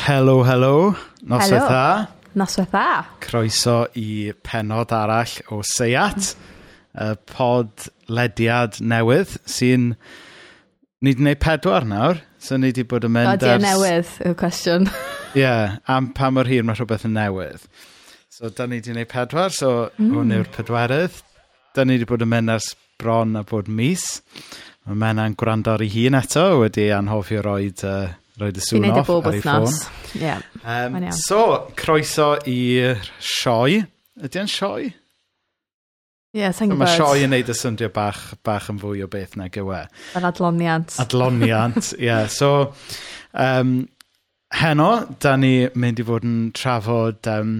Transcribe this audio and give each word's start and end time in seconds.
Helo, 0.00 0.40
helo. 0.48 0.96
Noswaith 1.28 1.66
dda. 1.68 2.08
Noswaith 2.40 2.70
dda. 2.72 3.04
Croeso 3.20 3.74
i 4.00 4.32
penod 4.46 4.94
arall 4.96 5.34
o 5.52 5.60
Seiat, 5.66 6.30
y 6.96 7.08
pod 7.28 7.90
lediad 8.08 8.80
newydd 8.80 9.34
sy'n... 9.44 9.90
Ni 11.00 11.12
wedi 11.12 11.20
gwneud 11.20 11.40
pedwar 11.40 11.84
nawr, 11.88 12.22
so 12.40 12.56
ni 12.56 12.70
wedi 12.70 12.84
bod 12.88 13.04
yn 13.08 13.12
mynd 13.14 13.44
ers... 13.44 13.60
newydd 13.64 14.14
yw'r 14.24 14.38
cwestiwn. 14.40 14.88
Ie, 15.36 15.42
yeah, 15.42 15.76
am 15.88 16.10
pa 16.16 16.30
mor 16.32 16.48
hir 16.48 16.64
mae 16.64 16.76
rhywbeth 16.76 17.04
yn 17.08 17.14
newydd. 17.16 17.68
So, 18.32 18.48
da 18.48 18.64
ni 18.68 18.80
wedi 18.80 18.94
gwneud 18.94 19.12
pedwar, 19.12 19.52
so 19.52 19.90
mm. 19.90 20.10
hwn 20.16 20.34
yw'r 20.38 20.50
pedwerydd. 20.56 21.20
Da 21.76 21.84
ni 21.84 21.98
wedi 21.98 22.08
bod 22.08 22.24
yn 22.24 22.32
mynd 22.32 22.56
ers 22.56 22.72
bron 23.00 23.36
a 23.36 23.44
bod 23.48 23.68
mis. 23.68 24.06
Mae 24.88 24.96
Mena'n 25.04 25.36
gwrando 25.40 25.76
ar 25.76 25.84
ei 25.84 25.92
hun 25.92 26.16
eto, 26.22 26.48
wedi 26.64 26.88
anhofio 26.96 27.44
roed... 27.44 27.84
Uh, 27.84 28.16
roed 28.40 28.58
y 28.58 28.64
sŵn 28.64 28.88
off 28.92 29.10
ar 29.12 29.34
ei 29.34 29.42
ffôn. 29.44 29.76
Yeah. 30.18 30.42
Um, 30.64 30.96
so, 31.16 31.68
croeso 31.78 32.32
i'r 32.48 33.02
sioe. 33.20 33.84
Ydy 34.20 34.42
e'n 34.42 34.50
sioe? 34.50 34.88
Ie, 36.30 36.38
yeah, 36.44 36.52
sa'n 36.54 36.70
gwybod. 36.70 36.84
Mae 36.84 36.98
sioe 36.98 37.24
yn 37.26 37.32
neud 37.34 37.48
y 37.50 37.56
syndio 37.58 37.90
bach, 37.94 38.20
bach 38.46 38.68
yn 38.70 38.80
fwy 38.82 39.02
o 39.02 39.08
beth 39.10 39.36
na 39.38 39.48
gywe. 39.50 39.84
Yr 40.18 40.26
adloniant. 40.28 40.94
Adloniant, 41.02 41.92
ie. 41.96 42.04
yeah. 42.06 42.26
So, 42.30 42.72
um, 43.34 43.88
heno, 44.54 44.90
da 45.22 45.36
ni 45.40 45.54
mynd 45.74 46.02
i 46.02 46.06
fod 46.06 46.26
yn 46.28 46.38
trafod 46.56 47.26
um, 47.30 47.56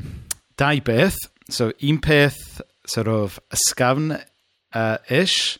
dau 0.60 0.83
beth. 0.86 1.19
So, 1.50 1.72
un 1.83 1.98
peth, 2.02 2.60
sort 2.86 3.10
of, 3.10 3.41
ysgafn 3.55 4.14
uh, 4.14 4.98
ish, 5.10 5.58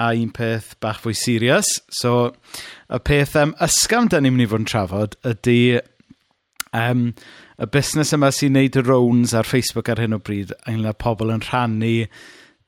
a 0.00 0.10
un 0.16 0.32
peth 0.32 0.74
bach 0.80 1.02
fwy 1.04 1.14
serious. 1.16 1.68
So, 1.92 2.32
y 2.88 3.00
peth 3.04 3.36
um, 3.36 3.54
ysgam 3.62 4.08
da 4.10 4.20
ni'n 4.20 4.36
mynd 4.36 4.46
i 4.46 4.50
fod 4.50 4.62
yn 4.64 4.68
trafod 4.70 5.16
ydy 5.28 5.60
um, 6.76 7.10
y 7.60 7.68
busnes 7.74 8.14
yma 8.16 8.30
sy'n 8.32 8.56
neud 8.56 8.78
y 8.80 8.84
rounds 8.86 9.34
ar 9.36 9.48
Facebook 9.48 9.90
ar 9.92 10.00
hyn 10.00 10.16
o 10.16 10.20
bryd, 10.24 10.54
ynglyn 10.64 10.92
â 10.92 10.96
pobl 10.96 11.32
yn 11.34 11.44
rhannu 11.44 11.92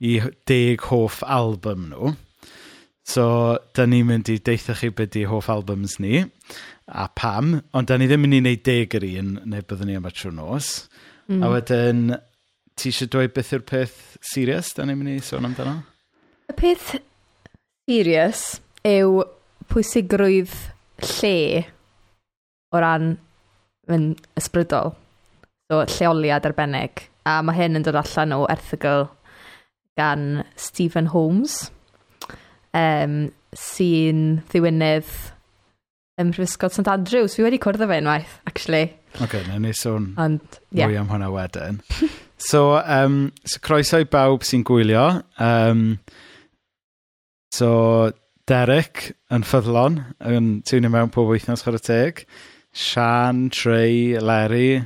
i 0.02 0.18
deg 0.50 0.84
hoff 0.90 1.22
album 1.24 1.88
nhw. 1.92 2.12
So, 3.08 3.24
da 3.74 3.86
ni'n 3.88 4.06
mynd 4.06 4.30
i 4.30 4.36
deitha 4.38 4.76
chi 4.78 4.92
beth 4.94 5.16
i 5.18 5.24
hoff 5.26 5.48
albums 5.50 5.96
ni, 6.02 6.20
a 6.86 7.06
pam, 7.18 7.56
ond 7.74 7.88
da 7.88 7.96
ni 7.98 8.06
ddim 8.10 8.26
yn 8.26 8.30
mynd 8.30 8.38
i 8.38 8.42
wneud 8.42 8.66
deg 8.68 8.98
yr 8.98 9.06
un, 9.08 9.32
neu 9.48 9.64
byddwn 9.64 9.90
ni 9.90 9.96
am 9.98 10.10
y 10.10 10.12
trwy 10.14 10.34
nos. 10.36 10.74
Mm. 11.30 11.40
A 11.42 11.50
wedyn, 11.54 12.04
ti 12.78 12.92
eisiau 12.92 13.10
dweud 13.10 13.34
beth 13.34 13.54
yw'r 13.56 13.64
peth 13.72 13.96
serious 14.32 14.74
da 14.76 14.86
ni'n 14.86 15.00
mynd 15.00 15.16
i 15.16 15.24
sôn 15.24 15.48
amdano? 15.48 15.80
Y 16.52 16.58
peth 16.58 16.94
serious 17.88 18.60
yw 18.86 19.22
pwysigrwydd 19.72 20.52
lle 21.02 21.64
o 22.72 22.82
ran 22.82 23.16
yn 23.90 24.12
ysbrydol. 24.38 24.94
So, 25.70 25.82
lleoliad 25.96 26.46
arbennig. 26.46 27.08
A 27.26 27.40
mae 27.44 27.56
hyn 27.58 27.78
yn 27.78 27.86
dod 27.86 27.98
allan 27.98 28.34
o 28.36 28.42
erthigol 28.50 29.08
gan 29.98 30.44
Stephen 30.56 31.10
Holmes, 31.12 31.70
um, 32.76 33.30
sy'n 33.56 34.42
ddiwynydd 34.50 35.10
ym 36.20 36.30
Mhrifysgol 36.30 36.72
St 36.72 36.88
Andrews. 36.92 37.36
Fi 37.36 37.46
wedi 37.46 37.60
cwrdd 37.62 37.84
â 37.84 37.88
fe 37.90 38.00
unwaith, 38.02 38.34
actually. 38.48 38.90
OK, 39.20 39.36
na 39.48 39.58
ni 39.60 39.74
sôn 39.76 40.12
And, 40.20 40.40
yeah. 40.70 40.88
mwy 40.88 40.98
am 41.00 41.10
hwnna 41.12 41.28
wedyn. 41.32 41.80
so, 42.50 42.78
um, 42.80 43.32
so, 43.44 43.60
croeso 43.64 44.00
i 44.02 44.08
bawb 44.08 44.46
sy'n 44.46 44.64
gwylio. 44.66 45.06
Um, 45.42 45.98
So, 47.52 48.12
Derek 48.48 49.10
yn 49.32 49.44
ffyddlon, 49.44 49.98
yn 50.24 50.46
tiwnio 50.64 50.88
mewn 50.92 51.10
pob 51.12 51.28
wythnos 51.28 51.64
chwer 51.66 51.76
y 51.76 51.82
teg. 51.84 52.22
Sian, 52.72 53.50
Trey, 53.52 54.16
Larry, 54.16 54.80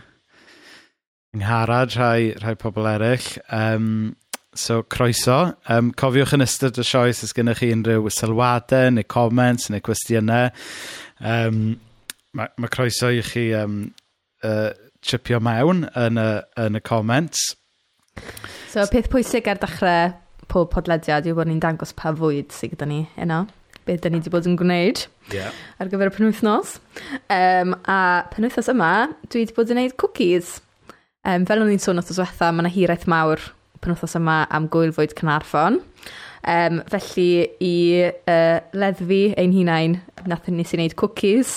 ngharad 1.38 1.94
rhai, 1.94 2.32
rhai 2.42 2.56
pobl 2.58 2.88
eraill. 2.90 3.28
Um, 3.54 4.16
so, 4.52 4.80
croeso. 4.82 5.54
Um, 5.70 5.92
cofiwch 5.94 6.34
yn 6.34 6.42
ystod 6.42 6.82
y 6.82 6.88
sioe 6.90 7.14
os 7.14 7.36
gennych 7.38 7.62
chi 7.62 7.70
unrhyw 7.76 8.10
sylwadau, 8.10 8.90
neu 8.98 9.06
comments, 9.06 9.70
neu 9.70 9.84
cwestiynau. 9.86 10.50
Um, 11.22 11.78
Mae 12.36 12.50
mae 12.60 12.68
croeso 12.68 13.08
i 13.14 13.22
chi 13.24 13.46
um, 13.56 13.78
uh, 14.44 14.74
chipio 15.00 15.38
mewn 15.40 15.86
yn 15.96 16.18
y, 16.20 16.28
yn 16.66 16.76
y 16.76 16.82
comments. 16.84 17.54
So, 18.74 18.84
peth 18.90 19.08
pwysig 19.14 19.48
ar 19.48 19.62
dechrau 19.62 20.10
pob 20.52 20.70
podlediad 20.72 21.26
yw 21.28 21.36
bod 21.38 21.50
ni'n 21.50 21.62
dangos 21.62 21.94
pa 21.96 22.12
fwyd 22.16 22.54
sydd 22.54 22.74
gyda 22.74 22.88
ni 22.90 23.00
yno, 23.20 23.44
beth 23.86 24.02
da 24.04 24.10
ni 24.10 24.20
wedi 24.20 24.32
bod 24.32 24.48
yn 24.48 24.56
gwneud 24.58 25.04
yeah. 25.34 25.54
ar 25.80 25.90
gyfer 25.92 26.10
y 26.10 26.14
penwythnos. 26.16 26.76
Um, 27.32 27.76
a 27.88 27.98
penwythnos 28.32 28.70
yma, 28.72 28.92
dwi 29.26 29.44
wedi 29.44 29.56
bod 29.56 29.70
yn 29.70 29.80
gwneud 29.80 29.96
cookies. 30.02 30.56
Um, 31.26 31.46
fel 31.48 31.62
o'n 31.64 31.72
i'n 31.74 31.82
sôn 31.82 32.02
os 32.02 32.10
diwetha, 32.10 32.52
mae 32.52 32.64
yna 32.64 32.72
hiraeth 32.74 33.06
mawr 33.10 33.42
penwythnos 33.84 34.18
yma 34.18 34.40
am 34.54 34.68
gwylfwyd 34.72 35.16
Cynarfon. 35.18 35.80
Um, 36.46 36.82
felly 36.92 37.30
i 37.64 37.76
uh, 38.06 38.58
leddfu 38.76 39.22
ein 39.38 39.54
hunain, 39.54 39.98
nath 40.30 40.50
ni 40.50 40.66
sy'n 40.66 40.82
gwneud 40.82 40.98
cookies. 40.98 41.56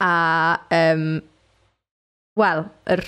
A, 0.00 0.12
um, 0.74 1.18
wel, 2.38 2.64
yr 2.94 3.04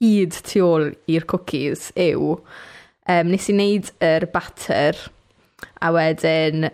hyd 0.00 0.36
tu 0.46 0.64
ôl 0.64 0.90
i'r 1.10 1.26
cookies 1.30 1.90
yw 1.98 2.34
um, 3.10 3.32
nes 3.32 3.48
i 3.50 3.56
wneud 3.56 3.90
yr 4.06 4.28
batter 4.34 4.98
a 5.80 5.92
wedyn 5.96 6.70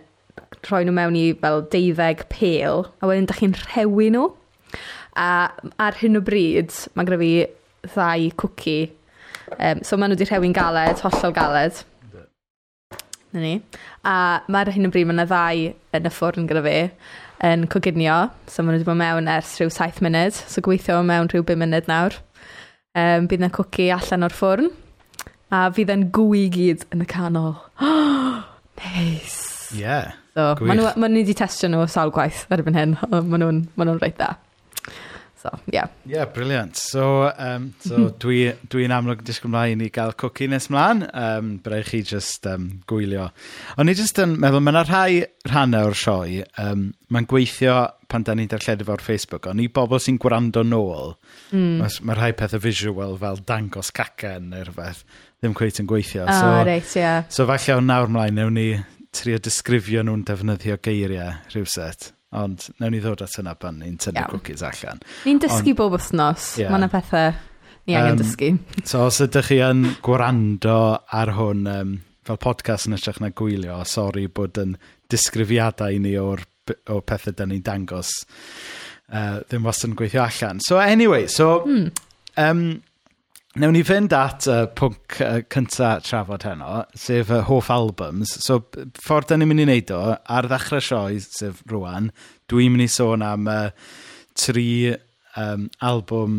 rhoi 0.67 0.83
nhw 0.85 0.95
mewn 0.95 1.17
i 1.19 1.25
fel 1.41 1.63
deuddeg 1.73 2.25
pel 2.33 2.85
a 3.01 3.09
wedyn 3.09 3.27
da 3.29 3.37
chi'n 3.39 3.57
rhewi 3.65 4.11
nhw 4.13 4.29
a 5.17 5.27
ar 5.87 5.99
hyn 6.01 6.19
o 6.19 6.23
bryd 6.23 6.73
mae 6.93 7.09
gyda 7.09 7.21
fi 7.23 7.33
ddau 7.87 8.31
cwci 8.43 8.79
um, 9.57 9.83
so 9.83 9.97
maen 9.97 10.11
nhw 10.13 10.19
wedi 10.19 10.29
rhewi'n 10.31 10.57
galed 10.57 11.05
hollol 11.05 11.35
galed 11.35 11.85
Na 13.35 13.43
ni. 13.43 13.57
A 14.07 14.41
mae'r 14.47 14.71
hyn 14.71 14.87
o 14.87 14.91
bryd, 14.91 15.07
mae 15.09 15.17
yna 15.17 15.25
ddau 15.27 15.63
yn 15.97 16.07
y 16.07 16.11
ffwrn 16.15 16.47
gyda 16.47 16.63
fi 16.63 16.75
yn 17.47 17.65
coginio. 17.71 18.15
So 18.47 18.63
maen 18.63 18.77
nhw 18.77 18.79
wedi 18.79 18.87
bod 18.87 18.99
mewn 19.01 19.27
ers 19.31 19.57
rhyw 19.59 19.71
7 19.73 19.99
munud. 20.05 20.37
So 20.47 20.63
gweithio 20.65 21.01
mewn 21.05 21.27
rhyw 21.31 21.43
5 21.43 21.59
munud 21.59 21.89
nawr. 21.91 22.15
Um, 22.97 23.27
bydd 23.27 23.43
yna 23.43 23.51
cwci 23.53 23.89
allan 23.93 24.25
o'r 24.25 24.35
ffwrn. 24.35 24.71
A 25.47 25.67
fydd 25.71 25.93
e'n 25.93 26.09
gwy 26.15 26.47
i 26.47 26.49
gyd 26.51 26.83
yn 26.91 27.05
y 27.05 27.07
canol. 27.07 27.53
nice. 28.81 29.71
Yeah, 29.75 30.13
so, 30.35 30.53
gwych. 30.59 30.67
maen 30.69 30.79
nhw, 30.79 30.91
ma 30.99 31.07
nhw 31.11 31.23
wedi 31.23 31.35
testio 31.35 31.69
nhw 31.71 31.87
sawl 31.91 32.11
gwaith 32.15 32.45
erbyn 32.55 32.75
hyn. 32.77 32.97
Maen 33.11 33.41
nhw'n 33.43 33.63
ma 33.79 33.87
nhw 33.87 33.97
reit 34.01 34.19
dda. 34.19 34.35
So. 35.37 35.51
Yeah. 35.71 35.87
Yeah, 36.05 36.25
brilliant. 36.25 36.75
So, 36.77 37.31
um, 37.37 37.73
so 37.79 37.95
dwi'n 37.95 38.15
dwi, 38.19 38.37
dwi 38.73 38.87
amlwg 38.91 39.21
disgwyl 39.27 39.51
mlaen 39.53 39.83
i 39.85 39.89
gael 39.93 40.15
cwci 40.17 40.47
nes 40.49 40.65
mlaen. 40.73 41.03
Um, 41.13 41.51
Byddai 41.63 41.83
chi 41.85 42.01
just 42.01 42.47
um, 42.49 42.69
gwylio. 42.89 43.29
Ond 43.77 43.87
ni 43.87 43.95
just 43.97 44.17
yn 44.23 44.33
meddwl, 44.41 44.63
mae 44.65 44.73
yna 44.73 44.83
rhai 44.87 45.21
rhannau 45.47 45.91
o'r 45.91 45.99
sioe. 45.99 46.41
Um, 46.63 46.89
mae'n 47.13 47.29
gweithio 47.29 47.77
pan 48.09 48.25
da 48.25 48.33
ni'n 48.35 48.49
darlledu 48.49 48.87
fo'r 48.87 49.03
Facebook. 49.03 49.47
Ond 49.51 49.61
i 49.61 49.69
bobl 49.69 50.01
sy'n 50.01 50.17
gwrando 50.21 50.65
nôl, 50.65 51.13
mm. 51.51 51.77
mae 51.83 52.01
ma 52.07 52.17
rhai 52.17 52.33
pethau 52.37 52.63
visual 52.63 53.17
fel 53.21 53.41
dangos 53.47 53.93
cacen 53.95 54.49
neu 54.55 54.65
rhywbeth 54.65 55.05
ddim 55.41 55.55
cweith 55.57 55.81
yn 55.83 55.89
gweithio. 55.89 56.25
Ah, 56.27 56.39
so, 56.39 56.53
reit, 56.67 56.93
ie. 56.95 57.01
Yeah. 57.01 57.25
So 57.33 57.45
falle 57.49 57.77
o'n 57.77 57.89
nawr 57.89 58.09
mlaen, 58.11 58.37
newn 58.39 58.57
ni 58.57 58.69
trio 59.15 59.41
disgrifio 59.41 60.03
nhw'n 60.05 60.23
defnyddio 60.27 60.79
geiriau 60.83 61.35
rhywset. 61.53 62.11
Ond 62.37 62.67
newn 62.81 62.95
ni 62.95 63.01
ddod 63.03 63.23
at 63.23 63.37
yna 63.39 63.53
pan 63.59 63.79
ni'n 63.81 63.99
tynnu 64.01 64.19
yeah. 64.19 64.31
cookies 64.33 64.65
allan. 64.65 64.99
Ni'n 65.27 65.39
dysgu 65.43 65.75
bob 65.77 65.95
wythnos. 65.95 66.55
Yeah. 66.59 66.73
Mae 66.73 66.81
yna 66.81 66.91
pethau 66.91 67.31
ni 67.87 67.95
angen 67.95 68.17
um, 68.17 68.21
dysgu. 68.21 68.51
so 68.83 69.05
os 69.07 69.21
ydych 69.23 69.53
chi 69.53 69.61
yn 69.63 69.85
gwrando 70.03 70.79
ar 71.21 71.31
hwn 71.37 71.63
um, 71.71 71.95
fel 72.27 72.41
podcast 72.43 72.89
yn 72.89 72.97
ytrach 72.97 73.21
na 73.23 73.31
gwylio, 73.31 73.79
sori 73.87 74.27
bod 74.27 74.59
yn 74.59 74.75
disgrifiadau 75.11 76.01
ni 76.03 76.17
o'r 76.19 76.43
o 76.91 76.99
pethau 76.99 77.35
da 77.37 77.47
ni'n 77.47 77.63
dangos 77.63 78.11
uh, 79.13 79.39
ddim 79.47 79.67
wastad 79.67 79.93
yn 79.93 79.97
gweithio 79.99 80.25
allan. 80.25 80.59
So 80.65 80.81
anyway, 80.83 81.29
so 81.31 81.61
mm. 81.63 81.87
um, 82.43 82.63
Newn 83.57 83.73
ni 83.73 83.79
fynd 83.81 84.13
at 84.13 84.45
y 84.45 84.53
uh, 84.53 84.67
pwnc 84.77 85.15
uh, 85.25 85.37
cyntaf 85.49 86.03
trafod 86.05 86.43
heno, 86.45 86.83
sef 86.93 87.31
y 87.31 87.39
uh, 87.39 87.45
hoff 87.47 87.71
albums. 87.73 88.35
So, 88.43 88.59
ffordd 89.01 89.31
da 89.31 89.37
ni'n 89.39 89.49
mynd 89.49 89.63
i 89.63 89.65
wneud 89.65 89.93
o, 89.95 90.01
ar 90.13 90.45
ddechrau 90.45 90.83
sioe, 90.83 91.15
sef 91.23 91.63
rwan, 91.71 92.11
dwi'n 92.51 92.75
mynd 92.75 92.85
i 92.85 92.87
sôn 92.93 93.23
am 93.25 93.47
uh, 93.49 93.71
tri 94.37 94.67
um, 95.41 95.63
album, 95.81 96.35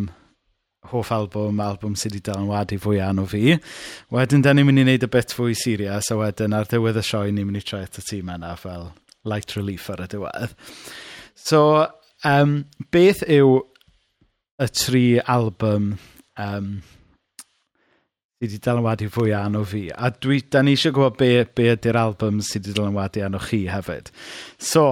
hoff 0.93 1.11
album, 1.17 1.59
album 1.65 1.97
sydd 1.99 2.15
wedi 2.15 2.29
dylanwadu 2.29 2.79
fwy 2.85 3.00
anodd 3.03 3.32
fi. 3.32 3.56
Wedyn, 4.14 4.44
da 4.47 4.53
ni'n 4.55 4.69
mynd 4.69 4.85
i 4.85 4.85
wneud 4.87 5.06
y 5.09 5.11
bit 5.17 5.35
fwy 5.35 5.56
serious, 5.59 6.12
a 6.14 6.19
wedyn 6.21 6.55
ar 6.55 6.71
ddiwedd 6.71 7.00
y 7.03 7.05
sioe, 7.09 7.32
ni'n 7.35 7.49
mynd 7.49 7.59
i 7.59 7.64
troi 7.67 7.81
at 7.88 7.99
y 7.99 8.05
tîm 8.12 8.31
yna 8.37 8.53
fel 8.61 8.93
light 9.26 9.56
relief 9.59 9.88
ar 9.91 10.05
y 10.05 10.06
diwedd. 10.14 10.55
So, 11.35 11.64
um, 12.23 12.61
beth 12.94 13.25
yw 13.26 13.59
y 14.62 14.71
tri 14.71 15.03
album 15.26 15.97
um, 16.38 16.71
sy 18.38 18.46
wedi 18.46 18.58
dylanwadu 18.62 19.08
fwy 19.11 19.32
anodd 19.35 19.67
fi. 19.67 19.81
A 19.90 20.12
dwi, 20.14 20.37
da 20.46 20.61
ni 20.62 20.76
eisiau 20.76 20.94
gwybod 20.94 21.17
be, 21.19 21.31
be 21.58 21.73
ydy'r 21.73 21.96
album 21.99 22.37
sy 22.38 22.61
wedi 22.61 22.70
dylanwadu 22.76 23.25
anodd 23.26 23.49
chi 23.49 23.64
hefyd. 23.67 24.12
So, 24.62 24.85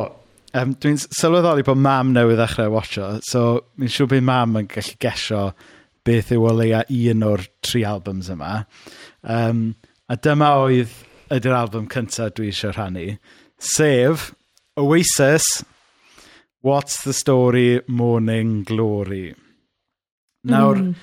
um, 0.51 0.73
dwi'n 0.83 0.99
sylweddoli 0.99 1.63
bod 1.63 1.79
mam 1.79 2.11
newydd 2.11 2.41
ddechrau 2.41 2.73
watcho, 2.75 3.21
so 3.23 3.43
mi'n 3.79 3.93
siŵr 3.93 4.11
bod 4.11 4.27
mam 4.27 4.59
yn 4.59 4.67
gallu 4.73 4.97
gesio 4.99 5.43
beth 6.07 6.33
yw 6.35 6.43
o 6.43 6.55
leia 6.59 6.81
un 6.91 7.23
o'r 7.29 7.45
tri 7.63 7.85
albums 7.87 8.33
yma. 8.35 8.65
Um, 9.23 9.77
a 10.11 10.19
dyma 10.19 10.51
oedd 10.65 10.97
ydy'r 11.37 11.59
album 11.61 11.87
cyntaf 11.93 12.35
dwi 12.35 12.51
eisiau 12.51 12.75
rhannu, 12.75 13.15
sef 13.63 14.33
Oasis, 14.77 15.47
What's 16.67 17.05
the 17.05 17.15
Story 17.15 17.81
Morning 17.87 18.65
Glory. 18.67 19.37
Nawr, 20.51 20.83
mm. 20.83 20.95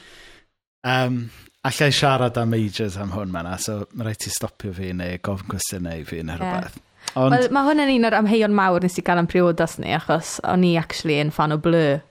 um, 0.83 1.17
allai 1.63 1.91
siarad 1.95 2.37
am 2.37 2.53
ages 2.57 2.97
am 2.99 3.13
hwn 3.15 3.31
manna, 3.31 3.55
so 3.61 3.83
mae 3.93 4.09
rhaid 4.09 4.19
ti 4.23 4.31
stopio 4.33 4.73
fi 4.75 4.91
neu 4.97 5.19
gofyn 5.23 5.53
cwestiynau 5.53 6.01
i 6.01 6.07
fi 6.07 6.19
neu 6.25 6.39
rhywbeth. 6.39 6.77
Yeah. 6.79 6.89
Ond... 7.19 7.35
Well, 7.35 7.49
mae 7.55 7.67
hwn 7.69 7.83
yn 7.83 7.91
un 7.97 8.07
o'r 8.09 8.19
amheuon 8.19 8.55
mawr 8.57 8.83
nes 8.83 8.99
i 8.99 9.03
gael 9.05 9.21
am 9.21 9.29
priodas 9.31 9.77
ni, 9.79 9.91
achos 9.95 10.37
o'n 10.49 10.63
i 10.67 10.75
actually 10.79 11.19
yn 11.23 11.31
fan 11.35 11.55
o 11.55 11.59
Blur. 11.61 12.01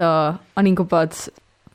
So, 0.00 0.08
o'n 0.60 0.68
i'n 0.68 0.76
gwybod 0.76 1.16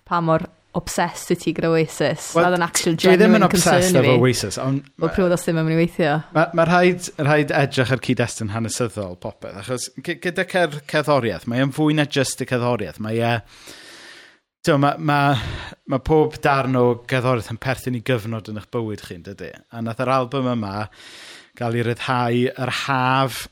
pa 0.10 0.22
mor 0.26 0.46
obsessed 0.78 1.42
ti 1.42 1.52
gyda 1.56 1.72
Oasis. 1.74 2.30
Well, 2.36 2.48
Oedd 2.48 2.60
yn 2.60 2.66
actual 2.66 2.96
genuine 3.02 3.02
concern 3.02 3.02
i 3.02 3.02
fi. 3.02 3.10
Dwi 3.12 3.20
ddim 3.20 3.38
yn 3.40 3.48
obsessed 3.48 4.00
efo 4.02 4.16
Oasis, 4.22 4.62
ond... 4.62 4.90
Wel, 5.02 5.14
priodas 5.18 5.46
ddim 5.48 5.60
yn 5.62 5.68
mynd 5.68 5.78
i 5.78 5.82
weithio. 5.82 6.16
Mae 6.38 6.58
ma 6.58 6.68
rhaid, 6.70 7.12
rhaid 7.20 7.54
edrych 7.58 7.94
ar 7.98 8.04
cyd-destun 8.06 8.54
hanesyddol 8.54 9.18
popeth, 9.26 9.58
achos 9.64 9.90
gyda 10.06 10.46
cer, 10.54 10.82
cerddoriaeth, 10.92 11.50
mae 11.50 11.66
e'n 11.66 11.74
fwy 11.76 11.98
na 11.98 12.06
just 12.06 12.46
y 12.46 12.50
cerddoriaeth. 12.52 13.02
Mae 13.04 13.22
e... 13.22 13.38
Uh, 13.40 13.78
Tio, 14.62 14.76
mae, 14.78 14.94
mae, 15.02 15.38
mae 15.90 16.02
pob 16.06 16.36
darn 16.44 16.76
o 16.78 16.84
gerddoriaeth 17.10 17.50
yn 17.50 17.58
perthyn 17.62 17.96
i 17.98 18.02
gyfnod 18.06 18.52
yn 18.52 18.60
eich 18.62 18.68
bywyd 18.70 19.02
chi'n 19.02 19.24
dydy? 19.26 19.48
A 19.74 19.82
nath 19.82 20.04
yr 20.04 20.12
album 20.14 20.52
yma 20.52 20.74
gael 21.58 21.78
ei 21.80 21.86
ryddhau 21.88 22.44
yr 22.52 22.72
haf 22.84 23.48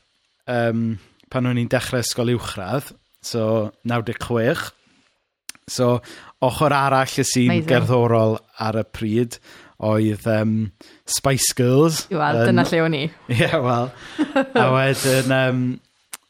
um, 0.46 0.84
pan 1.26 1.48
o'n 1.50 1.58
i'n 1.58 1.70
dechrau 1.72 2.04
ysgol 2.04 2.30
uwchradd, 2.36 2.92
so 3.26 3.42
96. 3.90 4.70
So, 5.66 5.96
ochr 6.46 6.76
arall 6.78 7.18
y 7.18 7.26
sy'n 7.26 7.66
gerddorol 7.66 8.38
ar 8.62 8.78
y 8.78 8.86
pryd 8.94 9.40
oedd 9.82 10.30
um, 10.30 10.54
Spice 11.10 11.58
Girls. 11.58 12.04
Iwal, 12.14 12.44
dyna 12.52 12.68
lle 12.70 12.84
o'n 12.86 12.98
i. 13.00 13.04
Ie, 13.32 13.40
yeah, 13.48 13.58
wel. 13.66 13.90
a 14.54 14.70
wedyn, 14.76 15.34
um, 15.34 15.66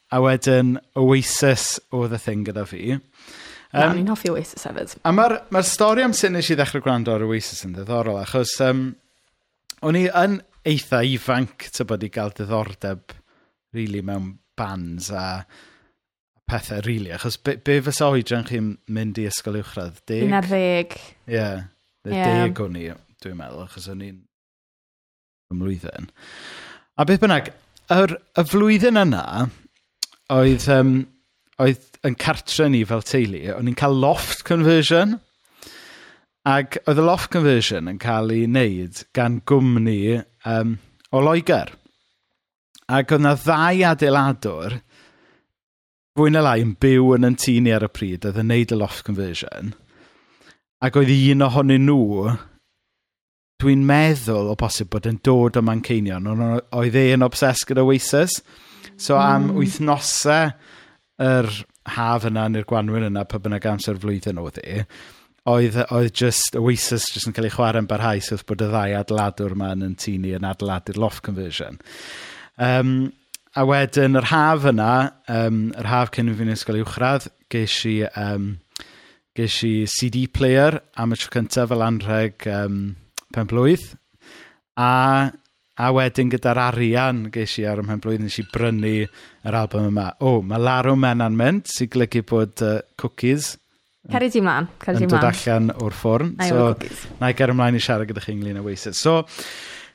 a 0.09 0.25
wedyn 0.25 0.79
Oasis 0.97 1.75
oedd 1.93 2.17
y 2.17 2.25
thing 2.25 2.49
gyda 2.49 2.65
fi. 2.65 2.95
Um, 3.71 3.79
Na, 3.79 3.91
ni'n 3.95 4.09
hoffi 4.11 4.31
Oasis 4.33 4.67
hefyd. 4.67 4.97
A 5.07 5.13
mae'r 5.15 5.37
ma 5.55 5.61
stori 5.63 6.03
am 6.03 6.15
sut 6.17 6.33
nes 6.33 6.49
i 6.51 6.57
ddechrau 6.59 6.83
gwrando 6.83 7.13
ar 7.15 7.23
Oasis 7.23 7.63
yn 7.67 7.75
ddiddorol, 7.77 8.19
achos 8.19 8.57
um, 8.65 8.89
o'n 9.87 9.99
i 9.99 10.05
yn 10.11 10.41
eitha 10.67 11.01
ifanc 11.07 11.69
ty 11.71 11.85
bod 11.87 12.03
i 12.03 12.09
gael 12.11 12.33
diddordeb 12.35 13.15
really, 13.73 14.01
mewn 14.03 14.33
bands 14.59 15.07
a 15.15 15.45
pethau 16.51 16.81
really, 16.83 17.13
achos 17.15 17.39
be, 17.39 17.55
be 17.63 17.79
fysa 17.85 18.09
oedran 18.11 18.43
chi'n 18.49 18.73
mynd 18.91 19.21
i 19.21 19.29
ysgol 19.29 19.61
uwchradd? 19.61 20.01
Deg? 20.09 20.25
Un 20.27 20.35
ar 20.41 20.49
ddeg. 20.51 20.97
Ie, 21.29 21.37
yeah, 21.37 21.63
yeah. 22.11 22.43
deg 22.43 22.59
o'n 22.65 22.75
i, 22.75 22.89
dwi'n 23.23 23.39
meddwl, 23.39 23.63
achos 23.69 23.87
o'n 23.93 24.03
i'n 24.03 24.19
ymlwyddyn. 25.55 26.11
A 26.99 27.07
beth 27.07 27.23
bynnag, 27.23 27.53
yr, 27.95 28.17
y 28.35 28.45
flwyddyn 28.51 28.99
yna, 28.99 29.23
oedd, 30.35 30.67
um, 30.75 30.93
oedd 31.63 31.87
yn 32.07 32.17
cartre 32.17 32.67
ni 32.69 32.81
fel 32.87 33.03
teulu, 33.05 33.41
o'n 33.55 33.69
i'n 33.69 33.77
cael 33.77 33.97
loft 34.01 34.45
conversion. 34.47 35.19
Ac 36.47 36.79
oedd 36.89 36.97
y 36.97 37.05
loft 37.05 37.29
conversion 37.33 37.89
yn 37.91 37.99
cael 38.01 38.33
ei 38.33 38.47
wneud 38.47 39.03
gan 39.13 39.41
gwmni 39.45 40.23
um, 40.49 40.77
o 41.13 41.21
Loegr. 41.21 41.75
Ac 42.91 43.13
oedd 43.13 43.21
yna 43.21 43.35
ddau 43.37 43.83
adeiladwr, 43.91 44.79
fwy 46.17 46.33
na 46.33 46.41
lai, 46.43 46.57
yn 46.65 46.73
byw 46.81 47.13
yn 47.15 47.29
yn 47.29 47.37
tŷ 47.39 47.59
ni 47.63 47.75
ar 47.75 47.85
y 47.85 47.91
pryd, 47.93 48.25
oedd 48.25 48.41
yn 48.41 48.49
wneud 48.49 48.73
y 48.73 48.79
loft 48.81 49.05
conversion. 49.07 49.75
Ac 50.81 50.97
oedd 50.97 51.13
un 51.13 51.45
ohonyn 51.45 51.85
nhw, 51.85 52.33
dwi'n 53.61 53.85
meddwl 53.85 54.49
o 54.49 54.57
bosib 54.57 54.89
bod 54.91 55.05
yn 55.05 55.21
dod 55.23 55.59
o 55.59 55.63
Manceinion, 55.63 56.25
oedd 56.73 56.97
e'n 56.97 57.25
obses 57.27 57.61
gyda 57.69 57.85
Oasis. 57.85 58.39
So 58.97 59.19
am 59.21 59.51
mm. 59.51 59.59
wythnosau 59.59 60.49
yr 61.21 61.51
haf 61.89 62.27
yna 62.29 62.47
neu'r 62.49 62.67
gwanwyn 62.69 63.07
yna 63.09 63.25
pa 63.25 63.39
bynnag 63.41 63.65
amser 63.71 63.99
flwyddyn 64.01 64.41
oedd 64.41 64.59
hi, 64.61 64.83
oedd, 65.49 65.77
oedd 65.89 66.11
just 66.13 66.57
Oasis 66.59 67.07
just 67.13 67.29
yn 67.29 67.35
cael 67.37 67.49
ei 67.49 67.55
chwarae'n 67.55 67.89
barhaus 67.89 68.29
wrth 68.33 68.45
bod 68.49 68.61
y 68.61 68.69
ddau 68.69 68.97
adladwr 68.99 69.55
yma 69.57 69.71
yn 69.73 69.97
tŷ 69.99 70.17
yn 70.37 70.45
adeiladu'r 70.47 71.01
loft 71.01 71.23
conversion. 71.25 71.79
Um, 72.61 73.11
a 73.57 73.65
wedyn 73.67 74.19
yr 74.19 74.29
haf 74.31 74.67
yna, 74.69 74.91
um, 75.31 75.63
yr 75.79 75.89
haf 75.89 76.13
cyn 76.15 76.31
i 76.31 76.35
fi'n 76.37 76.53
ysgol 76.53 76.81
uwchradd, 76.83 77.27
ges 77.51 77.79
i, 77.89 77.97
um, 78.15 78.53
ges 79.37 79.57
i 79.67 79.73
CD 79.89 80.27
player 80.31 80.79
am 81.01 81.15
y 81.15 81.19
tro 81.19 81.33
cyntaf 81.33 81.71
fel 81.71 81.83
anrheg 81.85 82.47
um, 82.51 82.81
pen 83.33 83.49
blwydd. 83.49 83.89
A 84.79 85.31
A 85.79 85.87
wedyn 85.95 86.29
gyda'r 86.33 86.59
arian 86.59 87.23
ges 87.33 87.55
i 87.61 87.65
ar 87.65 87.79
ym 87.81 87.87
mhenblwydd, 87.87 88.25
nes 88.25 88.37
i 88.41 88.45
brynu 88.51 88.95
yr 89.07 89.57
album 89.57 89.87
yma. 89.87 90.11
O, 90.19 90.37
oh, 90.37 90.41
mae 90.45 90.59
Larw 90.61 90.97
Mena'n 90.99 91.37
mynd, 91.37 91.71
sy'n 91.71 91.89
golygu 91.93 92.25
bod 92.27 92.63
uh, 92.65 92.79
cookies 92.99 93.55
Cari 94.09 94.31
ti 94.33 94.41
mlaen. 94.41 94.65
Cari 94.81 94.97
ti 94.97 95.05
mlaen. 95.05 95.13
Yn 95.13 95.21
dod 95.21 95.27
allan 95.29 95.67
o'r 95.77 95.93
ffwrn. 95.93 96.31
Na 96.39 96.47
so, 96.49 96.69
na 97.21 97.29
i 97.29 97.35
ger 97.37 97.53
ymlaen 97.53 97.77
i 97.77 97.81
siarad 97.83 98.09
gyda 98.09 98.23
chi 98.23 98.33
ynglyn 98.33 98.57
â 98.57 98.63
Wasted. 98.65 98.97
So, 98.97 99.19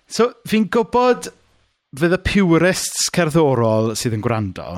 so 0.07 0.29
fi'n 0.47 0.69
gwybod 0.71 1.27
fydd 1.97 2.15
y 2.15 2.21
purists 2.29 3.09
cerddorol 3.15 3.97
sydd 3.99 4.15
yn 4.15 4.23
gwrando 4.23 4.69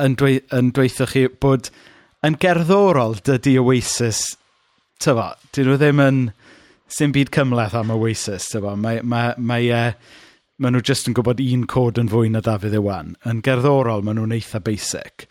yn, 0.00 0.16
dwe, 0.20 0.40
yn 0.56 0.72
dweithio 0.76 1.08
chi 1.08 1.24
bod 1.40 1.70
yn 2.26 2.36
gerddorol 2.40 3.16
dydy 3.24 3.56
Oasis, 3.60 4.22
tyfa, 5.00 5.32
dyn 5.54 5.70
nhw 5.70 5.78
ddim 5.80 6.04
yn 6.04 6.20
sy'n 6.90 7.14
byd 7.14 7.30
cymleth 7.34 7.76
am 7.78 7.92
Oasis, 7.94 8.48
tyfo. 8.52 8.74
Mae, 8.78 9.00
mae, 9.06 9.34
mae, 9.38 9.68
e, 9.70 9.82
uh, 9.90 10.26
mae 10.60 10.74
nhw 10.74 10.82
jyst 10.84 11.08
yn 11.08 11.16
gwybod 11.16 11.40
un 11.44 11.66
cod 11.70 12.00
yn 12.00 12.10
fwy 12.12 12.30
na 12.32 12.42
Dafydd 12.44 12.76
Iwan. 12.76 13.14
Yn 13.28 13.42
gerddorol, 13.46 14.04
mae 14.04 14.18
nhw'n 14.18 14.34
eitha 14.36 14.60
basic. 14.64 15.26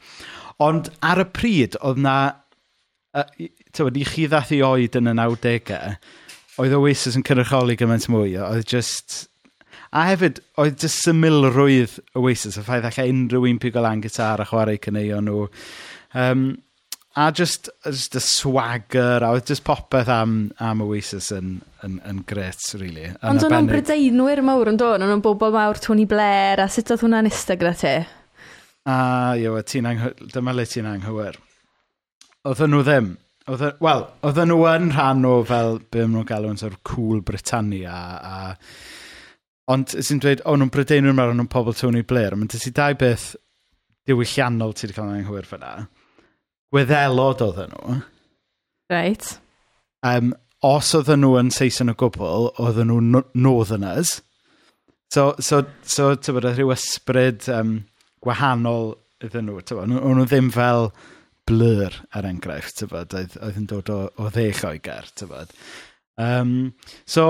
Ond 0.63 0.91
ar 1.06 1.23
y 1.23 1.27
pryd, 1.35 1.79
oedd 1.85 2.01
na... 2.03 2.17
Uh, 3.17 3.25
tyfod, 3.73 3.97
i 3.97 4.06
chi 4.06 4.27
ddath 4.29 4.53
i 4.53 4.61
oed 4.65 4.97
yn 5.00 5.09
y 5.09 5.15
90au, 5.17 5.94
oedd 6.61 6.75
Oasis 6.77 7.17
yn 7.17 7.25
cynrychioli 7.27 7.77
gymaint 7.79 8.09
mwy. 8.12 8.38
Oedd 8.45 8.65
just... 8.69 9.25
A 9.89 10.03
hefyd, 10.05 10.41
oedd 10.62 10.77
just 10.81 11.01
symilrwydd 11.01 11.95
Oasis, 12.17 12.59
y 12.59 12.65
ffaith 12.65 12.89
allai 12.89 13.07
unrhyw 13.09 13.47
un 13.50 13.62
pigol 13.62 13.88
an 13.89 14.03
gitar 14.03 14.41
a 14.41 14.45
chwarae 14.45 14.77
cyneuon 14.81 15.25
nhw. 15.25 15.47
Um, 16.13 16.44
A 17.19 17.31
just, 17.36 17.68
just 17.83 18.16
y 18.16 18.21
swagger, 18.24 19.24
a 19.25 19.34
oedd 19.36 19.50
just 19.50 19.65
popeth 19.67 20.08
am, 20.13 20.36
am 20.63 20.79
Oasis 20.86 21.34
yn, 21.36 21.58
yn, 21.84 21.98
yn 22.08 22.22
gret, 22.29 22.62
really. 22.79 23.10
Ond 23.27 23.43
o'n 23.43 23.51
nhw'n 23.51 23.67
brydeinwyr 23.67 24.39
mawr 24.48 24.72
yn 24.72 24.79
dod, 24.79 25.01
o'n 25.01 25.03
nhw'n 25.03 25.24
bobl 25.25 25.51
mawr 25.51 25.82
Tony 25.84 26.05
Blair, 26.08 26.62
a 26.63 26.70
sut 26.72 26.93
oedd 26.96 27.03
hwnna'n 27.03 27.27
istag 27.27 27.65
na 27.65 27.74
te? 27.75 27.91
A 28.88 28.96
iw, 29.36 29.60
dyma 30.32 30.55
le 30.55 30.67
ti'n 30.70 30.88
anghywir. 30.93 31.41
Oedden 32.48 32.72
nhw 32.72 32.86
ddim. 32.88 33.12
Wel, 33.50 34.08
oedden 34.24 34.53
nhw 34.53 34.63
yn 34.72 34.89
rhan 34.96 35.27
o 35.27 35.36
fel, 35.51 35.84
be 35.91 36.08
nhw'n 36.08 36.32
galw 36.32 36.53
yn 36.53 36.63
sort 36.63 36.79
of 36.79 36.84
cool 36.88 37.20
Britannia, 37.25 38.00
a... 38.24 38.55
Ond 39.70 39.91
sy'n 39.91 40.24
dweud, 40.24 40.48
o'n 40.48 40.63
nhw'n 40.63 40.72
brydeinwyr 40.72 41.20
mawr, 41.20 41.36
o'n 41.36 41.43
nhw'n 41.43 41.51
pobl 41.51 41.75
Tony 41.75 42.08
Blair, 42.08 42.39
mae'n 42.39 42.55
dysi 42.55 42.72
dau 42.72 42.96
beth 42.96 43.34
diwylliannol 44.08 44.72
ti 44.72 44.88
wedi 44.88 44.96
cael 44.96 45.12
ei 45.17 45.20
anghywir 45.20 45.50
fyna 45.50 45.74
gweddelod 46.73 47.43
oedden 47.45 47.75
nhw. 47.75 47.99
Right. 48.89 49.35
Um, 50.05 50.33
os 50.65 50.93
oedden 50.97 51.23
nhw 51.23 51.35
yn 51.41 51.53
Saeson 51.53 51.93
o 51.93 51.97
gwbl, 51.99 52.49
oedden 52.61 52.91
nhw 52.91 53.23
northerners. 53.33 54.19
So, 55.09 55.31
so, 55.41 55.63
so 55.81 56.11
ti'n 56.15 56.38
bod, 56.38 56.49
rhyw 56.53 56.73
ysbryd 56.75 57.47
um, 57.53 57.79
gwahanol 58.25 58.93
iddyn 59.25 59.49
nhw. 59.49 59.61
Tybod, 59.65 59.95
o'n 59.97 60.19
nhw 60.19 60.27
ddim 60.29 60.51
fel 60.53 60.91
blur 61.49 61.95
er 62.15 62.27
enghraifft, 62.29 62.77
tybod, 62.81 63.15
oedd, 63.17 63.39
oedd 63.41 63.57
yn 63.57 63.69
dod 63.69 63.89
o, 63.93 64.01
o 64.21 64.29
dde 64.33 64.51
Lloegr, 64.59 65.09
tybod. 65.17 65.55
Um, 66.19 66.75
so, 67.09 67.25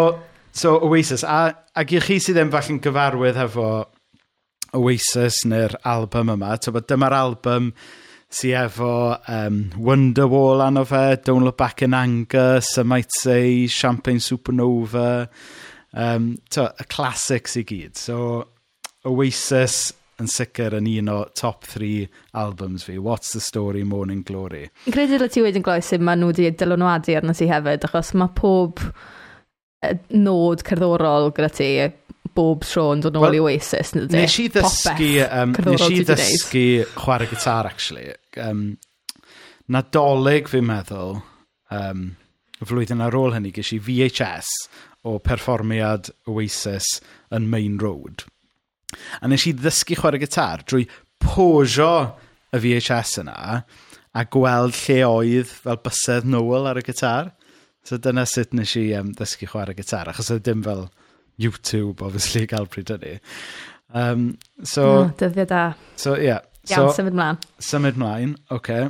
so 0.52 0.76
Oasis, 0.84 1.24
a, 1.24 1.54
ac 1.80 1.96
i 1.96 2.02
chi 2.04 2.20
sydd 2.20 2.40
ddim 2.40 2.52
falle'n 2.54 2.82
gyfarwydd 2.84 3.40
efo 3.46 3.70
Oasis 4.76 5.44
neu'r 5.50 5.78
album 5.88 6.34
yma, 6.36 6.56
tybod, 6.60 6.90
dyma'r 6.90 7.16
album 7.22 7.72
sy 8.30 8.52
efo 8.54 8.92
um, 9.28 9.72
Wonderwall 9.78 10.62
anno 10.62 10.86
fe, 10.86 11.20
Don't 11.26 11.44
Look 11.44 11.58
Back 11.58 11.82
in 11.82 11.94
Anger, 11.94 12.62
Some 12.62 12.90
Might 12.90 13.12
Say, 13.12 13.68
Champagne 13.68 14.20
Supernova, 14.20 15.28
um, 15.94 16.38
to, 16.50 16.70
y 16.80 16.86
classics 16.88 17.58
i 17.58 17.66
gyd. 17.66 17.98
So, 17.98 18.46
Oasis 19.10 19.90
yn 20.20 20.28
sicr 20.30 20.76
yn 20.78 20.90
un 21.00 21.12
o 21.14 21.20
top 21.38 21.66
3 21.66 22.08
albums 22.38 22.84
fi. 22.86 22.98
What's 23.00 23.34
the 23.34 23.42
Story, 23.42 23.84
Morning 23.88 24.22
Glory. 24.28 24.68
Yn 24.86 24.96
credu 24.96 25.16
dyle 25.16 25.30
ti 25.32 25.44
wedyn 25.44 25.66
gloi 25.66 25.80
sy'n 25.86 26.04
maen 26.06 26.22
nhw 26.22 26.34
wedi 26.34 26.52
dylunwadu 26.60 27.16
arno 27.18 27.36
ti 27.36 27.48
hefyd, 27.50 27.88
achos 27.88 28.14
mae 28.20 28.34
pob 28.36 28.84
nod 30.12 30.64
cerddorol 30.68 31.32
gyda 31.36 31.50
ti 31.56 31.70
bob 32.36 32.66
tro 32.68 32.90
yn 32.96 33.04
dod 33.04 33.16
nôl 33.16 33.28
well, 33.28 33.38
i 33.38 33.42
Oasis. 33.44 33.94
E? 33.96 34.06
Nes 34.12 34.38
i 34.42 34.48
ddysgu, 34.54 35.10
um, 35.26 35.56
nes 35.68 35.86
i 35.90 36.00
ddysgu 36.08 36.66
chwarae 36.96 37.30
gitar, 37.32 37.70
actually. 37.70 38.14
Um, 38.42 38.64
nadolig, 39.72 40.50
fi'n 40.52 40.68
meddwl, 40.68 41.20
um, 41.76 42.06
flwyddyn 42.66 43.04
ar 43.06 43.18
ôl 43.18 43.36
hynny, 43.36 43.54
ges 43.56 43.74
i 43.76 43.82
VHS 43.84 44.54
o 45.08 45.18
perfformiad 45.24 46.12
Oasis 46.28 46.98
yn 47.36 47.48
Main 47.52 47.78
Road. 47.82 48.26
A 49.22 49.30
nes 49.30 49.46
i 49.48 49.54
ddysgu 49.56 49.98
chwarae 50.00 50.22
gitar 50.22 50.66
drwy 50.68 50.88
posio 51.22 51.94
y 52.56 52.62
VHS 52.64 53.20
yna 53.24 53.40
a 54.18 54.24
gweld 54.34 54.78
lle 54.88 55.02
oedd 55.06 55.52
fel 55.52 55.78
bysedd 55.86 56.26
Noel 56.28 56.70
ar 56.72 56.80
y 56.82 56.86
gitar. 56.86 57.34
So 57.86 57.98
dyna 58.02 58.26
sut 58.28 58.56
nes 58.58 58.74
i 58.80 58.90
um, 58.98 59.14
ddysgu 59.16 59.48
chwarae 59.50 59.78
gitar, 59.78 60.10
achos 60.12 60.32
oedd 60.34 60.48
dim 60.48 60.66
fel 60.66 60.88
YouTube, 61.40 62.04
obviously, 62.06 62.46
gael 62.52 62.68
pryd 62.68 62.94
hynny. 62.96 63.18
Um, 63.94 64.38
so... 64.64 64.86
Mm, 64.86 65.14
dyddiau 65.20 65.50
da. 65.50 65.64
So. 65.96 66.16
Yeah. 66.16 66.46
Iawn, 66.70 66.92
so, 66.92 67.02
symud 67.02 67.16
mlaen. 67.18 67.40
Symud 67.64 67.98
mlaen, 68.02 68.36
oce. 68.50 68.60
Okay. 68.60 68.90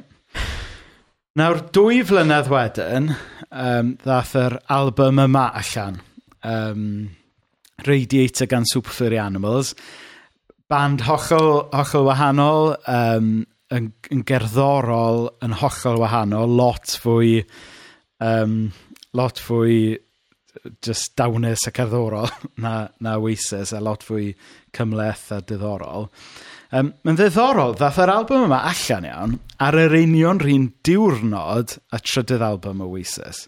Nawr, 1.39 1.61
dwy 1.71 2.01
flynedd 2.03 2.49
wedyn, 2.51 3.13
um, 3.53 3.93
ddath 4.01 4.33
yr 4.35 4.57
album 4.73 5.21
yma 5.23 5.45
allan. 5.61 6.01
Um, 6.43 6.81
Radiator 7.85 8.49
gan 8.49 8.65
Super 8.67 8.91
Furry 8.91 9.19
Animals. 9.21 9.75
Band 10.67 11.05
hollol, 11.07 11.69
hollol 11.71 12.09
wahanol, 12.09 12.73
um, 12.91 13.31
yn, 13.73 13.91
yn 14.11 14.25
gerddorol 14.27 15.29
yn 15.45 15.55
hollol 15.61 16.01
wahanol, 16.01 16.51
lot 16.59 16.97
fwy, 17.01 17.43
um, 18.25 18.59
lot 19.17 19.39
fwy 19.41 19.95
just 20.81 21.15
dawnus 21.19 21.67
a 21.67 21.71
cerddorol 21.71 22.29
na, 22.63 22.89
na 22.99 23.17
Oasis, 23.17 23.73
a 23.73 23.81
lot 23.83 24.03
fwy 24.05 24.33
cymleth 24.75 25.29
a 25.35 25.41
diddorol. 25.45 26.09
Um, 26.71 26.93
mae'n 27.05 27.17
ddiddorol, 27.17 27.75
ddath 27.77 28.01
yr 28.03 28.13
album 28.13 28.45
yma 28.47 28.61
allan 28.69 29.07
iawn 29.09 29.37
ar 29.65 29.77
yr 29.85 29.95
union 30.01 30.41
rhan 30.41 30.69
diwrnod 30.85 31.79
a 31.93 32.01
trydydd 32.01 32.45
album 32.45 32.83
Oasis, 32.85 33.47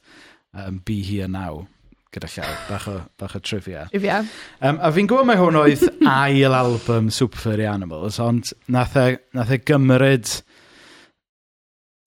um, 0.53 0.81
Be 0.86 1.01
Here 1.05 1.29
Now, 1.29 1.67
gyda 2.12 2.29
llaw, 2.34 2.53
bach 2.70 2.88
o, 2.91 2.98
bach 3.22 3.36
o 3.38 3.43
trivia. 3.43 3.86
Trivia. 3.91 4.22
Um, 4.60 4.81
a 4.81 4.91
fi'n 4.93 5.10
gwybod 5.10 5.29
mai 5.29 5.38
hwn 5.39 5.60
oedd 5.62 5.86
ail 6.10 6.58
album 6.58 7.12
Super 7.13 7.39
Furry 7.46 7.70
Animals, 7.70 8.20
ond 8.24 8.51
nath 8.74 8.98
e, 9.00 9.13
nath 9.38 9.53
e 9.53 9.62
gymryd 9.63 10.34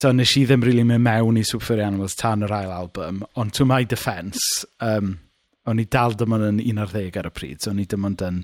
So 0.05 0.11
nes 0.13 0.35
i 0.37 0.43
ddim 0.45 0.61
really 0.61 0.83
mynd 0.85 1.01
mewn 1.01 1.37
i 1.39 1.41
Super 1.41 1.65
Furry 1.65 1.81
Animals 1.81 2.13
tan 2.13 2.45
yr 2.45 2.51
ail 2.53 2.69
album, 2.69 3.23
ond 3.41 3.55
to 3.57 3.65
my 3.65 3.79
defence, 3.89 4.37
um, 4.77 5.15
o'n 5.65 5.81
i 5.81 5.85
dal 5.95 6.13
dim 6.13 6.35
ond 6.35 6.45
yn 6.45 6.59
11 6.61 7.17
ar 7.17 7.25
y 7.25 7.31
pryd, 7.33 7.63
so 7.63 7.71
o'n 7.71 7.79
i 7.81 7.87
dim 7.89 8.05
ond 8.05 8.21
yn 8.21 8.37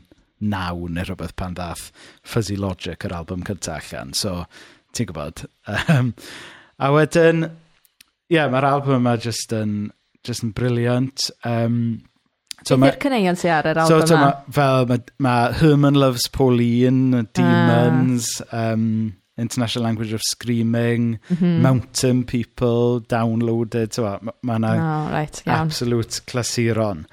naw 0.56 0.88
neu 0.90 1.06
rhywbeth 1.06 1.36
pan 1.38 1.54
dath 1.60 1.92
Fuzzy 2.26 2.58
Logic 2.58 3.06
yr 3.06 3.14
album 3.20 3.46
cyntaf 3.46 3.92
allan. 3.94 4.16
So, 4.18 4.48
ti'n 4.98 5.12
gwybod. 5.12 5.46
Um, 5.94 6.12
a 6.82 6.90
wedyn, 6.98 7.46
ie, 7.46 8.40
yeah, 8.40 8.50
mae'r 8.50 8.72
album 8.72 8.98
yma 9.04 9.14
just 9.22 9.54
yn, 9.54 9.78
just 10.26 10.42
yn 10.42 10.58
briliant. 10.58 11.30
Um, 11.46 11.78
so 12.66 12.74
Beth 12.74 12.96
yw'r 12.96 13.02
cyneuon 13.06 13.38
sy'n 13.38 13.58
ar 13.60 13.74
yr 13.76 13.86
album 13.86 14.08
so, 14.10 14.18
yma? 14.18 14.34
Ma, 14.34 14.54
fel 14.58 14.90
mae 14.90 15.08
ma 15.30 15.40
Herman 15.62 16.02
Loves 16.08 16.26
Pauline, 16.26 17.22
ah. 17.22 17.34
Demons, 17.38 18.40
ah. 18.50 18.72
um, 18.74 19.12
International 19.42 19.86
Language 19.86 20.14
of 20.14 20.22
Screaming, 20.24 21.18
mm 21.30 21.38
-hmm. 21.38 21.62
Mountain 21.62 22.24
People, 22.26 23.02
Downloaded, 23.08 23.94
so 23.94 24.04
mae 24.04 24.20
ma 24.42 24.56
yna 24.60 24.76
ma 24.76 24.92
oh, 24.92 25.12
right, 25.12 25.42
yeah. 25.46 25.62
absolute 25.62 26.22
clasuron. 26.26 27.08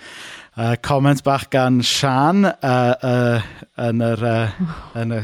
Uh, 0.58 0.74
comment 0.82 1.22
bach 1.22 1.50
gan 1.50 1.82
Sian 1.82 2.44
uh, 2.44 2.94
uh, 3.02 3.42
yn 3.78 4.00
yr... 4.02 4.24
Uh, 4.26 4.70
yn 5.00 5.14
y, 5.14 5.20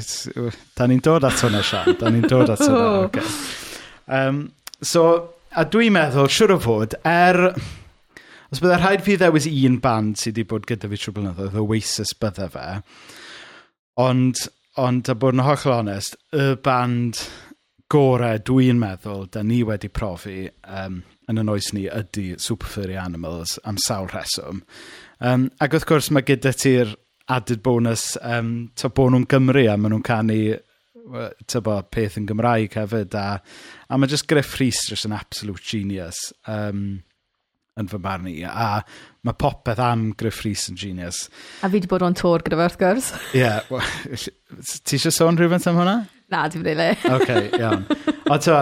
da 0.79 0.87
ni'n 0.87 1.03
dod 1.03 1.27
at 1.27 1.41
hwnna, 1.43 1.63
Sian. 1.67 1.97
Da 1.99 2.13
ni'n 2.15 2.29
dod 2.31 2.53
at 2.55 2.63
hwnna. 2.63 2.85
Okay. 3.09 3.25
Um, 4.07 4.53
so, 4.79 5.35
a 5.51 5.65
dwi'n 5.67 5.97
meddwl, 5.97 6.31
siwr 6.31 6.55
o 6.55 6.61
fod, 6.63 6.95
er... 7.03 7.51
Os 8.55 8.61
byddai 8.63 8.79
rhaid 8.79 9.03
fi 9.03 9.17
ddewis 9.19 9.49
un 9.51 9.81
band 9.83 10.21
sydd 10.21 10.37
wedi 10.37 10.47
bod 10.53 10.69
gyda 10.71 10.87
fi 10.93 11.01
trwy 11.03 11.17
blynyddoedd, 11.17 11.59
Oasis 11.59 12.15
bydde 12.23 12.47
fe. 12.55 12.67
Ond 14.05 14.45
Ond, 14.83 15.07
a 15.07 15.15
bod 15.15 15.37
yn 15.37 15.45
hollol 15.47 15.77
onest, 15.85 16.17
y 16.35 16.55
band 16.65 17.21
gorau 17.93 18.41
dwi'n 18.43 18.81
meddwl, 18.81 19.29
da 19.31 19.45
ni 19.47 19.61
wedi 19.67 19.91
profi 19.93 20.49
um, 20.67 20.97
yn 21.31 21.39
y 21.39 21.45
noes 21.47 21.71
ni 21.77 21.85
ydy 21.87 22.33
Super 22.43 22.73
Furry 22.73 22.97
Animals 22.99 23.55
am 23.65 23.79
sawl 23.79 24.09
rheswm. 24.11 24.65
Um, 25.23 25.47
ac 25.63 25.77
wrth 25.77 25.87
gwrs 25.87 26.11
mae 26.11 26.27
gyda 26.27 26.51
ti'r 26.59 26.91
added 27.31 27.63
bonus 27.63 28.17
um, 28.21 28.73
to 28.75 28.91
bod 28.91 29.15
nhw'n 29.15 29.29
Gymru 29.31 29.65
a 29.71 29.77
maen 29.79 29.95
nhw'n 29.95 30.07
canu 30.07 30.41
tybo, 31.47 31.79
peth 31.93 32.19
yn 32.19 32.29
Gymraeg 32.29 32.75
hefyd 32.79 33.15
a, 33.19 33.27
a 33.89 33.99
mae 33.99 34.11
just 34.11 34.29
Griff 34.29 34.57
Rhys 34.59 34.87
just 34.89 35.05
an 35.05 35.17
absolute 35.17 35.63
genius 35.63 36.33
um, 36.49 37.03
yn 37.79 37.91
fy 37.91 38.01
marn 38.01 38.29
i 38.31 38.41
a 38.49 38.83
mae 39.25 39.37
popeth 39.41 39.81
am 39.81 40.11
Griff 40.21 40.43
Rhys 40.45 40.67
yn 40.71 40.79
genius. 40.81 41.25
A 41.63 41.71
fi 41.71 41.79
wedi 41.79 41.91
bod 41.91 42.05
o'n 42.05 42.17
tor 42.19 42.45
gyda 42.45 42.59
fe 42.61 42.67
wrth 42.69 42.81
gwrs. 42.81 43.13
Ie, 43.33 43.41
yeah, 43.41 44.27
ti 44.85 44.99
eisiau 44.99 45.15
sôn 45.15 45.41
rhywbeth 45.41 45.69
am 45.71 45.81
hwnna? 45.81 45.97
Na, 46.33 46.45
di 46.49 46.59
dim 46.59 46.67
rili. 46.69 46.91
OK, 47.09 47.33
iawn. 47.61 47.87
O, 48.29 48.37
to, 48.41 48.61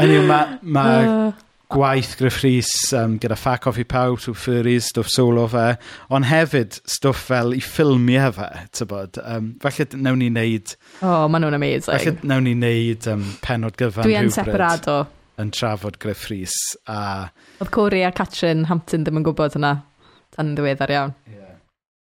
yn 0.00 0.14
yw, 0.18 0.26
mae 0.28 0.58
ma 0.76 0.84
ah. 1.00 1.42
gwaith 1.72 2.14
Griff 2.20 2.42
Rhys 2.44 2.70
um, 2.96 3.16
gyda 3.22 3.36
Fat 3.40 3.64
Coffee 3.64 3.88
Pow, 3.88 4.18
Two 4.20 4.36
Furries, 4.36 4.90
stwff 4.92 5.12
solo 5.12 5.46
fe, 5.52 5.66
ond 6.12 6.28
hefyd 6.28 6.78
stwff 6.84 7.26
fel 7.30 7.56
i 7.56 7.64
ffilmiau 7.64 8.36
fe, 8.36 8.48
tybod. 8.76 9.20
Um, 9.24 9.54
felly 9.64 9.88
newn 9.96 10.20
ni 10.20 10.32
wneud... 10.32 10.76
O, 11.00 11.08
oh, 11.08 11.26
maen 11.32 11.46
nhw'n 11.46 11.60
amazing. 11.60 11.92
Felly 11.92 12.16
newn 12.20 12.48
ni 12.48 12.56
wneud 12.58 13.12
um, 13.12 13.28
penod 13.44 13.80
gyfan 13.80 14.04
rhywbryd. 14.04 14.12
Dwi 14.12 14.24
yn 14.28 14.34
separado 14.42 15.04
yn 15.40 15.52
trafod 15.54 15.98
Griff 16.02 16.28
Rhys. 16.30 16.54
A... 16.86 17.30
Oedd 17.60 17.72
Corey 17.74 18.04
a 18.06 18.12
Catrin 18.14 18.66
Hampton 18.70 19.06
ddim 19.06 19.20
yn 19.20 19.26
gwybod 19.26 19.56
hynna. 19.58 19.76
Dan 20.34 20.54
ddiweddar 20.58 20.92
iawn. 20.94 21.14
Yeah. 21.30 21.56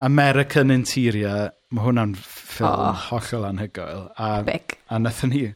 American 0.03 0.71
Interior, 0.71 1.53
mae 1.71 1.85
hwnna'n 1.85 2.17
ffilm 2.19 2.89
oh. 2.89 3.05
hollol 3.09 3.47
anhygoel. 3.47 4.09
A, 4.19 4.35
Big. 4.47 4.77
a 4.89 4.99
nathon 4.99 5.31
ni 5.35 5.47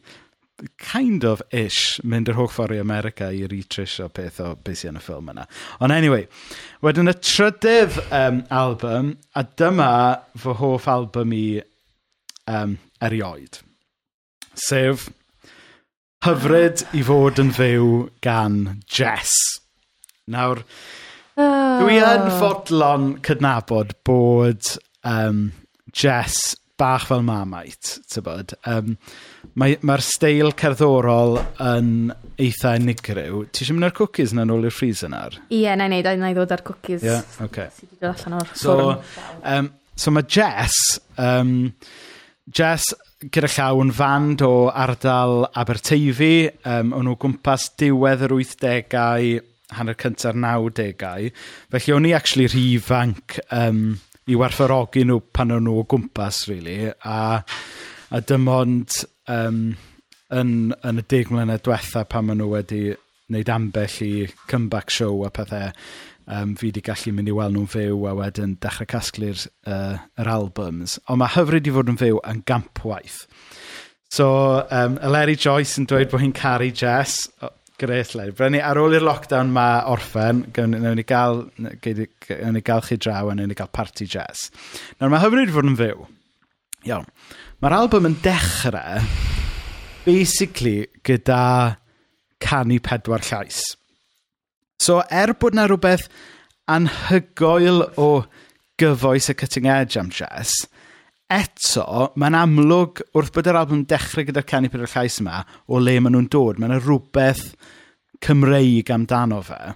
kind 0.78 1.24
of 1.24 1.42
ish 1.54 2.00
mynd 2.02 2.30
yr 2.30 2.38
holl 2.38 2.50
ffordd 2.50 2.74
i 2.74 2.80
America 2.82 3.28
i 3.30 3.44
retrisio 3.50 4.08
peth 4.10 4.40
o 4.42 4.54
beth 4.56 4.80
sy'n 4.80 4.98
y 4.98 5.02
ffilm 5.02 5.30
yna. 5.30 5.44
Ond 5.84 5.94
anyway, 5.94 6.26
wedyn 6.84 7.12
y 7.12 7.14
trydydd 7.22 8.00
um, 8.08 8.42
album, 8.50 9.12
a 9.38 9.44
dyma 9.60 9.90
fy 10.38 10.56
hoff 10.58 10.88
album 10.90 11.34
i 11.36 11.44
um, 12.50 12.76
erioed. 13.04 13.60
Sef 14.58 15.06
Hyfryd 16.26 16.80
i 16.98 17.00
fod 17.06 17.38
yn 17.38 17.52
fyw 17.54 17.84
gan 18.26 18.56
Jess. 18.90 19.30
Nawr, 20.34 20.64
oh. 21.38 21.76
dwi 21.78 22.00
yn 22.00 22.24
ah. 22.26 22.38
fodlon 22.40 23.12
cydnabod 23.22 23.94
bod 24.08 24.72
um, 25.06 25.44
Jess 25.94 26.56
bach 26.78 27.06
fel 27.06 27.22
mamait, 27.26 27.94
tybod. 28.10 28.56
Um, 28.66 28.96
Mae'r 29.58 29.86
mae 29.86 30.02
steil 30.02 30.52
cerddorol 30.58 31.38
yn 31.62 32.10
eitha 32.38 32.74
unigryw. 32.78 33.44
Ti 33.50 33.62
eisiau 33.62 33.78
mynd 33.78 33.88
ar 33.88 33.94
cookies 34.02 34.34
yna 34.34 34.44
nôl 34.50 34.66
i'r 34.66 34.74
freezer 34.74 35.10
yna? 35.10 35.24
Ie, 35.54 35.70
na 35.78 35.86
i 35.86 35.92
wneud, 35.92 36.10
na 36.18 36.34
i 36.34 36.36
ddod 36.36 36.54
ar 36.54 36.66
cookies. 36.66 37.02
Ie, 37.02 37.12
yeah, 37.14 37.22
oce. 37.22 37.46
okay. 37.46 37.70
Sydd 37.78 37.92
wedi 37.94 38.02
dod 38.02 38.26
allan 38.26 38.40
o'r 38.42 38.54
so, 38.58 38.76
um, 39.54 39.70
so 39.94 40.14
mae 40.14 40.26
Jess, 40.26 40.98
um, 41.14 41.52
Jess 42.50 42.90
gyda 43.18 43.48
llaw 43.50 43.80
yn 43.82 43.90
fand 43.90 44.42
o 44.46 44.68
ardal 44.70 45.48
Aberteifi. 45.58 46.48
Um, 46.68 46.92
o'n 46.94 47.08
nhw 47.08 47.16
gwmpas 47.18 47.72
diwedd 47.80 48.22
yr 48.28 48.36
80au, 48.36 49.32
hanner 49.74 49.98
cynta'r 49.98 50.38
90au. 50.38 51.32
Felly 51.74 51.96
o'n 51.96 52.06
i 52.06 52.14
actually 52.14 52.46
rhy 52.52 52.78
fanc 52.82 53.40
um, 53.54 53.98
i 54.30 54.38
werthfarogi 54.38 55.02
nhw 55.08 55.18
pan 55.34 55.56
o'n 55.56 55.66
nhw 55.66 55.82
o 55.82 55.84
gwmpas, 55.90 56.44
really. 56.50 56.92
A, 57.02 57.42
a 58.14 58.22
dim 58.22 58.46
ond 58.54 59.00
um, 59.26 59.62
yn, 60.30 60.54
yn 60.78 61.02
y 61.02 61.06
deg 61.10 61.34
mlynedd 61.34 61.66
diwetha 61.66 62.06
pan 62.06 62.28
maen 62.28 62.38
nhw 62.42 62.52
wedi 62.54 62.82
wneud 63.28 63.50
ambell 63.52 63.98
i 64.06 64.12
comeback 64.48 64.94
show 64.94 65.24
a 65.26 65.32
pethau 65.34 65.74
um, 66.28 66.54
fi 66.58 66.68
wedi 66.68 66.84
gallu 66.84 67.14
mynd 67.16 67.30
i 67.32 67.34
weld 67.36 67.56
nhw'n 67.56 67.70
fyw 67.72 68.02
a 68.08 68.14
wedyn 68.18 68.56
dechrau 68.62 68.88
casglu'r 68.92 69.44
uh, 69.66 69.98
yr 70.20 70.30
albums. 70.32 70.98
Ond 71.08 71.22
mae 71.22 71.34
hyfryd 71.34 71.68
i 71.68 71.74
fod 71.74 71.92
yn 71.92 72.00
fyw 72.00 72.20
yn 72.28 72.42
gampwaith. 72.48 73.22
So, 74.12 74.28
um, 74.72 74.96
Eleri 75.04 75.36
Joyce 75.36 75.80
yn 75.80 75.88
dweud 75.88 76.12
bod 76.12 76.22
hi'n 76.24 76.36
caru 76.36 76.70
Jess. 76.72 77.26
Oh, 77.42 77.52
Gret, 77.78 78.14
Larry. 78.18 78.34
Brynu, 78.34 78.58
ar 78.64 78.80
ôl 78.80 78.96
i'r 78.96 79.04
lockdown 79.06 79.52
mae 79.54 79.82
orffen, 79.86 80.40
gawn 80.54 80.74
ni 80.74 81.04
gael, 81.06 81.44
gawn 81.84 82.56
ni 82.56 82.62
gael 82.66 82.82
chi 82.82 82.98
draw 82.98 83.28
a 83.28 83.36
gawn 83.36 83.44
ni 83.46 83.54
gael 83.58 83.70
party 83.70 84.08
Jess. 84.10 84.48
Nawr 84.98 85.12
mae 85.12 85.22
hyfryd 85.22 85.52
i 85.52 85.54
fod 85.54 85.68
yn 85.70 85.78
fyw. 85.78 86.08
Iawn. 86.88 87.06
Mae'r 87.62 87.76
album 87.76 88.08
yn 88.10 88.16
dechrau, 88.24 89.04
basically, 90.06 90.88
gyda 91.06 91.78
canu 92.42 92.80
pedwar 92.82 93.22
llais. 93.28 93.62
So 94.78 95.02
er 95.10 95.34
bod 95.34 95.56
'na 95.56 95.66
rhywbeth 95.66 96.06
anhygoel 96.70 97.82
o 97.98 98.10
gyfoes 98.78 99.30
y 99.32 99.34
cutting 99.34 99.66
edge 99.66 99.98
am 99.98 100.10
Jess, 100.14 100.52
eto, 101.28 102.12
mae'n 102.16 102.36
amlwg 102.38 103.02
wrth 103.16 103.32
bod 103.34 103.50
yr 103.50 103.58
album 103.60 103.82
dechrau 103.90 104.28
gyda'r 104.28 104.46
Canu 104.48 104.70
pyr 104.72 104.86
y 104.86 104.90
Llais 104.92 105.18
yma, 105.20 105.42
o 105.66 105.80
le 105.82 105.98
maen 106.00 106.14
nhw'n 106.14 106.30
dod, 106.32 106.60
Mae'n 106.62 106.78
rhywbeth 106.78 107.50
Cymreig 108.24 108.90
amdano 108.94 109.42
fe. 109.44 109.74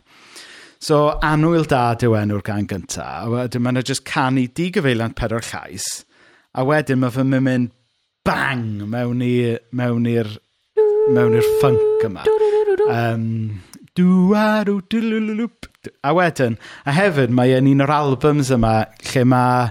So, 0.82 1.18
Anwyl 1.22 1.66
Dad 1.70 2.02
yw 2.02 2.16
enw'r 2.18 2.42
gan 2.46 2.66
gyntaf, 2.70 3.26
a 3.26 3.30
wedyn 3.30 3.62
mae'n 3.62 3.82
just 3.86 4.06
canu 4.08 4.48
digyfeiliant 4.50 5.18
pedwar 5.18 5.44
llais, 5.50 5.84
a 6.54 6.64
wedyn 6.66 7.02
mae 7.02 7.14
fy 7.14 7.26
mynd 7.26 7.70
bang 8.26 8.86
mewn 8.90 9.22
i'r 9.26 9.60
mewn 9.74 10.08
i'r 10.10 10.30
mewn 11.12 11.36
i'r 11.38 11.52
ffunk 11.58 12.06
yma. 12.08 12.26
Um, 12.86 13.62
Dŵarw, 13.98 14.78
dwlwlwlwp. 14.88 15.68
A 16.00 16.14
wedyn, 16.16 16.56
a 16.88 16.94
hefyd 16.96 17.32
mae 17.36 17.52
yn 17.58 17.68
un 17.74 17.84
o'r 17.84 17.92
albums 17.92 18.48
yma 18.54 18.86
lle 19.10 19.24
mae, 19.28 19.66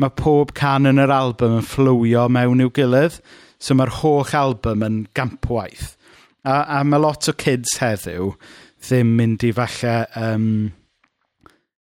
mae 0.00 0.14
pob 0.16 0.54
can 0.56 0.88
yn 0.88 1.02
yr 1.02 1.12
album 1.12 1.58
yn 1.58 1.66
fflywio 1.68 2.24
mewn 2.32 2.64
i'w 2.64 2.72
gilydd. 2.78 3.18
So 3.60 3.76
mae'r 3.76 3.92
holl 4.00 4.32
album 4.38 4.86
yn 4.86 4.98
gampwaith. 5.12 5.92
A, 6.40 6.80
a 6.80 6.84
mae 6.88 7.02
lot 7.02 7.28
o 7.28 7.36
kids 7.36 7.76
heddiw 7.82 8.32
ddim 8.80 9.12
mynd 9.18 9.44
i 9.44 9.52
falle 9.52 9.94
um, 10.16 10.46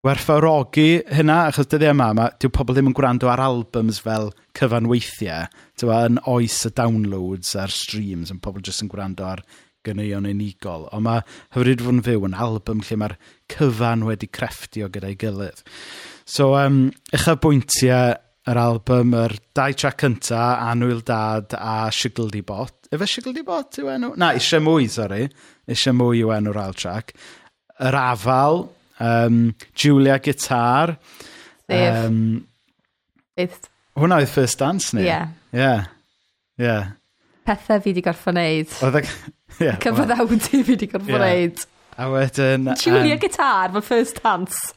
werthfawrogi 0.03 0.89
hynna, 1.15 1.39
achos 1.53 1.71
dyddi 1.71 1.87
e 1.87 1.95
yma, 1.95 2.11
ma, 2.19 2.27
dyw 2.43 2.51
pobl 2.57 2.75
ddim 2.75 2.91
yn 2.91 2.97
gwrando 2.99 3.31
ar 3.31 3.45
albums 3.47 4.03
fel 4.03 4.33
cyfanweithiau, 4.59 5.47
tywa, 5.79 6.03
yn 6.11 6.19
oes 6.35 6.59
y 6.67 6.75
downloads 6.75 7.55
a'r 7.63 7.71
streams, 7.71 8.35
yn 8.35 8.43
pobl 8.43 8.65
jyst 8.67 8.83
yn 8.83 8.91
gwrando 8.91 9.29
ar 9.31 9.45
gyneuon 9.87 10.29
unigol, 10.29 10.89
ond 10.95 11.07
mae 11.07 11.23
Hyfryd 11.55 11.85
Fwn 11.85 12.03
Fyw 12.07 12.27
yn 12.29 12.37
album 12.47 12.83
lle 12.87 12.99
mae'r 13.01 13.15
cyfan 13.53 14.05
wedi 14.09 14.29
crefftio 14.31 14.91
gyda'i 14.93 15.17
gilydd. 15.21 15.63
So, 16.29 16.53
um, 16.59 16.83
eich 17.15 17.29
bwyntiau 17.43 18.19
yr 18.51 18.61
album, 18.61 19.15
yr 19.17 19.37
dau 19.57 19.77
track 19.77 20.01
cynta, 20.03 20.43
Anwyl 20.71 21.03
Dad 21.07 21.57
a 21.59 21.91
Sigl 21.95 22.31
Di 22.33 22.43
Bot. 22.47 22.89
Efe 22.93 23.09
Sigl 23.09 23.35
Di 23.37 23.45
Bot 23.47 23.81
yw 23.81 23.91
enw? 23.95 24.13
Na, 24.21 24.33
eisiau 24.37 24.63
mwy, 24.65 24.89
sori. 24.91 25.25
Eisiau 25.71 25.97
mwy 25.97 26.23
yw 26.25 26.35
enw'r 26.37 26.61
ail 26.65 26.77
track. 26.79 27.13
Yr 27.81 27.99
Afal, 28.01 28.65
um, 29.01 29.43
Julia 29.75 30.19
Guitar. 30.23 30.97
Safe. 31.67 32.07
Um, 32.07 32.23
It's... 33.37 33.69
Hwna 33.99 34.21
oedd 34.21 34.31
First 34.33 34.61
Dance 34.61 34.95
ni? 34.97 35.05
Yeah. 35.07 35.31
Yeah. 35.53 35.87
Yeah 36.61 36.97
pethau 37.51 37.83
fi 37.83 37.93
wedi 37.93 38.07
gorffa 38.07 38.35
wneud. 38.35 38.79
Oedd 38.87 39.03
e... 39.03 39.05
Yeah, 39.61 39.77
Cyfyddawdi 39.83 40.41
fi 40.47 40.65
wedi 40.71 40.89
gorffa 40.89 41.19
wneud. 41.19 41.59
Yeah. 41.59 41.77
A 42.01 42.09
wedyn... 42.09 42.75
Julia 42.81 43.15
um, 43.15 43.19
Guitar, 43.19 43.73
fel 43.73 43.83
first 43.83 44.23
dance. 44.23 44.75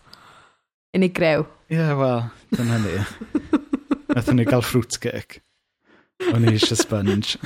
Unig 0.94 1.13
grew. 1.13 1.46
Ie, 1.70 1.77
yeah, 1.77 1.94
wel, 1.98 2.25
dyna 2.51 2.80
ni. 2.84 2.98
Nathon 4.10 4.36
ni 4.36 4.46
gael 4.50 4.65
fruitcake. 4.65 5.39
O'n 6.34 6.44
i 6.44 6.51
eisiau 6.51 6.75
sponge. 6.82 7.38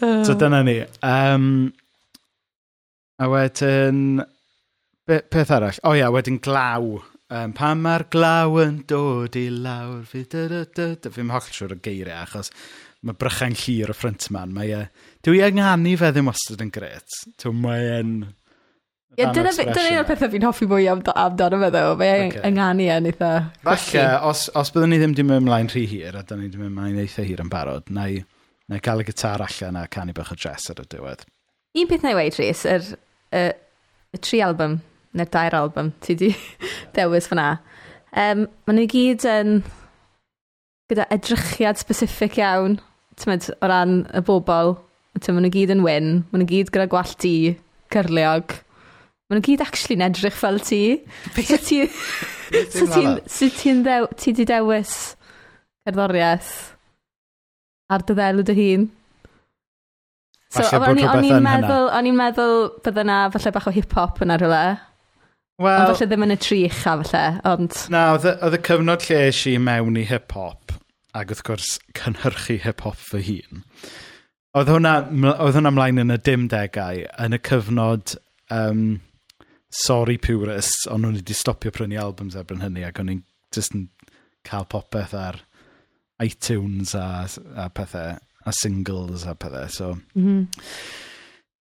so 0.00 0.36
dyna 0.40 0.62
ni. 0.64 0.78
Um, 1.04 1.74
a 3.20 3.28
wedyn... 3.28 4.22
Be, 5.04 5.20
peth 5.28 5.52
arall? 5.52 5.76
O 5.82 5.90
oh, 5.90 5.98
ia, 5.98 6.06
yeah, 6.06 6.14
wedyn 6.14 6.40
glaw. 6.40 7.02
Um, 7.34 7.52
pan 7.56 7.84
mae'r 7.84 8.06
glaw 8.14 8.56
yn 8.62 8.80
dod 8.88 9.36
i 9.36 9.48
lawr, 9.52 10.06
fi 10.08 10.24
dy 10.24 10.48
dy 10.54 10.64
dy 10.72 10.88
dy... 11.04 11.12
Fi'n 11.12 11.32
holl 11.34 11.52
siwr 11.52 11.76
o 11.76 11.80
geiriau, 11.84 12.24
achos 12.24 12.54
mae 13.04 13.16
brychain 13.20 13.56
llir 13.58 13.92
y 13.92 13.96
ffrint 13.96 14.30
man. 14.34 14.54
Mae 14.56 14.72
e, 14.72 14.80
dwi 15.26 15.42
ynganu 15.44 15.94
fe 16.00 16.10
ddim 16.12 16.30
wastad 16.30 16.62
yn 16.64 16.72
gret. 16.74 17.20
Dwi'n 17.42 17.60
mae 17.60 17.90
e'n... 17.98 18.14
Ie, 19.14 19.28
dyna 19.30 19.52
un 19.54 19.98
o'r 20.00 20.06
pethau 20.08 20.30
fi'n 20.32 20.46
hoffi 20.48 20.66
mwy 20.70 20.88
amdano 20.90 21.60
fe 21.60 21.68
ddo. 21.74 21.82
Mae 22.00 22.14
e'n 22.14 22.30
okay. 22.30 22.46
ynganu 22.48 22.88
e'n 22.94 23.10
eitha... 23.10 23.32
Falle, 23.66 24.06
os, 24.30 24.46
os 24.56 24.72
byddwn 24.74 24.94
ni 24.94 25.00
ddim 25.02 25.18
di 25.18 25.26
mynd 25.26 25.44
ymlaen 25.44 25.70
rhy 25.70 25.84
hir, 25.90 26.16
a 26.16 26.24
dyna 26.24 26.46
ni 26.46 26.50
di 26.50 26.60
mynd 26.60 26.72
ymlaen 26.72 27.02
eitha 27.04 27.26
hir 27.28 27.44
yn 27.44 27.52
barod, 27.52 27.92
na 27.94 28.08
i, 28.10 28.18
na 28.70 28.80
i 28.80 28.84
cael 28.84 29.04
y 29.04 29.06
gitar 29.10 29.44
allan 29.44 29.78
a 29.82 29.84
canu 29.92 30.16
bych 30.16 30.32
o 30.34 30.38
jazz 30.46 30.72
ar 30.72 30.82
y 30.82 30.88
diwedd. 30.96 31.28
Un 31.78 31.90
peth 31.90 32.06
na 32.06 32.14
i 32.14 32.18
weid, 32.18 32.40
Rhys, 32.40 32.64
yr 32.70 32.90
y, 33.34 33.44
y 34.14 34.22
tri 34.24 34.40
album, 34.46 34.80
neu'r 35.14 35.30
dair 35.36 35.56
album, 35.60 35.92
ti 36.02 36.16
di 36.18 36.32
dewis 36.96 37.28
fyna. 37.30 37.52
Um, 38.14 38.48
Mae 38.64 38.78
nhw 38.78 38.88
gyd 38.90 39.28
yn 39.28 39.56
gyda 40.90 41.06
edrychiad 41.14 41.80
specific 41.80 42.36
iawn 42.38 42.78
tymed, 43.20 43.48
o 43.60 43.70
ran 43.70 44.02
y 44.10 44.22
bobl, 44.26 44.76
tymod, 45.18 45.38
maen 45.38 45.46
nhw 45.46 45.54
gyd 45.54 45.74
yn 45.74 45.84
wyn, 45.86 46.12
maen 46.30 46.42
nhw 46.42 46.50
gyd 46.50 46.72
gyda 46.74 46.88
gwallt 46.92 47.18
di, 47.22 47.54
cyrliog, 47.94 48.56
maen 49.28 49.40
nhw 49.40 49.46
gyd 49.48 49.64
actually 49.64 49.98
yn 49.98 50.06
edrych 50.08 50.38
fel 50.38 50.60
ti. 50.62 50.82
so 51.34 51.58
ti... 51.58 51.84
so 52.74 52.86
ti'n 52.88 53.20
ti, 53.58 53.76
dew, 53.86 54.08
ti 54.20 54.34
di 54.36 54.46
dewis 54.48 55.14
cerddoriaeth 55.84 56.52
ar 57.92 58.04
dy 58.06 58.16
ddelw 58.16 58.44
dy 58.46 58.56
hun. 58.58 58.86
So, 60.54 60.64
o'n 60.78 61.00
i'n 61.02 61.42
meddwl, 61.42 61.88
o'n 61.90 62.08
i'n 62.08 62.16
meddwl 62.16 62.68
bydda 62.84 63.04
na 63.06 63.20
falle 63.34 63.52
bach 63.56 63.66
o 63.68 63.72
hip-hop 63.74 64.20
yna 64.22 64.38
rhywle. 64.38 64.76
Well, 65.58 65.80
Ond 65.84 65.90
falle 65.94 66.08
ddim 66.10 66.24
yn 66.26 66.34
y 66.34 66.36
tri 66.42 66.60
ucha 66.68 66.94
falle, 67.02 67.24
ond... 67.46 67.74
Na, 67.92 68.04
oedd 68.14 68.56
y 68.56 68.60
cyfnod 68.66 69.04
lle 69.08 69.20
eisiau 69.28 69.62
mewn 69.62 69.98
i 69.98 70.06
hip-hop 70.08 70.63
ac 71.14 71.30
wrth 71.30 71.44
gwrs 71.46 71.70
cynhyrchu 71.98 72.58
hip-hop 72.64 72.98
fy 72.98 73.22
hun. 73.28 73.64
Oedd 74.54 74.70
hwnna, 74.70 74.94
oedd 75.42 75.58
hwnna 75.58 75.72
mlaen 75.74 76.02
yn 76.04 76.14
y 76.14 76.18
dim 76.26 76.46
degau, 76.50 77.02
yn 77.24 77.36
y 77.36 77.40
cyfnod 77.46 78.16
um, 78.54 78.84
sorry 79.74 80.18
purists, 80.18 80.86
ond 80.90 81.04
nhw'n 81.04 81.18
wedi 81.18 81.36
stopio 81.38 81.74
prynu 81.74 81.98
albums 82.02 82.36
ebryn 82.38 82.62
hynny, 82.62 82.84
ac 82.86 83.00
o'n 83.02 83.12
i'n 83.16 83.24
just 83.54 83.74
yn 83.74 83.88
cael 84.46 84.68
popeth 84.70 85.14
ar 85.18 85.40
iTunes 86.22 86.94
a, 86.98 87.24
a 87.58 87.70
pethau, 87.74 88.20
a 88.44 88.54
singles 88.54 89.26
a 89.26 89.34
pethau, 89.34 89.66
so... 89.70 89.94
Mm 90.14 90.28
-hmm. 90.28 90.62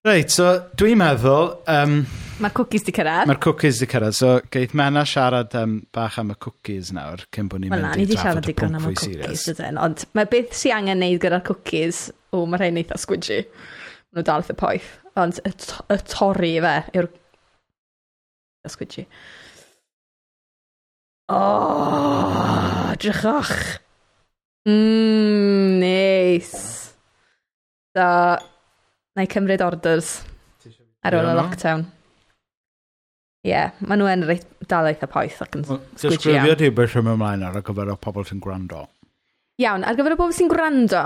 Reit, 0.04 0.34
so 0.36 0.50
dwi'n 0.76 1.00
meddwl... 1.00 1.46
Um, 1.72 2.02
Mae'r 2.44 2.52
cookies 2.58 2.84
di 2.84 2.92
cyrraedd. 2.92 3.30
Mae'r 3.30 3.38
cookies 3.39 3.78
di 3.80 3.88
cyrraedd. 3.88 4.18
So, 4.18 4.32
geith 4.52 4.74
Mena 4.76 5.06
siarad 5.08 5.56
um, 5.56 5.78
bach 5.96 6.18
am 6.20 6.34
y 6.34 6.36
cookies 6.44 6.89
nawr, 6.92 7.24
cyn 7.32 7.48
bod 7.48 7.63
ni'n 7.63 7.72
mynd 7.72 8.02
i 8.04 8.08
drafod 8.10 8.50
y 8.52 8.56
pwnc 8.58 8.84
fwy 8.84 8.98
serious. 9.00 9.46
Ond 9.72 10.04
mae 10.20 10.28
beth 10.28 10.60
sy'n 10.60 10.76
angen 10.82 11.00
neud 11.06 11.24
gyda'r 11.24 11.46
cookies, 11.48 12.10
o, 12.36 12.44
mae 12.44 12.60
rhaid 12.60 12.82
eitha 12.84 13.00
squidgy. 13.00 13.39
Nhw 14.12 14.28
dal 14.28 14.44
eitha 14.44 14.60
poeth. 14.60 14.92
Ond 15.24 15.39
y, 15.39 15.56
y 15.56 16.02
torri 16.12 16.54
fe 16.68 16.76
yw'r... 17.00 17.12
Y 18.68 18.76
squidgy. 18.76 19.08
O, 21.32 21.39
oh, 21.39 22.96
drychach. 23.00 23.56
Mmm, 24.68 25.80
neis. 25.80 26.52
Nice. 26.52 26.89
So, 27.96 28.10
na 29.13 29.26
i 29.26 29.30
cymryd 29.30 29.62
orders 29.65 30.21
ar 31.04 31.17
ôl 31.17 31.30
y 31.30 31.36
lockdown. 31.38 31.86
Ie, 33.43 33.52
yeah, 33.52 33.73
maen 33.84 33.99
nhw 33.99 34.08
yn 34.08 34.21
reit 34.23 34.45
dal 34.71 34.88
eitha 34.88 35.08
poeth 35.12 35.41
ac 35.43 35.58
yn 35.58 35.65
sgwyddi 35.67 35.99
iawn. 35.99 36.15
Disgrifio 36.15 36.56
ti 36.62 36.69
beth 36.71 36.93
rhywun 36.93 37.17
ymlaen 37.17 37.43
ar 37.43 37.58
gyfer 37.60 37.91
y 37.91 37.95
pobl 37.99 38.23
sy'n 38.30 38.39
gwrando. 38.43 38.86
Iawn, 39.60 39.84
ar 39.84 39.97
gyfer 39.99 40.15
y 40.15 40.19
pobl 40.21 40.36
sy'n 40.38 40.52
gwrando, 40.52 41.02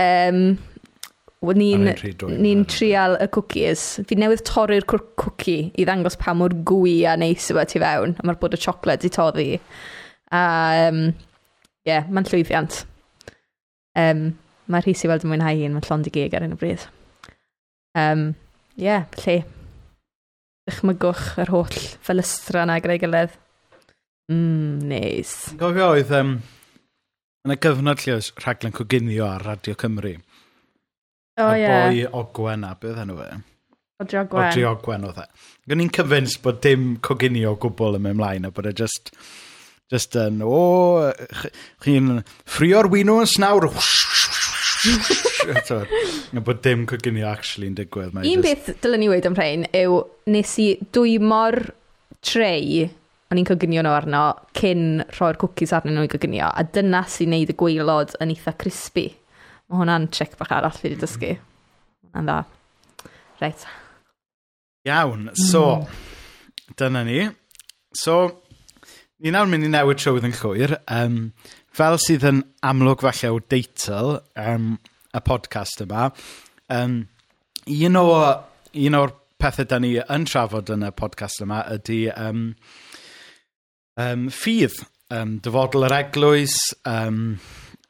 um, 0.00 0.38
ni'n 1.60 1.84
ni 2.40 2.54
trial 2.68 3.18
y 3.20 3.26
cookies. 3.36 3.84
Fi 4.08 4.16
newydd 4.16 4.42
torri'r 4.48 4.86
cookie 4.88 5.68
i 5.76 5.84
ddangos 5.84 6.16
pa 6.20 6.32
mor 6.36 6.56
gwy 6.68 7.02
a 7.08 7.18
neis 7.20 7.50
yma 7.52 7.66
e 7.66 7.70
ti 7.70 7.82
fewn. 7.82 8.16
A 8.16 8.24
mae'r 8.24 8.40
bod 8.40 8.56
y 8.56 8.60
siocled 8.60 9.04
i 9.04 9.12
toddi. 9.12 9.50
A, 10.32 10.42
um, 10.88 11.02
yeah, 11.88 12.08
mae'n 12.08 12.28
llwyddiant. 12.28 12.82
Um, 14.00 14.30
mae'r 14.72 14.88
rhys 14.88 15.04
i 15.04 15.12
weld 15.12 15.28
yn 15.28 15.34
mwynhau 15.34 15.60
un, 15.66 15.76
mae'n 15.76 15.88
llond 15.90 16.08
i 16.08 16.14
gig 16.16 16.36
ar 16.36 16.48
un 16.48 16.56
o 16.56 16.60
bryd. 16.60 16.88
Um, 17.98 18.34
Ie, 18.78 18.86
yeah, 18.86 19.06
lle. 19.24 19.40
Dychmygwch 20.70 21.40
yr 21.42 21.50
holl 21.50 21.78
felystra 22.06 22.64
yna 22.66 22.78
gyda'i 22.82 23.00
gilydd. 23.02 23.36
Mmm, 24.30 24.78
neis. 24.86 25.32
Nice. 25.50 25.58
Gofio 25.58 25.90
oedd, 25.96 26.12
um, 26.14 26.36
yn 27.46 27.54
y 27.54 27.58
gyfnod 27.60 28.04
lle 28.04 28.18
oes 28.18 28.30
rhaglen 28.38 28.74
coginio 28.76 29.26
ar 29.26 29.42
Radio 29.48 29.74
Cymru. 29.80 30.14
O, 31.40 31.48
oh, 31.48 31.54
ie. 31.56 31.64
Yeah. 31.64 31.88
boi 31.88 32.04
Ogwen 32.20 32.66
a 32.68 32.74
beth 32.78 33.00
enw 33.02 33.18
fe? 33.18 33.30
Odri 34.00 34.20
Ogwen. 34.22 34.46
Odri 34.46 34.64
Ogwen 34.68 35.08
oedd 35.08 35.22
e. 35.24 35.26
Gwyn 35.66 35.82
ni'n 35.82 35.92
cyfyns 35.96 36.38
bod 36.44 36.62
dim 36.64 36.92
coginio 37.04 37.56
o 37.56 37.60
gwbl 37.60 37.98
yn 37.98 38.06
mynd 38.06 38.20
mlaen 38.20 38.48
a 38.48 38.52
bod 38.54 38.70
e 38.70 38.74
just, 38.76 39.10
just 39.92 40.16
yn, 40.20 40.40
o, 40.46 41.10
chi'n 41.84 42.22
ffrio'r 42.44 42.88
wino 42.94 43.18
yn 43.24 43.28
snawr. 43.34 43.68
Yn 45.48 46.44
bod 46.46 46.62
dim 46.64 46.86
coginio 46.90 47.28
actually 47.30 47.70
yn 47.70 47.76
digwydd. 47.78 48.16
Un 48.16 48.24
just... 48.24 48.46
beth 48.46 48.82
dylen 48.84 49.04
ni 49.04 49.10
wedi 49.12 49.30
am 49.30 49.36
rhain 49.38 49.66
yw 49.76 50.00
nes 50.30 50.56
i 50.62 50.70
dwy 50.94 51.18
mor 51.22 51.58
trei 52.24 52.88
o'n 53.30 53.38
i'n 53.38 53.46
coginio 53.46 53.84
nhw 53.86 53.94
arno 53.94 54.22
cyn 54.58 55.04
rhoi'r 55.14 55.38
cookies 55.40 55.72
arnyn 55.76 55.94
nhw 55.96 56.08
i 56.08 56.10
coginio 56.10 56.50
a 56.50 56.64
dyna 56.66 57.04
sy'n 57.08 57.30
neud 57.34 57.52
y 57.52 57.56
gweilod 57.58 58.16
yn 58.22 58.34
eitha 58.34 58.56
crispy. 58.58 59.06
Mae 59.70 59.84
hwnna'n 59.84 60.08
trick 60.10 60.34
bach 60.38 60.50
arall 60.56 60.74
fi 60.74 60.88
wedi 60.88 60.98
dysgu. 60.98 61.36
Yn 62.18 62.26
dda. 62.26 62.40
Reit. 63.40 63.66
Iawn, 64.88 65.28
so, 65.36 65.62
mm. 65.78 66.74
dyna 66.80 67.04
ni. 67.06 67.20
So, 67.94 68.16
ni 69.22 69.30
nawr 69.30 69.48
mynd 69.50 69.68
i 69.68 69.70
newid 69.70 70.00
trywydd 70.02 70.26
yn 70.26 70.34
llwyr. 70.40 70.74
Um, 70.90 71.20
fel 71.76 72.00
sydd 72.02 72.26
yn 72.26 72.42
amlwg 72.66 73.04
falle 73.06 73.30
o 73.36 73.38
deitl, 73.52 74.16
um, 74.42 74.72
y 75.14 75.22
podcast 75.26 75.82
yma, 75.84 76.08
um, 76.74 77.00
un, 77.66 77.98
o, 78.00 78.06
un 78.86 78.98
o'r 79.00 79.14
pethau 79.40 79.68
da 79.68 79.80
ni 79.82 79.94
yn 80.00 80.26
trafod 80.28 80.70
yn 80.74 80.86
y 80.86 80.92
podcast 80.96 81.42
yma 81.44 81.62
ydy 81.74 82.02
um, 82.12 82.44
um, 84.00 84.28
ffydd, 84.34 84.76
um, 85.16 85.38
dyfodol 85.44 85.88
yr 85.88 85.96
eglwys, 86.00 86.58
um, 86.88 87.38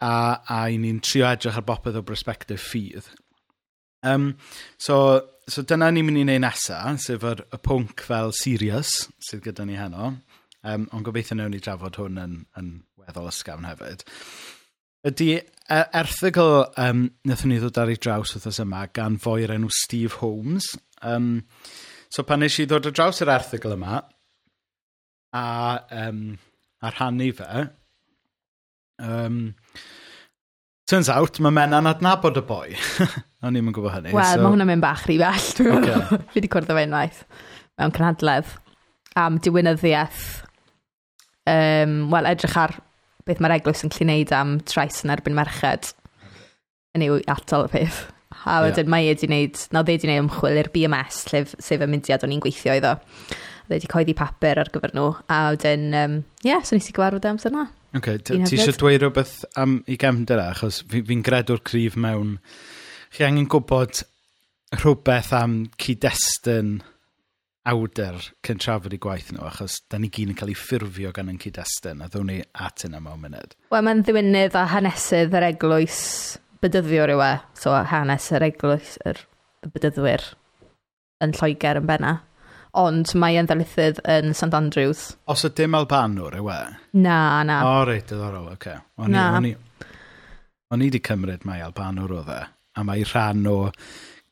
a, 0.01 0.15
a 0.49 0.63
i 0.73 0.79
ni'n 0.81 1.03
trio 1.05 1.29
edrych 1.29 1.59
ar 1.61 1.67
bopeth 1.69 1.99
o 2.01 2.05
brosbectif 2.07 2.63
ffydd. 2.71 3.11
Um, 4.03 4.33
so, 4.81 5.21
so 5.49 5.63
dyna 5.67 5.91
ni'n 5.93 6.07
mynd 6.07 6.23
i 6.23 6.25
wneud 6.25 6.45
nesaf, 6.47 7.03
sef 7.05 7.27
yr, 7.27 7.45
y 7.53 7.61
pwnc 7.61 8.07
fel 8.07 8.33
Sirius 8.37 8.95
sydd 9.21 9.45
gyda 9.45 9.67
ni 9.69 9.77
heno. 9.77 10.15
Um, 10.61 10.87
ond 10.93 11.05
gobeithio 11.07 11.37
newn 11.37 11.55
ni 11.55 11.61
drafod 11.65 11.97
hwn 12.01 12.21
yn, 12.21 12.41
yn 12.61 12.73
weddol 13.01 13.29
ysgafn 13.31 13.69
hefyd 13.69 14.05
ydy 15.07 15.31
er 15.71 15.87
erthigol 16.03 16.65
um, 16.83 17.07
wnaethon 17.25 17.53
ni 17.53 17.61
ddod 17.63 17.79
ar 17.81 17.93
ei 17.93 18.01
draws 18.01 18.35
wrthos 18.35 18.61
yma 18.65 18.85
gan 18.97 19.19
fwy 19.23 19.47
enw 19.47 19.71
Steve 19.73 20.19
Holmes. 20.21 20.67
Um, 21.01 21.47
so 22.13 22.27
pan 22.27 22.43
nes 22.43 22.59
i 22.61 22.67
ddod 22.69 22.91
ar 22.91 22.97
draws 22.97 23.23
yr 23.25 23.33
erthigol 23.37 23.77
yma 23.79 24.01
a, 25.33 25.47
um, 26.03 26.25
a 26.83 26.93
rhannu 26.93 27.31
fe, 27.39 27.65
um, 29.01 29.41
Turns 30.91 31.07
out, 31.07 31.39
mae 31.39 31.55
Mena'n 31.55 31.87
adnabod 31.87 32.41
y 32.41 32.43
boi. 32.43 32.73
O'n 33.47 33.55
i'n 33.55 33.69
gwybod 33.71 33.93
hynny. 33.95 34.11
Wel, 34.11 34.27
so... 34.27 34.41
mae 34.43 34.51
hwnna'n 34.51 34.67
mynd 34.73 34.83
bach 34.83 35.05
rhy 35.07 35.21
bell. 35.21 35.45
Okay. 35.77 36.01
fi 36.09 36.41
wedi 36.41 36.49
cwrdd 36.51 36.73
o 36.73 36.75
fe 36.75 36.83
unwaith 36.89 37.21
mewn 37.79 37.95
cynhadledd 37.95 38.57
am 39.21 39.37
diwynyddiaeth. 39.45 40.25
Um, 41.47 41.95
Wel, 42.11 42.27
edrych 42.33 42.59
ar 42.59 42.75
beth 43.29 43.43
mae'r 43.43 43.59
eglwys 43.59 43.85
yn 43.87 43.93
gallu 43.95 44.23
am 44.37 44.57
trais 44.69 45.03
yn 45.05 45.13
erbyn 45.15 45.37
merched 45.37 45.93
yn 46.97 47.05
ei 47.07 47.21
atal 47.31 47.69
y 47.69 47.73
peth. 47.75 48.01
A 48.47 48.61
wedyn 48.65 48.87
yeah. 48.87 48.91
mae 48.93 49.09
e 49.09 49.13
wedi 49.13 49.29
gwneud, 49.29 49.59
na 49.75 49.83
dde 49.85 49.97
wedi 49.97 50.07
gwneud 50.07 50.23
ymchwil 50.25 50.61
i'r 50.61 50.71
BMS, 50.73 51.25
lef, 51.35 51.55
sef 51.61 51.83
y 51.83 51.89
mudiad 51.91 52.25
o'n 52.25 52.35
i'n 52.35 52.43
gweithio 52.43 52.77
iddo. 52.79 52.95
Dde 53.67 53.77
wedi 53.77 53.91
coeddi 53.91 54.15
papur 54.17 54.63
ar 54.63 54.71
gyfer 54.73 54.95
nhw. 54.97 55.11
A 55.29 55.41
wedyn, 55.55 55.91
ie, 55.91 56.05
um, 56.07 56.17
yeah, 56.47 56.63
so 56.65 56.79
nes 56.79 56.89
i 56.89 56.95
gyfarfod 56.97 57.27
e 57.27 57.33
am 57.33 57.41
syna. 57.43 57.67
OK, 57.99 58.13
ti 58.23 58.39
eisiau 58.39 58.77
dweud 58.79 59.03
rhywbeth 59.03 59.35
am 59.59 59.81
i 59.91 59.99
gefnder 59.99 60.39
e? 60.39 60.47
achos 60.55 60.81
fi'n 60.93 61.09
fi 61.09 61.19
gredw'r 61.27 61.63
cryf 61.67 61.99
mewn. 61.99 62.37
Chi 63.11 63.27
angen 63.27 63.51
gwybod 63.51 64.05
rhywbeth 64.79 65.35
am 65.35 65.65
cyd-destun 65.83 66.79
awder 67.69 68.17
cyn 68.47 68.61
trafod 68.63 68.95
i 68.97 68.99
gwaith 69.03 69.31
nhw, 69.35 69.45
achos 69.51 69.81
da 69.93 69.99
ni 70.01 70.09
gyn 70.13 70.33
yn 70.33 70.39
cael 70.39 70.53
ei 70.53 70.59
ffurfio 70.59 71.13
gan 71.17 71.29
yn 71.33 71.41
cyd-destun, 71.43 72.01
a 72.01 72.09
ddwn 72.09 72.31
ni 72.33 72.39
at 72.55 72.87
yna 72.89 73.03
mewn 73.05 73.21
munud. 73.25 73.57
Wel, 73.73 73.85
mae'n 73.85 74.05
ddiwynydd 74.07 74.57
a 74.57 74.65
hanesydd 74.73 75.37
yr 75.37 75.51
eglwys 75.51 76.01
bydyddio 76.65 77.07
rhyw 77.09 77.23
e, 77.25 77.31
so 77.57 77.75
hanes 77.93 78.31
yr 78.37 78.47
eglwys, 78.49 78.97
yr 79.09 79.23
bydyddwyr 79.69 80.25
yn 81.25 81.37
Lloegr 81.37 81.81
yn 81.83 81.89
benna. 81.89 82.19
Ond 82.81 83.11
mae 83.19 83.35
yn 83.41 83.49
ddalithydd 83.51 83.99
yn 84.09 84.31
St 84.31 84.55
Andrews. 84.55 85.09
Os 85.29 85.43
y 85.45 85.51
dim 85.59 85.75
Albanwr 85.75 86.37
yw 86.39 86.53
e? 86.55 86.61
Na, 87.03 87.43
na. 87.47 87.59
O, 87.67 87.81
reit, 87.89 88.07
diddorol, 88.07 88.47
oce. 88.53 88.77
Okay. 88.77 88.85
O'n 89.03 89.11
na. 89.11 89.27
O'n 90.71 90.85
i 90.85 90.87
wedi 90.87 91.01
cymryd 91.03 91.43
mae 91.49 91.65
Albanwr 91.67 92.15
o 92.15 92.23
dde, 92.23 92.39
a 92.79 92.85
mae 92.87 93.03
rhan 93.03 93.43
o 93.51 93.57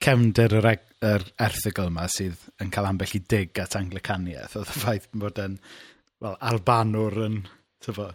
cefndir 0.04 0.54
yr, 0.60 0.70
yr 1.04 1.26
erthigol 1.48 1.90
yma 1.90 2.06
sydd 2.12 2.48
yn 2.62 2.72
cael 2.74 2.88
ambell 2.90 3.16
i 3.18 3.22
dig 3.30 3.58
at 3.62 3.76
Anglicaniaeth, 3.78 4.56
oedd 4.58 4.72
y 4.72 4.78
ffaith 4.82 5.10
bod 5.12 5.42
yn 5.42 5.58
well, 6.22 6.38
Albanwr 6.40 7.22
yn... 7.26 7.44
Tyfo. 7.78 8.08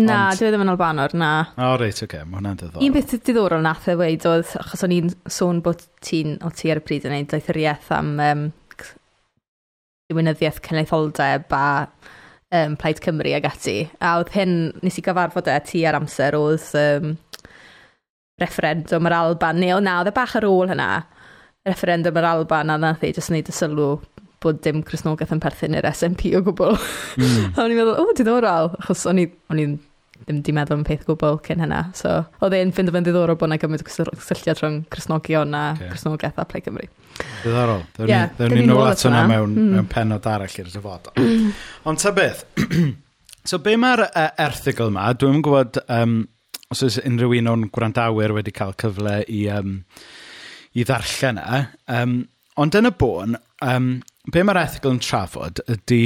Na, 0.00 0.30
Ond... 0.30 0.38
dwi 0.40 0.46
e 0.48 0.50
ddim 0.54 0.62
yn 0.64 0.72
Albanwr, 0.72 1.12
na. 1.20 1.32
O, 1.52 1.66
oh, 1.66 1.74
reit, 1.76 1.98
oce, 1.98 2.06
okay. 2.06 2.24
mae 2.24 2.40
hwnna'n 2.40 2.60
diddorol. 2.62 2.86
Un 2.86 2.94
beth 2.94 3.12
diddorol 3.26 3.64
nath 3.66 3.90
e 3.92 3.96
weid 4.00 4.24
oedd, 4.28 4.54
achos 4.62 4.86
o'n 4.86 4.94
i'n 4.96 5.12
sôn 5.28 5.60
bod 5.64 5.84
ti'n, 6.04 6.38
o 6.40 6.52
ti 6.56 6.72
ar 6.72 6.80
y 6.80 6.84
pryd 6.86 7.04
yn 7.04 7.12
gwneud 7.12 7.28
doethuriaeth 7.34 7.90
am 7.98 8.14
um, 8.24 8.46
diwynyddiaeth 10.12 10.62
cenedlaetholdeb 10.64 11.52
a 11.56 11.66
um, 12.56 12.76
Plaid 12.80 13.02
Cymru 13.04 13.34
ag 13.36 13.48
ati. 13.48 13.76
A 14.00 14.16
oedd 14.20 14.32
hyn, 14.36 14.56
nes 14.84 14.98
i 14.98 15.04
gyfarfod 15.04 15.50
e 15.52 15.58
ti 15.68 15.84
ar 15.88 15.98
amser, 15.98 16.36
oedd 16.38 16.68
um, 16.80 17.16
referendum 18.40 19.08
yr 19.08 19.18
Alban, 19.18 19.60
neu 19.60 19.76
o 19.76 19.82
na, 19.84 20.00
oedd 20.00 20.12
e 20.12 20.16
bach 20.16 20.36
ar 20.38 20.48
ôl 20.48 20.72
hynna 20.72 20.90
referendum 21.68 22.18
yr 22.18 22.26
Alban 22.26 22.72
a 22.72 22.78
nath 22.80 23.04
ei 23.06 23.14
jyst 23.14 23.30
wneud 23.30 23.50
y 23.50 23.54
sylw 23.54 23.86
bod 24.42 24.58
dim 24.64 24.82
Cresnogaeth 24.86 25.32
yn 25.34 25.40
perthyn 25.42 25.78
i'r 25.78 25.86
SNP 25.92 26.32
o 26.38 26.42
gwbl. 26.48 26.74
Mm. 27.20 27.52
a 27.54 27.62
o'n 27.62 27.72
i'n 27.72 27.78
meddwl, 27.78 27.98
o, 28.02 28.14
diddorol, 28.18 28.72
achos 28.80 29.04
o'n 29.06 29.22
i'n 29.22 29.76
ddim 30.22 30.40
di 30.46 30.54
meddwl 30.54 30.80
am 30.80 30.82
peth 30.86 31.04
gwbl 31.06 31.38
cyn 31.46 31.62
hynna. 31.62 31.84
So, 31.98 32.16
oedd 32.42 32.56
e'n 32.58 32.72
ffind 32.74 32.90
o 32.90 32.94
fe'n 32.94 33.06
ddiddorol 33.06 33.38
bod 33.38 33.50
yna 33.50 33.60
gymryd 33.62 33.84
cysylltiad 33.86 34.62
rhwng 34.62 34.80
Cresnogion 34.92 35.54
a 35.58 35.62
okay. 35.76 35.92
Cresnogaeth 35.92 36.42
a 36.42 36.46
Plaid 36.50 36.66
Cymru. 36.66 36.88
Diddorol. 37.44 37.86
Ddewn 37.96 38.10
yeah, 38.10 38.42
ni 38.50 38.66
nôl 38.66 38.84
at 38.88 39.02
hwnna 39.06 39.22
mewn, 39.30 39.54
mm. 39.54 39.72
mewn 39.76 39.88
penod 39.90 40.26
arall 40.30 40.58
i'r 40.62 40.70
dyfodol. 40.74 41.30
Ond 41.90 42.02
ta 42.02 42.14
beth, 42.16 42.44
so 43.48 43.62
be 43.62 43.78
mae'r 43.78 44.06
uh, 44.08 44.12
e, 44.24 44.28
erthigol 44.46 44.90
yma, 44.90 45.08
dwi'n 45.18 45.42
gwybod 45.46 45.82
um, 45.86 46.18
os 46.72 46.82
oes 46.86 46.98
unrhyw 47.02 47.38
un 47.38 47.54
o'n 47.54 47.68
gwrandawyr 47.74 48.34
wedi 48.38 48.54
cael 48.54 48.74
cyfle 48.80 49.20
i 49.30 49.44
um, 49.54 49.80
i 50.78 50.86
ddarllen 50.88 51.40
e. 51.42 51.62
Um, 51.92 52.16
ond 52.60 52.76
yn 52.78 52.88
y 52.88 52.92
bôn, 52.98 53.38
um, 53.64 53.94
be 54.32 54.44
mae'r 54.44 54.62
ethigol 54.64 54.96
yn 54.96 55.02
trafod 55.02 55.62
ydy 55.72 56.02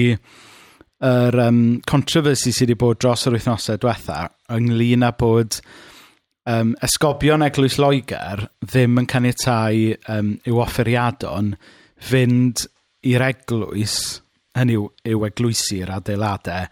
yr 1.07 1.37
um, 1.42 1.61
controversy 1.88 2.55
sydd 2.55 2.70
wedi 2.70 2.81
bod 2.81 3.02
dros 3.02 3.26
yr 3.29 3.37
wythnosau 3.37 3.81
diwetha 3.83 4.22
ynglyn 4.57 5.05
â 5.05 5.12
bod 5.18 5.59
um, 6.48 6.72
esgobion 6.87 7.44
eglwys 7.44 7.76
Loegr 7.83 8.46
ddim 8.64 9.02
yn 9.02 9.09
caniatau 9.11 9.92
um, 10.12 10.37
i'w 10.48 10.62
offeriadon 10.64 11.55
fynd 12.00 12.64
i'r 13.07 13.24
eglwys, 13.29 13.96
hynny 14.57 14.76
yw, 14.79 14.88
yw 15.12 15.26
eglwysu'r 15.29 15.92
adeiladau, 15.98 16.70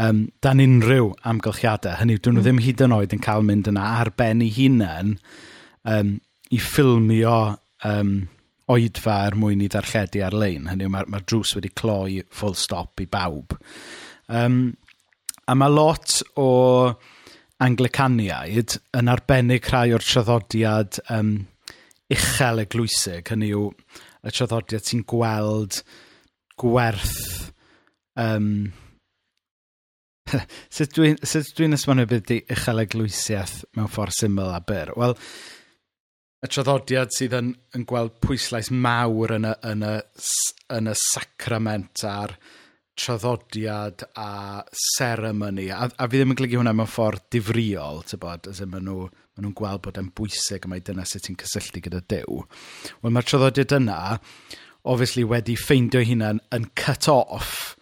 um, 0.00 0.24
dan 0.42 0.62
unrhyw 0.64 1.12
amgylchiadau. 1.28 1.98
Hynny, 2.00 2.16
yw, 2.16 2.24
dyn 2.24 2.38
nhw 2.38 2.42
mm. 2.42 2.48
ddim 2.48 2.64
hyd 2.64 2.84
yn 2.86 2.96
oed 2.96 3.14
yn 3.16 3.22
cael 3.24 3.46
mynd 3.46 3.70
yna 3.70 3.86
ar 4.00 4.12
ben 4.16 4.42
eu 4.44 4.50
hunain 4.56 5.14
um, 5.84 6.16
i 6.50 6.58
ffilmio 6.58 7.36
um, 7.86 8.14
oedfa 8.70 9.16
er 9.26 9.36
mwyn 9.38 9.62
i 9.64 9.68
ddarlledu 9.70 10.22
ar-lein. 10.26 10.68
Hynny 10.70 10.86
yw, 10.86 10.92
mae'r 10.94 11.10
ma 11.10 11.22
drws 11.22 11.54
wedi 11.56 11.72
cloi 11.74 12.20
full 12.34 12.56
stop 12.58 13.02
i 13.02 13.06
bawb. 13.10 13.56
Um, 14.30 14.60
a 15.50 15.56
mae 15.58 15.72
lot 15.74 16.20
o 16.38 16.50
Anglicaniaid 17.60 18.78
yn 18.96 19.10
arbennig 19.12 19.66
rhai 19.68 19.90
o'r 19.92 20.04
traddodiad 20.04 21.00
um, 21.12 21.34
uchel 22.10 22.62
eglwysig. 22.64 23.26
Hynny 23.30 23.50
yw, 23.54 23.70
y 24.24 24.34
traddodiad 24.34 24.86
sy'n 24.86 25.06
gweld 25.08 25.82
gwerth... 26.60 27.18
Um, 28.20 28.70
sut 30.74 30.92
dwi'n 30.94 31.16
dwi 31.18 31.68
esbonio 31.74 32.06
beth 32.10 32.26
di 32.28 32.40
uchel 32.54 32.82
eglwysiaeth 32.84 33.64
mewn 33.76 33.90
ffordd 33.90 34.14
syml 34.14 34.52
a 34.54 34.60
byr? 34.66 34.92
Wel, 34.98 35.16
y 36.40 36.48
traddodiad 36.48 37.12
sydd 37.12 37.36
yn, 37.36 37.50
yn 37.76 37.84
gweld 37.88 38.16
pwyslais 38.24 38.70
mawr 38.72 39.36
yn 39.36 39.48
y, 39.50 39.52
yn 39.68 39.84
y, 39.84 39.96
yn 40.76 40.88
y 40.88 40.94
sacrament 40.96 42.04
a'r 42.08 42.32
traddodiad 43.00 44.06
a 44.20 44.62
seremoni. 44.96 45.68
A, 45.72 45.88
a 45.88 46.08
fi 46.08 46.20
ddim 46.20 46.32
yn 46.34 46.38
glygu 46.40 46.60
hwnna 46.60 46.72
mewn 46.76 46.88
ffordd 46.88 47.26
difriol, 47.32 48.02
ti'n 48.08 48.22
bod, 48.22 48.48
as 48.50 48.62
maen 48.64 48.88
nhw, 48.88 49.04
maen 49.08 49.46
nhw'n 49.46 49.56
gweld 49.56 49.84
bod 49.84 50.00
e'n 50.00 50.10
bwysig 50.16 50.64
a 50.64 50.72
mae 50.72 50.84
dyna 50.84 51.04
sut 51.08 51.26
ti'n 51.28 51.38
cysylltu 51.40 51.84
gyda 51.84 52.00
Dyw. 52.12 52.40
Wel, 53.00 53.14
mae'r 53.14 53.28
traddodiad 53.28 53.76
yna, 53.76 54.00
obviously, 54.88 55.26
wedi 55.28 55.58
ffeindio 55.60 56.04
hunan 56.08 56.40
yn 56.56 56.70
cut 56.76 57.08
off 57.12 57.74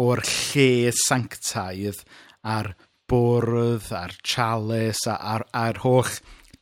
o'r 0.00 0.22
lle 0.26 0.90
sanctaidd 0.98 2.02
a'r 2.46 2.72
bwrdd 3.10 3.90
a'r 3.94 4.18
chalice 4.22 5.10
a, 5.10 5.16
a'r, 5.34 5.46
a'r 5.54 5.82
holl 5.82 6.14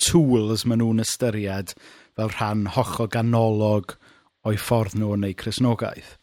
tools 0.02 0.64
maen 0.64 0.82
nhw'n 0.82 1.04
ystyried 1.04 1.74
fel 2.18 2.32
rhan 2.34 2.66
o 2.74 3.06
ganolog 3.10 3.96
o'i 4.48 4.58
ffordd 4.58 4.96
nhw 4.98 5.16
neu 5.18 5.36
chrysnogaeth. 5.38 6.16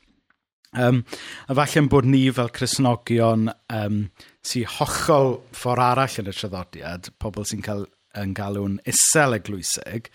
Um, 0.75 1.03
a 1.47 1.55
falle'n 1.55 1.87
bod 1.91 2.07
ni 2.09 2.25
fel 2.35 2.49
chrysnogion 2.55 3.47
um, 3.71 4.01
sy'n 4.43 4.67
hollol 4.77 5.37
ffordd 5.55 5.83
arall 5.85 6.17
yn 6.19 6.31
y 6.31 6.33
traddodiad, 6.35 7.11
pobl 7.21 7.47
sy'n 7.47 7.63
cael 7.63 7.85
yn 8.19 8.33
galw'n 8.35 8.81
isel 8.87 9.37
eglwysig, 9.37 10.09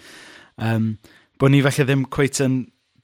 um, 0.60 0.92
bod 1.40 1.54
ni 1.54 1.62
falle 1.64 1.86
ddim 1.88 2.04
cweit 2.12 2.42
yn 2.44 2.60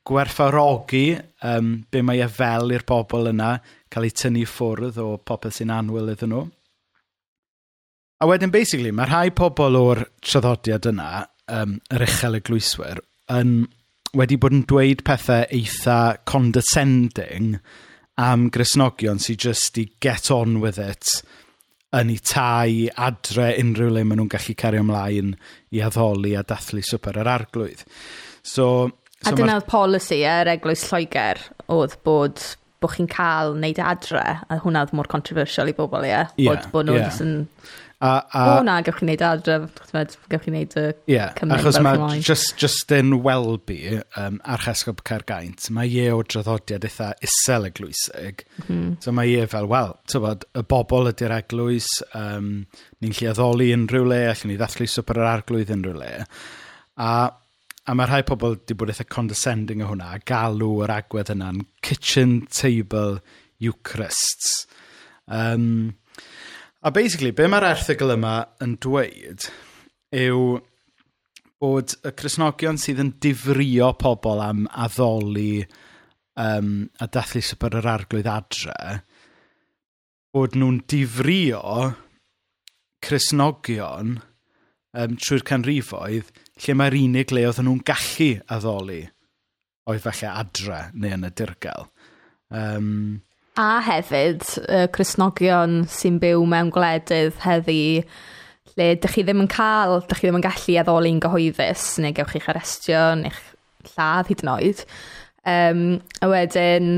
gwerthfarogi 0.07 1.16
um, 1.49 1.73
be 1.90 2.03
mae 2.05 2.21
e 2.23 2.29
fel 2.31 2.71
i'r 2.77 2.85
bobl 2.87 3.33
yna 3.33 3.57
cael 3.92 4.07
ei 4.07 4.14
tynnu 4.14 4.45
ffwrdd 4.47 5.01
o 5.03 5.09
popeth 5.19 5.59
sy'n 5.59 5.73
anwyl 5.75 6.12
iddyn 6.12 6.35
nhw. 6.35 6.45
A 8.20 8.29
wedyn, 8.29 8.52
basically, 8.52 8.92
mae 8.96 9.09
rhai 9.11 9.31
pobl 9.37 9.76
o'r 9.76 10.05
traddodiad 10.24 10.88
yna, 10.88 11.11
um, 11.52 11.76
yr 11.92 12.05
uchel 12.07 12.38
y 12.38 12.42
glwyswyr, 12.48 13.02
yn, 13.37 13.66
wedi 14.16 14.38
bod 14.40 14.57
yn 14.57 14.64
dweud 14.70 15.02
pethau 15.05 15.44
eitha 15.52 15.98
condescending 16.29 17.59
am 18.16 18.48
grisnogion 18.48 19.20
sy'n 19.20 19.37
just 19.37 19.76
i 19.76 19.90
get 20.00 20.31
on 20.33 20.62
with 20.62 20.81
it 20.81 21.20
yn 21.96 22.11
eu 22.12 22.20
tai, 22.24 22.88
adre, 23.09 23.52
unrhyw 23.61 23.92
le 23.92 24.05
maen 24.05 24.20
nhw'n 24.20 24.31
gallu 24.33 24.57
cario 24.59 24.83
ymlaen 24.85 25.35
i 25.76 25.83
addoli 25.85 26.35
a 26.37 26.42
dathlu 26.44 26.83
swper 26.85 27.20
yr 27.22 27.31
arglwydd. 27.31 27.85
So, 28.42 28.88
so 29.20 29.33
a 29.33 29.37
dyna 29.37 29.59
oedd 29.61 29.68
polisi 29.70 30.22
e, 30.22 30.33
yr 30.42 30.50
eglwys 30.57 30.85
Lloegr 30.90 31.40
oedd 31.72 31.96
bod 32.07 32.42
bod 32.83 32.92
chi'n 32.92 33.09
cael 33.09 33.55
wneud 33.55 33.79
adre, 33.81 34.24
a 34.44 34.59
hwnna 34.61 34.85
oedd 34.85 34.92
mor 34.96 35.09
controversial 35.09 35.70
i 35.70 35.74
bobl, 35.76 36.05
ie? 36.05 36.12
Yeah? 36.12 36.50
Bod, 36.50 36.66
bod 36.74 36.90
nhw'n 36.90 37.00
yeah. 37.00 37.76
A, 37.98 38.09
a, 38.28 38.40
o 38.59 38.62
na, 38.66 38.74
gewch 38.85 38.98
chi 39.00 39.06
wneud 39.06 39.22
adref, 39.24 39.78
gewch 40.28 40.42
chi 40.44 40.50
wneud 40.52 40.74
y 40.76 40.82
yeah, 41.09 41.30
Cymru. 41.38 41.56
Achos 41.56 41.78
mae 41.80 42.18
just, 42.20 42.52
Justin 42.61 43.22
Welby, 43.24 44.02
um, 44.20 44.37
archesgob 44.44 45.00
Caergaint, 45.09 45.70
mae 45.72 45.88
ie 45.88 46.11
o 46.12 46.18
draddodiad 46.20 46.85
eitha 46.85 47.14
isel 47.24 47.70
eglwysig. 47.70 48.44
Mm 48.59 48.68
-hmm. 48.68 48.92
So 49.00 49.16
mae 49.16 49.32
ie 49.32 49.48
fel, 49.48 49.70
wel, 49.72 49.96
tybod, 50.12 50.44
y 50.52 50.66
bobl 50.68 51.09
ydy'r 51.14 51.38
eglwys, 51.38 51.88
um, 52.12 52.52
ni'n 53.00 53.16
lle 53.16 53.32
addoli 53.32 53.72
unrhyw 53.78 54.12
le, 54.12 54.22
allwn 54.28 54.52
ni 54.52 54.61
ddathlu 54.61 54.92
swper 54.92 55.24
yr 55.24 55.32
arglwydd 55.32 55.72
unrhyw 55.78 55.96
le. 55.96 56.12
A, 57.00 57.11
a 57.87 57.94
mae 57.96 58.12
rhai 58.12 58.22
pobl 58.28 58.59
wedi 58.59 58.76
bod 58.76 58.92
eitha 58.92 59.09
condescending 59.09 59.80
o 59.80 59.88
hwnna, 59.94 60.12
a 60.12 60.20
galw 60.20 60.82
yr 60.85 60.98
agwedd 61.00 61.32
yna'n 61.32 61.64
kitchen 61.80 62.42
table 62.52 63.22
Eucharists. 63.56 64.66
Um, 65.26 65.96
A 66.87 66.92
basically, 66.94 67.33
be 67.35 67.49
mae'r 67.51 67.64
erthigol 67.72 68.12
yma 68.14 68.37
yn 68.62 68.77
dweud 68.79 69.49
yw 70.14 70.42
bod 71.59 71.96
y 72.07 72.12
Cresnogion 72.14 72.79
sydd 72.79 73.01
yn 73.03 73.11
difrio 73.25 73.88
pobl 73.99 74.38
am 74.44 74.68
addoli 74.70 75.64
um, 76.38 76.87
a 77.03 77.09
dathlu 77.11 77.42
sy'n 77.42 77.66
yr 77.81 77.90
arglwydd 77.90 78.31
adre, 78.31 78.77
bod 80.31 80.55
nhw'n 80.55 80.79
difrio 80.87 81.64
Cresnogion 83.03 84.20
um, 84.20 85.18
trwy'r 85.18 85.46
canrifoedd 85.51 86.31
lle 86.62 86.79
mae'r 86.79 87.01
unig 87.03 87.35
le 87.35 87.49
oedd 87.51 87.62
nhw'n 87.66 87.83
gallu 87.90 88.31
addoli 88.46 89.03
oedd 89.90 90.07
falle 90.07 90.37
adre 90.38 90.85
neu 90.94 91.18
yn 91.18 91.27
y 91.27 91.35
dirgel. 91.35 91.90
Um, 92.55 93.25
A 93.57 93.81
hefyd, 93.81 94.42
y 94.61 94.83
uh, 94.85 94.87
Cresnogion 94.92 95.87
sy'n 95.88 96.19
byw 96.21 96.42
mewn 96.45 96.69
gwledydd 96.75 97.38
heddi, 97.40 98.03
lle 98.75 98.88
dych 99.01 99.14
chi 99.14 99.23
ddim 99.25 99.40
yn 99.47 99.49
cael, 99.49 100.03
dych 100.05 100.21
chi 100.21 100.29
ddim 100.29 100.37
yn 100.42 100.45
gallu 100.45 100.75
addoli'n 100.83 101.21
gyhoeddus, 101.25 101.85
neu 102.05 102.12
gewch 102.16 102.35
chi'ch 102.35 102.51
arestio, 102.53 103.05
neu'ch 103.16 103.38
lladd 103.95 104.29
hyd 104.29 104.45
yn 104.45 104.51
oed. 104.53 104.83
Um, 105.49 105.81
a 106.21 106.29
wedyn, 106.29 106.90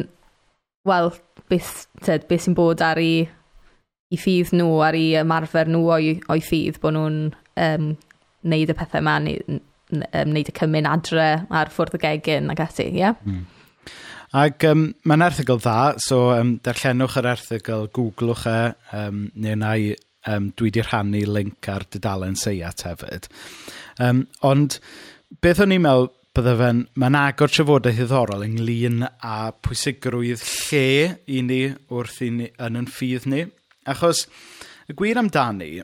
wel, 0.89 1.13
beth, 1.53 1.85
tyd, 2.03 2.27
beth 2.27 2.49
sy'n 2.49 2.57
bod 2.59 2.83
ar 2.83 2.99
i, 2.99 3.29
i 4.11 4.19
ffydd 4.19 4.51
nhw, 4.59 4.73
ar 4.83 4.99
i 4.99 5.13
ymarfer 5.21 5.71
nhw 5.71 5.85
o'i, 5.95 6.17
oi 6.27 6.41
ffydd, 6.43 6.81
bod 6.83 6.97
nhw'n 6.97 7.21
um, 7.69 7.93
neud 8.51 8.75
y 8.75 8.77
pethau 8.81 9.05
yma, 9.05 9.15
neu, 9.29 9.61
um, 9.95 10.35
neud 10.35 10.51
y 10.51 10.57
cymyn 10.59 10.91
adre 10.91 11.29
ar 11.47 11.71
ffwrdd 11.71 12.01
y 12.01 12.03
gegin 12.09 12.51
ac 12.51 12.65
ati, 12.67 12.89
ie? 12.91 13.05
Yeah? 13.05 13.15
Mm. 13.23 13.47
Ac 14.37 14.65
um, 14.69 14.83
mae'n 15.09 15.25
erthigol 15.25 15.61
dda, 15.63 15.95
so 16.05 16.29
um, 16.35 16.59
darllenwch 16.65 17.17
yr 17.17 17.31
erthigol, 17.31 17.87
googlwch 17.97 18.45
e, 18.51 18.59
um, 18.99 19.23
neu 19.41 19.57
na 19.57 19.73
i, 19.81 19.95
um, 20.29 20.51
dwi 20.53 20.69
wedi 20.69 20.85
rhannu 20.85 21.23
link 21.33 21.69
ar 21.73 21.87
dudalen 21.89 22.37
seiat 22.37 22.85
hefyd. 22.85 23.31
Um, 24.05 24.27
ond 24.45 24.77
beth 25.41 25.63
o'n 25.65 25.73
i'n 25.73 25.85
meddwl 25.87 26.11
bydde 26.37 26.55
fe'n, 26.61 26.83
mae'n 27.01 27.17
agor 27.19 27.51
trafodaeth 27.51 28.03
iddorol 28.05 28.45
ynglyn 28.45 29.01
â 29.09 29.39
pwysigrwydd 29.65 30.45
lle 30.45 30.85
i 31.25 31.41
ni 31.43 31.63
wrth 31.89 32.21
i 32.27 32.29
ni, 32.35 32.51
yn 32.61 32.79
yn 32.83 32.91
ffydd 32.93 33.27
ni. 33.33 33.47
Achos 33.89 34.27
y 34.93 34.97
gwir 34.99 35.19
amdani, 35.19 35.79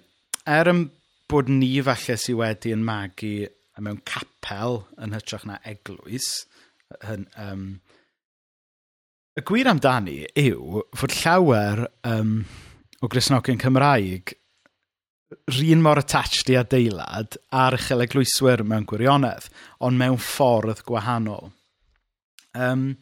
er 0.45 0.71
ym 0.71 0.85
bod 1.33 1.49
ni 1.49 1.73
falle 1.87 2.19
sydd 2.21 2.39
wedi 2.43 2.77
yn 2.77 2.85
magu 2.85 3.35
mewn 3.81 4.03
capel 4.07 4.83
yn 5.03 5.17
hytrach 5.17 5.49
na 5.49 5.57
eglwys, 5.67 6.29
hyn, 7.09 7.25
um, 7.41 7.65
Y 9.35 9.43
gwir 9.43 9.67
amdani 9.67 10.21
yw 10.39 10.85
fod 10.95 11.15
llawer 11.19 11.81
um, 12.07 12.37
o 13.03 13.09
Grisnogion 13.11 13.59
Cymraeg 13.59 14.31
rhan 15.51 15.83
mor 15.83 15.99
attached 15.99 16.53
i 16.53 16.59
adeilad 16.61 17.35
a'r 17.51 17.75
ucheleglwyswyr 17.75 18.63
mewn 18.63 18.87
gwirionedd, 18.87 19.49
ond 19.83 19.99
mewn 19.99 20.21
ffordd 20.23 20.85
gwahanol. 20.87 21.51
Um, 22.55 22.93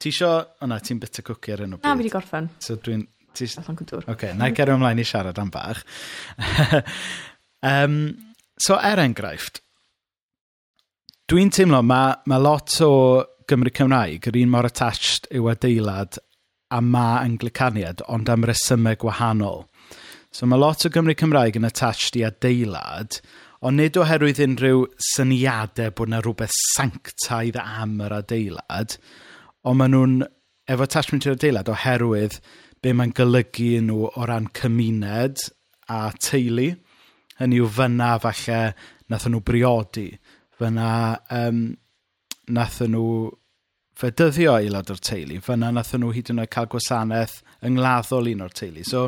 ti 0.00 0.08
isio... 0.08 0.30
O 0.64 0.70
na, 0.70 0.80
ti'n 0.80 1.02
bit 1.02 1.20
y 1.20 1.26
cwci 1.26 1.52
ar 1.52 1.66
hyn 1.66 1.76
o 1.76 1.80
bryd. 1.80 1.84
Na, 1.84 1.92
fi 1.92 2.00
wedi 2.00 2.14
gorffen. 2.14 2.48
So 2.64 2.78
dwi'n... 2.80 3.04
Ti... 3.36 3.50
Allan 3.60 3.76
cwdwr. 3.76 4.06
Oce, 4.06 4.14
okay, 4.14 4.32
na 4.38 4.48
i 4.48 4.56
gerio 4.56 4.78
ymlaen 4.78 5.02
i 5.02 5.04
siarad 5.04 5.42
am 5.42 5.52
bach. 5.52 5.84
um, 7.74 8.00
so, 8.56 8.78
er 8.78 9.04
enghraifft, 9.04 9.60
dwi'n 11.28 11.52
teimlo 11.52 11.84
mae 11.84 12.16
ma 12.30 12.40
lot 12.40 12.80
o 12.88 12.94
Gymru 13.50 13.72
Cymraeg, 13.76 14.24
yr 14.30 14.38
un 14.40 14.52
mor 14.52 14.66
attached 14.68 15.26
yw 15.34 15.50
adeilad 15.52 16.16
a 16.72 16.80
ma 16.80 17.20
anglicaniad, 17.20 18.00
ond 18.08 18.30
am 18.32 18.46
resymau 18.48 18.96
gwahanol. 19.00 19.66
So 20.34 20.48
mae 20.50 20.58
lot 20.58 20.86
o 20.86 20.90
Gymru 20.92 21.14
Cymraeg 21.18 21.58
yn 21.60 21.68
attached 21.68 22.16
i 22.18 22.24
adeilad, 22.26 23.20
ond 23.64 23.80
nid 23.80 23.98
oherwydd 24.00 24.40
unrhyw 24.44 24.86
syniadau 25.12 25.92
bod 25.94 26.10
yna 26.10 26.22
rhywbeth 26.24 26.56
sanctaidd 26.72 27.60
am 27.60 28.00
yr 28.06 28.16
adeilad, 28.18 28.96
ond 29.64 29.80
maen 29.80 29.94
nhw'n 29.94 30.16
efo 30.70 30.88
attachment 30.88 31.28
i'r 31.28 31.36
adeilad 31.36 31.70
oherwydd 31.72 32.40
be 32.82 32.96
mae'n 32.96 33.14
golygu 33.16 33.70
nhw 33.84 34.08
o 34.08 34.26
ran 34.28 34.50
cymuned 34.56 35.46
a 35.92 36.00
teulu. 36.16 36.72
Hynny 37.38 37.60
yw 37.60 37.70
fyna 37.76 38.14
falle 38.22 38.60
nath 39.12 39.28
nhw 39.28 39.40
briodi, 39.44 40.10
fyna 40.58 40.90
um, 41.34 41.64
nathyn 42.52 42.94
nhw 42.94 43.08
fedyddio 43.98 44.56
aelod 44.58 44.90
o'r 44.90 45.02
teulu. 45.08 45.38
Fyna 45.44 45.70
nathyn 45.74 46.02
nhw 46.02 46.12
hyd 46.14 46.32
yn 46.34 46.42
oed 46.42 46.52
cael 46.54 46.68
gwasanaeth 46.72 47.36
yngladdol 47.64 48.30
un 48.32 48.44
o'r 48.46 48.56
teulu. 48.56 48.84
So, 48.88 49.06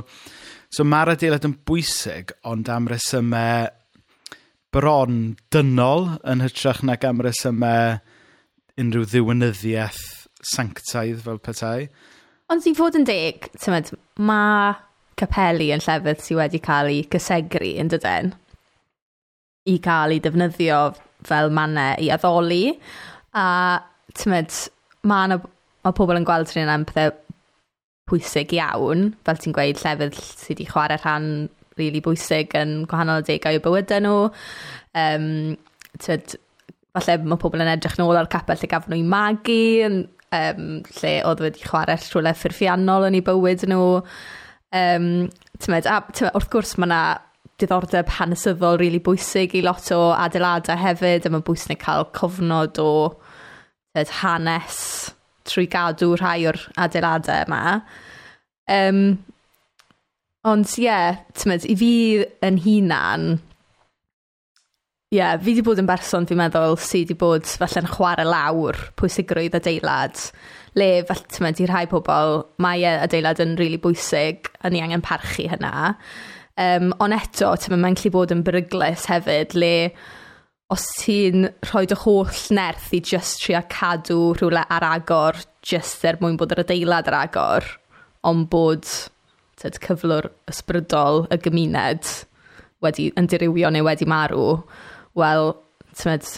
so 0.71 0.87
mae'r 0.87 1.15
adeilad 1.17 1.47
yn 1.49 1.57
bwysig, 1.69 2.33
ond 2.47 2.71
am 2.73 2.89
resymau 2.93 3.69
bron 4.75 5.37
dynol 5.55 6.11
yn 6.29 6.45
hytrach 6.45 6.83
nag 6.87 7.05
am 7.09 7.23
resymau 7.25 7.99
unrhyw 8.77 9.07
ddiwynyddiaeth 9.09 10.03
sanctaidd 10.55 11.23
fel 11.25 11.41
petai. 11.43 11.87
Ond 12.53 12.67
i 12.69 12.75
fod 12.79 12.99
yn 12.99 13.07
deg, 13.09 13.49
tymed, 13.59 13.91
mae 14.23 14.75
capeli 15.19 15.73
yn 15.75 15.83
llefydd 15.83 16.21
sydd 16.23 16.39
wedi 16.43 16.61
cael 16.63 16.93
ei 16.93 17.07
gysegru 17.11 17.73
yn 17.81 17.91
dydyn 17.91 18.35
i 19.67 19.79
cael 19.83 20.15
ei 20.15 20.23
defnyddio 20.23 20.81
fel 21.27 21.51
mannau 21.55 21.97
i 22.03 22.11
addoli. 22.15 22.77
A, 23.37 23.47
tymod, 24.17 24.57
mae 25.07 25.31
yna... 25.31 25.43
Mae 25.87 25.95
pobl 25.95 26.19
yn 26.19 26.25
gweld 26.27 26.51
hynny'n 26.51 26.71
am 26.73 26.83
pethau 26.83 27.13
pwysig 28.11 28.51
iawn, 28.57 29.13
fel 29.27 29.39
ti'n 29.39 29.55
gweud, 29.55 29.79
llefydd 29.79 30.17
sydd 30.19 30.49
wedi 30.51 30.65
chwarae 30.67 30.99
rhan 30.99 31.29
rili 31.77 31.91
really 31.93 32.01
bwysig 32.03 32.55
yn 32.59 32.73
gwahanol 32.91 33.23
adegau 33.23 33.59
o 33.59 33.63
bywydau 33.63 34.03
nhw. 34.03 34.17
Um, 34.99 35.29
tyd, 36.03 36.35
falle 36.97 37.17
mae 37.23 37.41
pobl 37.43 37.63
yn 37.63 37.71
edrych 37.75 37.99
nôl 38.01 38.19
ar 38.19 38.31
capel 38.33 38.59
lle 38.59 38.71
gafon 38.73 38.97
nhw 38.97 39.03
i 39.03 39.07
magu, 39.13 39.59
um, 40.41 40.65
lle 40.99 41.13
oedd 41.29 41.45
wedi 41.45 41.63
chwarae 41.67 41.99
rhywle 42.01 42.35
ffurfiannol 42.39 43.07
yn 43.11 43.19
ei 43.21 43.27
bywyd 43.27 43.67
nhw. 43.71 44.01
Um, 44.75 45.09
tymed, 45.63 45.87
a 45.87 46.01
tymed, 46.11 46.33
wrth 46.33 46.51
gwrs 46.51 46.75
mae 46.81 46.89
yna 46.89 47.03
diddordeb 47.61 48.11
hanesyddol 48.19 48.77
rili 48.77 48.97
really 48.97 49.05
bwysig 49.05 49.55
i 49.57 49.63
lot 49.65 49.87
o 49.95 50.01
adeiladau 50.17 50.77
hefyd, 50.81 51.29
a 51.29 51.33
mae'n 51.33 51.47
bwysig 51.47 51.81
cael 51.85 52.09
cofnod 52.17 52.81
o 52.83 52.91
y 53.97 54.05
hanes 54.21 54.81
trwy 55.47 55.67
gadw 55.71 56.15
rhai 56.19 56.45
o'r 56.51 56.59
adeiladau 56.83 57.47
yma. 57.47 57.63
Um, 58.73 59.03
ond 60.47 60.71
ie, 60.79 60.87
yeah, 60.87 61.21
tymod, 61.39 61.67
i 61.67 61.77
fi 61.79 61.93
yn 62.47 62.59
hunan, 62.63 63.27
ie, 65.11 65.21
yeah, 65.21 65.37
fi 65.39 65.53
wedi 65.53 65.65
bod 65.67 65.83
yn 65.83 65.89
berson, 65.89 66.27
fi'n 66.29 66.41
meddwl, 66.41 66.77
sydd 66.83 67.11
wedi 67.11 67.19
bod 67.19 67.47
falle'n 67.63 67.91
chwarae 67.91 68.27
lawr 68.27 68.79
pwysigrwydd 68.99 69.59
adeilad, 69.59 70.19
le, 70.79 70.91
falle, 71.09 71.27
tymod, 71.35 71.63
i 71.63 71.71
rhai 71.71 71.87
pobl, 71.91 72.43
mae 72.63 72.85
adeilad 72.97 73.43
yn 73.43 73.55
rili 73.55 73.77
really 73.77 73.83
bwysig, 73.83 74.51
a 74.63 74.71
ni 74.71 74.83
angen 74.83 75.05
parchu 75.07 75.49
hynna. 75.51 75.95
Um, 76.57 76.93
ond 77.03 77.15
eto, 77.17 77.53
tymod, 77.63 77.83
mae'n 77.83 77.99
gallu 77.99 78.15
bod 78.15 78.35
yn 78.35 78.45
beryglus 78.47 79.07
hefyd, 79.11 79.55
le 79.59 79.75
os 80.73 80.85
ti'n 80.99 81.47
rhoi 81.69 81.85
dy 81.87 81.99
holl 82.03 82.39
nerth 82.57 82.95
i 82.97 83.01
just 83.01 83.43
trio 83.43 83.61
cadw 83.71 84.33
rhywle 84.35 84.65
ar 84.67 84.87
agor 84.89 85.39
just 85.67 86.05
er 86.09 86.19
mwyn 86.21 86.39
bod 86.41 86.55
yr 86.55 86.65
adeilad 86.65 87.07
ar 87.11 87.19
agor, 87.21 87.69
ond 88.27 88.49
bod 88.51 88.87
tyd, 89.61 89.79
cyflwr 89.83 90.31
ysbrydol 90.51 91.27
y 91.31 91.39
gymuned 91.45 92.11
wedi, 92.85 93.09
yn 93.19 93.31
dirywio 93.31 93.71
neu 93.73 93.87
wedi 93.87 94.09
marw, 94.11 94.59
wel, 95.19 95.55
tymed 95.97 96.29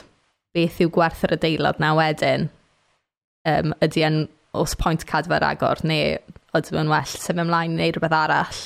beth 0.56 0.78
yw 0.84 0.92
gwerth 0.92 1.24
yr 1.26 1.36
adeilad 1.38 1.80
na 1.82 1.94
wedyn? 1.98 2.48
Um, 3.48 3.72
ydy 3.84 4.04
yn 4.04 4.22
os 4.56 4.76
pwynt 4.78 5.06
cadfa 5.08 5.40
agor 5.48 5.80
neu 5.88 6.16
oedd 6.56 6.72
yn 6.72 6.92
well 6.92 7.12
sef 7.16 7.36
ymlaen 7.36 7.76
neu 7.78 7.92
rhywbeth 7.94 8.16
arall. 8.16 8.62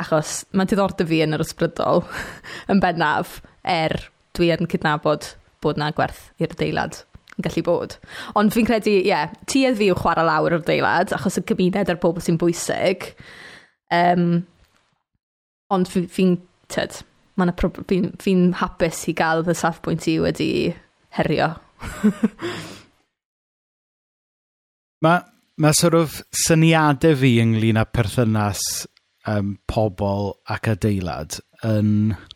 Achos 0.00 0.42
mae 0.52 0.68
diddordeb 0.68 1.08
fi 1.08 1.22
yn 1.24 1.36
yr 1.36 1.44
ysbrydol 1.44 2.04
yn 2.72 2.80
bennaf 2.84 3.40
er 3.64 3.96
dwi 4.36 4.52
yn 4.54 4.70
cydnabod 4.70 5.32
bod 5.64 5.80
na 5.80 5.90
gwerth 5.96 6.28
i'r 6.42 6.54
deilad 6.58 7.00
yn 7.36 7.44
gallu 7.44 7.64
bod. 7.66 7.96
Ond 8.38 8.54
fi'n 8.54 8.68
credu, 8.68 8.92
ie, 8.92 9.08
yeah, 9.10 9.32
tuedd 9.50 9.78
fi 9.80 9.90
yw 9.90 9.98
chwarae 9.98 10.24
lawr 10.26 10.56
o'r 10.56 10.64
deilad, 10.66 11.12
achos 11.16 11.38
y 11.40 11.44
cymuned 11.48 11.92
a'r 11.92 12.00
bobl 12.02 12.24
sy'n 12.24 12.38
bwysig. 12.40 13.10
Um, 13.92 14.46
ond 15.72 15.90
fi'n, 15.90 16.08
fi, 16.12 16.28
tyd, 16.72 17.00
fi'n 17.36 17.54
fi, 17.90 18.00
fi 18.22 18.36
hapus 18.62 19.04
i 19.10 19.16
gael 19.16 19.44
fy 19.46 19.56
safbwynt 19.58 20.08
i 20.10 20.18
wedi 20.24 20.50
herio. 21.18 21.52
mae 25.04 25.24
ma 25.62 25.72
sort 25.76 25.96
of 25.96 26.20
syniadau 26.44 27.16
fi 27.20 27.36
ynglyn 27.42 27.80
â 27.80 27.84
perthynas 27.88 28.62
um, 29.28 29.56
pobl 29.68 30.34
ac 30.56 30.72
adeilad 30.76 31.40
yn... 31.64 32.16
Um, 32.16 32.32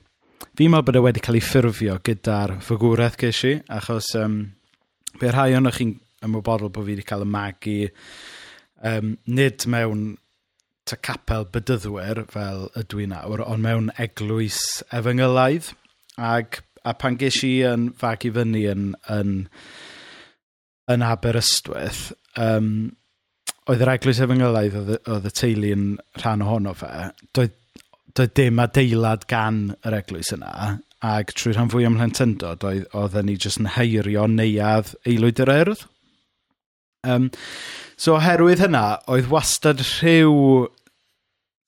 fi'n 0.56 0.72
meddwl 0.72 0.86
bod 0.88 0.98
e 0.98 1.04
wedi 1.04 1.24
cael 1.24 1.38
ei 1.40 1.44
ffurfio 1.44 1.98
gyda'r 2.06 2.56
ffigwraeth 2.64 3.18
ges 3.20 3.42
i, 3.48 3.52
achos 3.76 4.12
um, 4.20 4.40
be 5.20 5.32
rhai 5.32 5.52
o'n 5.58 5.70
chi'n 5.74 5.94
ymwybodol 6.26 6.72
bod 6.72 6.86
fi 6.86 6.94
wedi 6.94 7.06
cael 7.06 7.24
y 7.24 7.30
magu 7.34 7.78
um, 8.90 9.14
nid 9.26 9.66
mewn 9.70 10.04
ta 10.88 10.98
capel 11.06 11.46
bydyddwyr 11.54 12.24
fel 12.32 12.66
ydw 12.78 13.04
i 13.04 13.06
nawr, 13.10 13.44
ond 13.46 13.64
mewn 13.64 13.90
eglwys 14.00 14.60
efengylaidd. 14.96 15.70
Ag, 16.30 16.60
a 16.84 16.94
pan 16.98 17.18
ges 17.20 17.42
i 17.46 17.52
yn 17.68 17.90
fag 18.00 18.26
i 18.26 18.32
fyny 18.34 18.64
yn, 18.72 18.88
yn, 19.12 19.34
yn 20.90 21.06
Aberystwyth, 21.06 22.10
um, 22.40 22.90
oedd 23.70 23.84
yr 23.84 23.92
eglwys 23.94 24.22
efengylaidd 24.24 24.78
oedd, 24.80 24.94
oedd 25.04 25.30
y 25.30 25.34
teulu 25.36 25.72
yn 25.76 25.86
rhan 26.18 26.44
ohono 26.46 26.74
fe, 26.76 26.92
doedd 27.36 27.56
doedd 28.16 28.34
dim 28.38 28.60
adeilad 28.62 29.26
gan 29.30 29.62
yr 29.86 29.96
eglwys 30.00 30.32
yna, 30.36 30.80
ac 31.06 31.32
trwy 31.36 31.54
rhan 31.54 31.70
fwy 31.72 31.86
ym 31.88 31.98
oedd, 32.00 32.66
oedden 32.66 33.28
ni 33.28 33.36
jyst 33.36 33.62
yn 33.62 33.70
heirio 33.76 34.26
neuad 34.28 34.94
aelwyd 35.06 35.42
yr 35.44 35.54
erdd. 35.54 35.86
Um, 37.08 37.30
so 37.96 38.18
oherwydd 38.18 38.60
hynna, 38.66 39.00
oedd 39.08 39.30
wastad 39.32 39.80
rhyw 39.80 40.68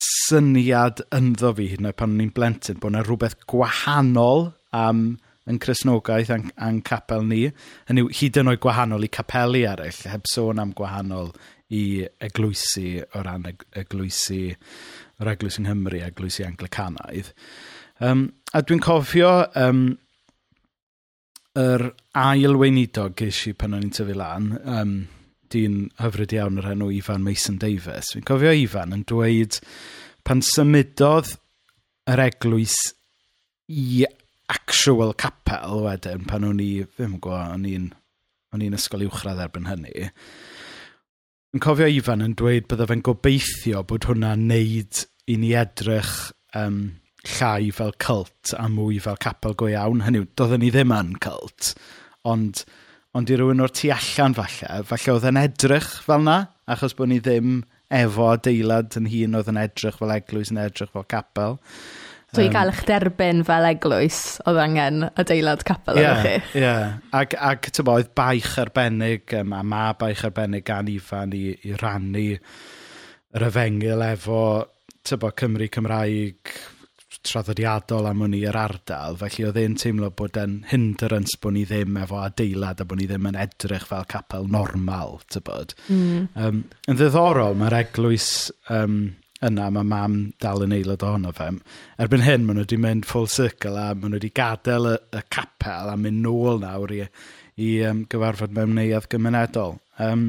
syniad 0.03 1.01
ynddo 1.15 1.53
fi 1.57 1.69
hyn 1.71 1.87
oed 1.89 1.97
pan 1.97 2.13
o'n 2.13 2.25
i'n 2.25 2.33
blentyn 2.35 2.79
bod 2.81 2.93
yna 2.93 3.03
rhywbeth 3.05 3.39
gwahanol 3.49 4.51
am 4.75 5.03
yn 5.49 5.59
Cresnogaeth 5.63 6.31
a'n, 6.31 6.47
an 6.61 6.79
capel 6.85 7.25
ni. 7.27 7.47
Hynny 7.89 8.05
yw, 8.05 8.11
hyd 8.15 8.39
yn 8.39 8.51
oed 8.51 8.61
gwahanol 8.63 9.07
i 9.07 9.11
capelu 9.11 9.63
eraill, 9.67 10.03
heb 10.11 10.29
sôn 10.31 10.61
am 10.61 10.71
gwahanol 10.77 11.33
i 11.73 12.05
eglwysu 12.23 13.01
o 13.15 13.23
ran 13.25 13.47
eglwysu 13.49 14.53
yr 15.23 15.31
Eglwys 15.33 15.59
yng 15.59 15.67
Nghymru, 15.69 16.01
Eglwys 16.05 16.39
i 16.41 16.47
Anglicanaidd. 16.47 17.33
Um, 18.03 18.27
a 18.53 18.61
dwi'n 18.61 18.83
cofio 18.83 19.33
um, 19.59 19.83
yr 21.59 21.87
ail 22.17 22.57
weinidog 22.59 23.15
ges 23.19 23.43
i 23.49 23.53
pan 23.57 23.77
o'n 23.77 23.85
i'n 23.87 23.93
tyfu 23.93 24.17
lan, 24.17 24.51
um, 24.63 24.95
dyn 25.53 25.87
hyfryd 26.01 26.33
iawn 26.35 26.59
yr 26.61 26.71
enw 26.73 26.89
Ifan 26.97 27.25
Mason 27.25 27.59
Davis. 27.61 28.11
Dwi'n 28.13 28.27
cofio 28.27 28.53
Ifan 28.57 28.95
yn 28.95 29.05
dweud 29.09 29.59
pan 30.25 30.41
symudodd 30.45 31.35
yr 32.09 32.23
eglwys 32.25 32.75
i 33.71 34.03
actual 34.51 35.13
capel 35.19 35.83
wedyn 35.85 36.25
pan 36.27 36.47
o'n 36.47 36.61
i, 36.61 36.71
ddim 36.83 37.17
yn 37.17 37.21
gwybod, 37.23 37.53
o'n 37.55 37.69
i'n 37.69 37.91
o'n 38.53 38.61
i'n 38.61 38.77
ysgol 38.77 39.05
uwchradd 39.07 39.41
erbyn 39.41 39.69
hynny. 39.69 40.09
Yn 41.53 41.61
cofio 41.63 41.87
Ifan 41.89 42.25
yn 42.25 42.35
dweud 42.37 42.67
bydda 42.69 42.87
fe'n 42.89 43.05
gobeithio 43.05 43.81
bod 43.89 44.07
hwnna'n 44.09 44.45
neud 44.49 45.03
i 45.29 45.37
ni 45.39 45.53
edrych 45.55 46.31
um, 46.57 46.79
llai 47.23 47.71
fel 47.75 47.93
cult 48.03 48.53
a 48.57 48.67
mwy 48.71 48.99
fel 49.03 49.19
capel 49.23 49.55
go 49.59 49.69
iawn. 49.71 50.03
Hynny 50.03 50.23
yw, 50.23 50.29
doedden 50.37 50.63
ni 50.63 50.71
ddim 50.73 50.93
yn 50.95 51.13
cult, 51.23 51.73
ond, 52.27 52.63
ond 53.15 53.31
i 53.31 53.37
rywun 53.39 53.63
o'r 53.63 53.73
tu 53.73 53.91
allan 53.93 54.35
falle, 54.37 54.81
falle 54.89 55.15
oedd 55.15 55.29
yn 55.31 55.39
edrych 55.39 55.91
fel 56.07 56.25
na, 56.27 56.39
achos 56.67 56.95
bod 56.97 57.11
ni 57.11 57.21
ddim 57.23 57.61
efo 57.93 58.31
adeilad 58.33 58.95
yn 58.99 59.07
hun 59.11 59.37
oedd 59.39 59.51
yn 59.51 59.61
edrych 59.61 59.99
fel 60.01 60.15
eglwys, 60.15 60.51
yn 60.51 60.63
edrych 60.65 60.91
fel 60.95 61.07
capel. 61.07 61.59
So 62.33 62.41
um, 62.41 62.47
i 62.47 62.51
gael 62.51 62.71
eich 62.73 62.83
derbyn 62.89 63.43
fel 63.47 63.67
eglwys, 63.69 64.19
oedd 64.49 64.59
angen 64.59 65.07
adeilad 65.21 65.63
capel 65.67 66.01
yeah, 66.01 66.23
chi. 66.25 66.35
Ie, 66.57 66.63
yeah. 66.65 66.95
ac, 67.15 67.37
ac 67.37 67.69
tybo, 67.71 67.99
oedd 68.01 68.11
baich 68.17 68.55
arbennig, 68.59 69.35
um, 69.39 69.53
a 69.55 69.61
ma 69.63 69.85
baich 69.95 70.25
arbennig 70.25 70.65
gan 70.67 70.89
Ifan 70.91 71.35
i, 71.37 71.45
i 71.69 71.77
rannu 71.79 72.27
yr 73.33 73.47
efengil 73.47 74.01
efo 74.05 74.41
tybo, 75.03 75.33
Cymru 75.37 75.67
Cymraeg 75.71 76.53
traddodiadol 77.23 78.07
am 78.09 78.23
o'n 78.25 78.35
yr 78.35 78.57
ardal, 78.57 79.17
felly 79.19 79.45
oedd 79.47 79.59
e'n 79.61 79.75
teimlo 79.79 80.09
bod 80.17 80.37
e'n 80.39 80.57
hindrance 80.71 81.37
bod 81.41 81.55
ni 81.55 81.63
ddim 81.67 81.97
efo 82.01 82.19
adeilad 82.19 82.81
a 82.83 82.87
bod 82.87 82.99
ni 82.99 83.07
ddim 83.07 83.29
yn 83.29 83.39
edrych 83.39 83.85
fel 83.87 84.07
capel 84.09 84.49
normal, 84.51 85.19
tybod. 85.31 85.75
Mm. 85.87 86.25
Um, 86.35 86.63
yn 86.89 86.99
ddiddorol, 86.99 87.55
mae'r 87.59 87.77
eglwys 87.79 88.27
um, 88.73 88.97
yna, 89.43 89.69
mae 89.75 89.87
mam 89.87 90.17
dal 90.43 90.65
yn 90.65 90.75
aelod 90.75 91.05
ohono 91.07 91.33
fe. 91.35 91.49
Erbyn 92.03 92.25
hyn, 92.25 92.47
maen 92.47 92.59
nhw 92.59 92.67
wedi 92.67 92.81
mynd 92.81 93.07
full 93.07 93.29
circle 93.31 93.77
a 93.79 93.91
maen 93.93 94.15
nhw 94.15 94.19
wedi 94.19 94.33
gadael 94.35 94.91
y, 94.93 94.97
y 95.15 95.23
capel 95.31 95.93
a 95.93 95.97
mynd 95.99 96.23
nôl 96.25 96.61
nawr 96.63 96.95
i, 96.97 97.03
i 97.63 97.73
um, 97.87 98.03
gyfarfod 98.09 98.55
mewn 98.55 98.75
neuadd 98.79 99.09
gymunedol. 99.11 99.77
Um, 100.03 100.27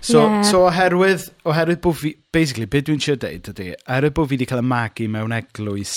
So, 0.00 0.22
yeah. 0.24 0.42
so 0.48 0.62
oherwydd, 0.64 1.26
oherwydd 1.44 1.80
bod 1.84 1.98
fi, 2.00 2.14
basically, 2.32 2.66
beth 2.70 2.86
dwi'n 2.88 3.02
siarad 3.04 3.20
dweud 3.26 3.50
ydy, 3.52 3.68
oherwydd 3.84 4.16
bod 4.16 4.30
fi 4.30 4.36
wedi 4.38 4.48
cael 4.48 4.62
y 4.62 4.66
magu 4.70 5.08
mewn 5.12 5.34
eglwys 5.36 5.96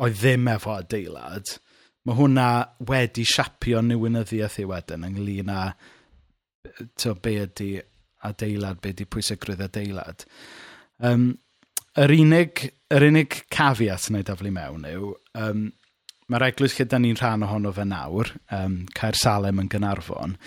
oedd 0.00 0.16
ddim 0.20 0.48
efo 0.54 0.72
adeilad, 0.72 1.52
mae 2.04 2.16
hwnna 2.18 2.48
wedi 2.88 3.26
siapio 3.28 3.82
newynyddiaeth 3.84 4.56
i 4.62 4.68
wedyn 4.68 5.04
ynglyn 5.10 5.52
â 5.52 5.60
to, 6.96 7.14
be 7.14 7.36
ydy 7.44 7.70
adeilad, 8.24 8.80
be 8.80 8.94
ydy 8.94 9.06
pwysigrwydd 9.08 9.62
adeilad. 9.66 10.24
Um, 11.04 11.30
yr 12.00 12.16
unig, 12.16 12.66
yr 12.94 13.08
unig 13.10 13.42
cafiat 13.52 14.08
yna 14.10 14.24
i 14.24 14.26
daflu 14.26 14.52
mewn 14.54 14.88
yw, 14.88 15.12
um, 15.44 15.68
mae'r 16.32 16.48
eglwys 16.48 16.78
lle 16.78 16.88
da 16.88 16.98
ni'n 17.00 17.20
rhan 17.20 17.44
ohono 17.46 17.72
fe 17.76 17.84
nawr, 17.88 18.32
um, 18.56 18.80
Caer 18.96 19.20
Salem 19.20 19.60
yn 19.60 19.70
Gynarfon, 19.72 20.38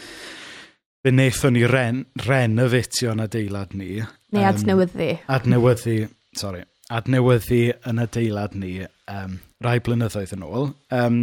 fe 1.07 1.13
wnaethon 1.13 1.55
ni 1.55 1.63
ren, 1.69 1.99
renofitio'n 2.25 3.23
adeilad 3.23 3.75
ni. 3.77 4.01
Neu 4.35 4.41
um, 4.41 4.47
adnewyddu. 4.49 5.09
Adnewyddu, 5.31 5.97
sorry, 6.35 6.65
adnewyddu 6.91 7.61
yn 7.87 8.01
adeilad 8.03 8.57
ni 8.59 8.81
um, 8.83 9.37
rai 9.63 9.77
blynyddoedd 9.83 10.33
yn 10.35 10.43
ôl. 10.47 10.73
Um, 10.91 11.21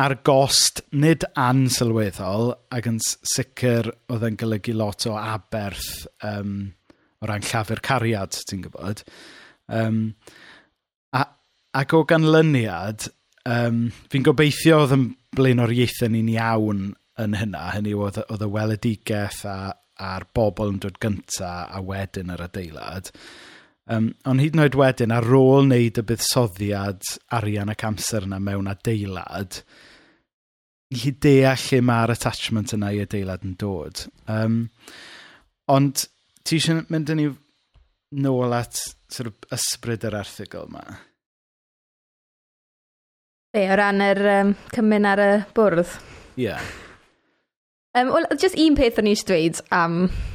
ar 0.00 0.16
gost 0.24 0.80
nid 0.96 1.26
ansylweddol 1.36 2.54
ac 2.72 2.88
yn 2.88 3.00
sicr 3.04 3.90
oedd 4.08 4.24
yn 4.30 4.38
golygu 4.40 4.72
lot 4.78 5.04
o 5.10 5.18
aberth 5.20 6.06
um, 6.24 6.70
o 7.20 7.28
ran 7.28 7.44
llafur 7.44 7.84
cariad, 7.84 8.38
ti'n 8.48 8.64
gwybod. 8.64 9.04
Um, 9.68 10.14
a, 11.12 11.26
ac 11.76 11.92
o 11.92 12.06
ganlyniad, 12.08 13.10
um, 13.44 13.90
fi'n 14.08 14.24
gobeithio 14.24 14.86
oedd 14.86 14.96
yn 14.96 15.10
blaen 15.36 15.60
o'r 15.60 15.68
blaenoriaethau 15.68 16.14
ni'n 16.16 16.32
iawn 16.38 16.86
yn 17.20 17.36
hynna, 17.38 17.68
hynny 17.76 17.94
oedd, 17.96 18.20
oedd 18.26 18.44
y 18.44 18.50
weledigaeth 18.54 19.44
a, 19.48 19.58
a'r 20.00 20.26
bobl 20.34 20.72
yn 20.72 20.80
dod 20.82 20.98
gynta 21.02 21.52
a 21.68 21.80
wedyn 21.84 22.32
yr 22.34 22.46
adeilad. 22.46 23.12
Um, 23.90 24.12
ond 24.28 24.42
hyd 24.42 24.54
yn 24.54 24.62
oed 24.64 24.78
wedyn, 24.78 25.12
ar 25.14 25.26
ôl 25.34 25.64
wneud 25.64 25.98
y 25.98 26.04
buddsoddiad 26.06 27.06
arian 27.36 27.72
ac 27.72 27.84
amser 27.88 28.26
yna 28.28 28.38
mewn 28.42 28.70
adeilad, 28.70 29.60
i 30.90 31.12
deall 31.22 31.66
lle 31.66 31.80
mae'r 31.86 32.14
attachment 32.14 32.74
yna 32.76 32.92
i 32.94 33.02
adeilad 33.04 33.46
yn 33.46 33.56
dod. 33.58 34.04
Um, 34.30 34.62
ond 35.70 36.04
ti 36.46 36.58
eisiau 36.58 36.84
mynd 36.90 37.12
yn 37.14 37.20
ni 37.20 37.28
nôl 38.22 38.54
at 38.56 38.78
sort 39.10 39.30
of, 39.30 39.38
ysbryd 39.54 40.06
yr 40.08 40.18
erthigol 40.22 40.70
yma? 40.70 40.84
Be, 43.50 43.66
o 43.66 43.78
ran 43.78 44.02
yr 44.06 44.22
um, 44.36 44.54
cymun 44.70 45.10
ar 45.10 45.24
y 45.24 45.32
bwrdd? 45.56 45.98
Ie. 46.38 46.46
Yeah. 46.46 46.70
Um, 47.94 48.12
Wel, 48.14 48.26
just 48.38 48.58
un 48.58 48.76
peth 48.78 49.00
o'n 49.00 49.08
i 49.10 49.16
eisiau 49.16 49.32
dweud 49.32 49.64
am... 49.74 50.04
Um, 50.04 50.28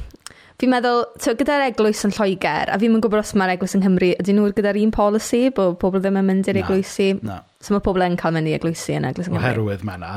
fi'n 0.56 0.70
meddwl, 0.72 1.02
so, 1.20 1.34
gyda'r 1.36 1.66
eglwys 1.66 1.98
yn 2.08 2.14
Lloegr, 2.16 2.70
a 2.72 2.76
fi'n 2.80 2.94
mynd 2.94 3.04
gwybod 3.04 3.20
os 3.20 3.34
mae'r 3.36 3.50
eglwys 3.58 3.74
yng 3.76 3.82
Nghymru, 3.82 4.06
ydyn 4.22 4.38
nhw'n 4.38 4.54
gyda'r 4.56 4.78
un 4.80 4.92
polisi, 4.94 5.40
bod 5.52 5.74
pobl 5.82 6.00
ddim 6.00 6.16
yn 6.16 6.24
mynd 6.24 6.48
i'r 6.48 6.62
eglwysi? 6.62 7.10
Na. 7.28 7.42
So 7.60 7.74
mae 7.74 7.84
pobl 7.84 8.04
yn 8.06 8.16
cael 8.16 8.32
mynd 8.32 8.48
i 8.48 8.54
eglwysi 8.56 8.96
yn 8.96 9.04
eglwys 9.04 9.28
yng 9.28 9.36
Nghymru. 9.36 9.50
Oherwydd 9.50 9.84
mae 9.84 10.00
yna, 10.00 10.14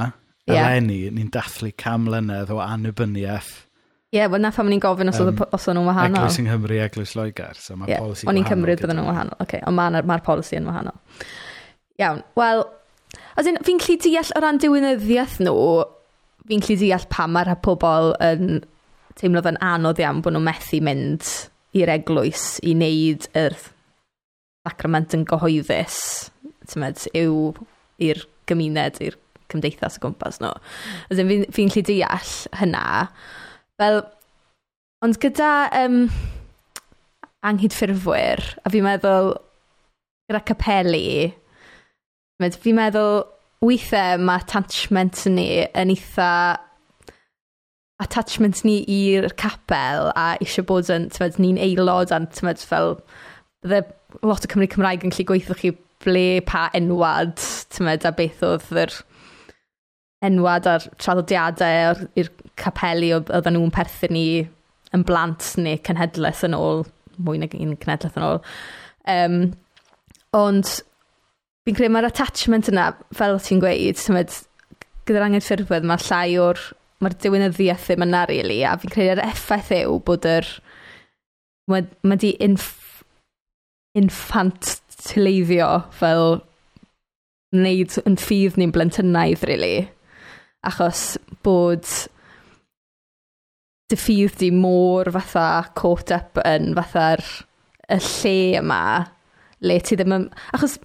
yeah. 0.48 0.62
eleni, 0.62 1.02
ni'n 1.18 1.28
dathlu 1.36 1.74
cam 1.84 2.08
mlynedd 2.08 2.56
o 2.56 2.62
annibyniaeth. 2.64 3.52
Ie, 4.14 4.22
yeah, 4.22 4.32
wel 4.32 4.46
na 4.48 4.54
pham 4.56 4.72
ni'n 4.72 4.80
gofyn 4.88 5.12
os, 5.12 5.20
um, 5.20 5.44
os 5.60 5.68
nhw'n 5.68 5.92
wahanol. 5.92 6.24
Eglwys 6.24 6.40
yng 6.40 6.48
Nghymru, 6.48 6.82
eglwys 6.88 7.16
Lloegr, 7.20 7.60
so 7.60 7.76
mae 7.76 7.92
yeah. 7.92 8.00
polisi 8.00 8.24
wahanol. 8.24 8.40
O'n 8.40 8.44
i'n 8.46 8.52
cymryd 8.56 8.80
bydden 8.80 9.04
nhw'n 9.04 9.12
wahanol, 9.12 9.44
okay. 9.44 9.60
ond 9.68 9.76
mae'r 9.76 10.08
ma 10.08 10.22
polisi 10.24 10.56
yn 10.56 10.72
wahanol. 10.72 10.96
Iawn, 12.00 12.24
wel, 12.40 12.64
fi'n 13.44 13.84
lli 13.84 14.00
deall 14.08 14.36
o 14.40 14.48
ran 14.48 14.64
diwynyddiaeth 14.64 15.42
nhw, 15.44 15.72
fi'n 16.50 16.64
gallu 16.66 16.80
deall 16.82 17.08
pam 17.14 17.36
mae'r 17.36 17.54
pobl 17.66 18.14
yn 18.26 18.60
teimlo 19.20 19.43
fe'n 19.45 19.60
anodd 19.66 20.02
iawn 20.02 20.24
bod 20.26 20.34
nhw'n 20.34 20.47
methu 20.47 20.80
mynd 20.86 21.28
i'r 21.78 21.91
eglwys 21.93 22.56
i 22.66 22.74
wneud 22.74 23.28
yr 23.38 23.56
sacrament 24.66 25.14
yn 25.18 25.26
gyhoeddus 25.30 26.00
tymed, 26.70 27.06
yw 27.18 27.52
i'r 28.06 28.24
gymuned, 28.50 29.00
i'r 29.06 29.18
cymdeithas 29.50 29.97
o 29.97 30.04
gwmpas 30.04 30.39
nhw. 30.41 30.52
No. 30.54 31.18
Fi'n 31.18 31.50
fi 31.54 31.66
gallu 31.70 31.86
deall 31.88 32.34
hynna. 32.60 32.84
Fel, 33.80 34.02
ond 35.06 35.20
gyda 35.24 35.52
um, 35.80 36.00
anghydffurfwyr, 37.50 38.43
a 38.62 38.74
fi'n 38.74 38.86
meddwl, 38.86 39.34
gyda 40.30 40.43
capeli, 40.50 41.10
fi'n 42.38 42.78
meddwl, 42.78 43.24
weithiau 43.66 44.20
mae 44.24 44.39
attachment 44.39 45.26
ni 45.28 45.47
yn 45.68 45.91
eitha 45.93 46.32
attachment 47.99 48.64
ni 48.64 48.78
i'r 48.88 49.28
capel 49.39 50.14
a 50.16 50.32
eisiau 50.39 50.68
bod 50.70 50.91
yn, 50.93 51.10
tyfed, 51.12 51.39
ni'n 51.43 51.60
aelod 51.60 52.14
a'n, 52.16 52.30
tyfed, 52.32 52.64
fel, 52.64 52.95
bydde 53.66 53.82
lot 54.24 54.47
o 54.47 54.51
Cymru 54.51 54.70
Cymraeg 54.72 55.03
yn 55.03 55.12
gallu 55.12 55.28
gweithio 55.34 55.57
chi 55.60 55.74
ble 56.05 56.39
pa 56.47 56.70
enwad, 56.78 57.36
tyfed, 57.76 58.07
a 58.07 58.14
beth 58.16 58.45
oedd 58.47 58.70
yr 58.86 58.95
enwad 60.30 60.68
a'r 60.68 60.88
traddodiadau 60.99 62.07
i'r 62.20 62.32
capeli 62.60 63.12
oedden 63.16 63.55
nhw'n 63.55 63.76
perthyn 63.76 64.16
ni 64.16 64.28
yn 64.95 65.03
blant 65.07 65.53
neu 65.60 65.80
cenhedlaeth 65.86 66.45
yn 66.47 66.55
ôl, 66.57 66.86
mwy 67.20 67.43
nag 67.43 67.55
un 67.60 67.76
cenhedlaeth 67.76 68.20
yn 68.20 68.28
ôl. 68.30 68.41
Um, 69.12 69.41
ond 70.36 70.80
fi'n 71.70 71.78
credu 71.78 71.94
mae'r 71.94 72.10
attachment 72.10 72.72
yna, 72.72 72.90
fel 73.14 73.38
ti'n 73.46 73.62
gweud, 73.62 74.02
tymod, 74.02 74.36
gyda'r 75.06 75.28
angen 75.28 75.44
ffurfwedd, 75.46 75.86
mae 75.86 76.02
llai 76.08 76.38
o'r, 76.42 76.62
mae'r 77.04 77.16
diwynyddiaeth 77.22 77.86
ddim 77.92 78.06
yna, 78.08 78.26
really, 78.32 78.64
a 78.66 78.74
fi'n 78.82 78.94
credu'r 78.96 79.22
effaith 79.28 79.70
yw 79.78 80.00
bod 80.08 80.26
yr, 80.26 80.50
mae, 81.70 81.86
mae 82.02 82.22
di 82.22 82.34
inf, 82.42 82.72
infant 84.00 84.80
fel 85.00 86.40
wneud 87.54 88.00
yn 88.06 88.18
ffydd 88.20 88.58
ni'n 88.58 88.74
blentynaidd, 88.74 89.46
really. 89.50 89.88
Achos 90.66 91.20
bod 91.46 91.86
dy 93.90 93.98
ffydd 93.98 94.36
di 94.42 94.50
môr 94.54 95.10
fatha 95.14 95.70
caught 95.78 96.12
up 96.14 96.42
yn 96.46 96.74
fatha'r 96.78 97.24
y 97.90 98.02
lle 98.10 98.36
yma 98.60 98.82
le 99.66 99.78
ti 99.84 99.97
ddim 99.99 100.16
yn... 100.16 100.26
Achos 100.55 100.78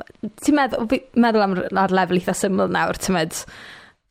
ti'n 0.42 0.58
meddwl, 0.58 0.88
meddwl 1.20 1.46
am 1.46 1.56
ar 1.84 1.94
lefel 1.94 2.20
eitha 2.20 2.34
syml 2.36 2.70
nawr, 2.74 2.98
ti'n 3.00 3.16
meddwl, 3.18 3.56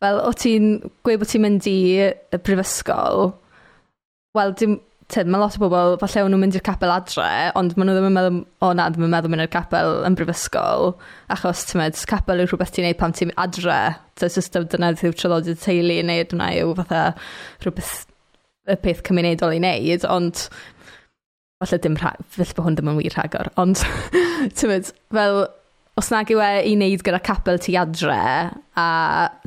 fel 0.03 0.19
o 0.23 0.31
ti'n 0.35 0.73
gweud 1.05 1.21
bod 1.21 1.31
ti'n 1.31 1.45
mynd 1.45 1.69
i 1.69 1.77
y 2.03 2.39
brifysgol, 2.43 3.33
wel, 4.37 4.53
dim, 4.59 4.77
tyd, 5.11 5.29
mae 5.29 5.41
lot 5.41 5.57
o 5.57 5.61
bobl, 5.61 5.97
falle 6.01 6.23
o'n 6.25 6.33
nhw'n 6.33 6.43
mynd 6.45 6.57
i'r 6.57 6.65
capel 6.65 6.93
adre, 6.93 7.27
ond 7.59 7.75
maen 7.77 7.89
nhw 7.89 7.97
ddim 7.97 8.09
yn 8.09 8.17
meddwl, 8.17 8.39
o 8.65 8.71
na, 8.75 8.87
ddim 8.91 9.07
yn 9.07 9.13
meddwl 9.13 9.33
mynd 9.33 9.45
i'r 9.45 9.53
capel 9.53 9.99
yn 10.07 10.17
brifysgol, 10.19 10.95
achos, 11.33 11.65
ti'n 11.69 11.83
meddwl, 11.83 12.07
capel 12.09 12.43
yw 12.43 12.49
rhywbeth 12.49 12.73
ti'n 12.75 12.87
neud 12.89 12.99
pam 12.99 13.13
ti'n 13.15 13.35
adre, 13.43 13.81
ti'n 14.19 14.33
system 14.33 14.67
dyna 14.71 14.93
yw 14.95 15.13
trylodau 15.19 15.59
teulu, 15.59 15.99
neu 16.07 16.25
dyna 16.31 16.49
yw 16.61 16.73
fatha 16.79 17.05
rhywbeth 17.63 17.93
y 18.63 18.77
peth 18.79 19.03
cymunedol 19.03 19.51
i 19.51 19.59
wneud, 19.59 20.05
ond 20.07 20.45
falle 21.63 21.81
dim 21.83 21.97
rha... 21.99 22.13
Felly 22.35 22.55
bod 22.57 22.67
hwn 22.67 22.77
ddim 22.77 22.93
yn 22.93 22.99
wir 22.99 23.17
rhagor, 23.17 23.51
ond 23.61 23.81
ti'n 23.83 24.55
tymod, 24.59 24.91
fel, 25.15 25.41
os 25.99 26.09
nag 26.13 26.31
yw 26.33 26.41
e 26.43 26.51
i 26.69 26.75
wneud 26.77 27.05
gyda 27.05 27.21
capel 27.23 27.61
ti 27.61 27.77
adre, 27.79 28.19
a 28.79 28.87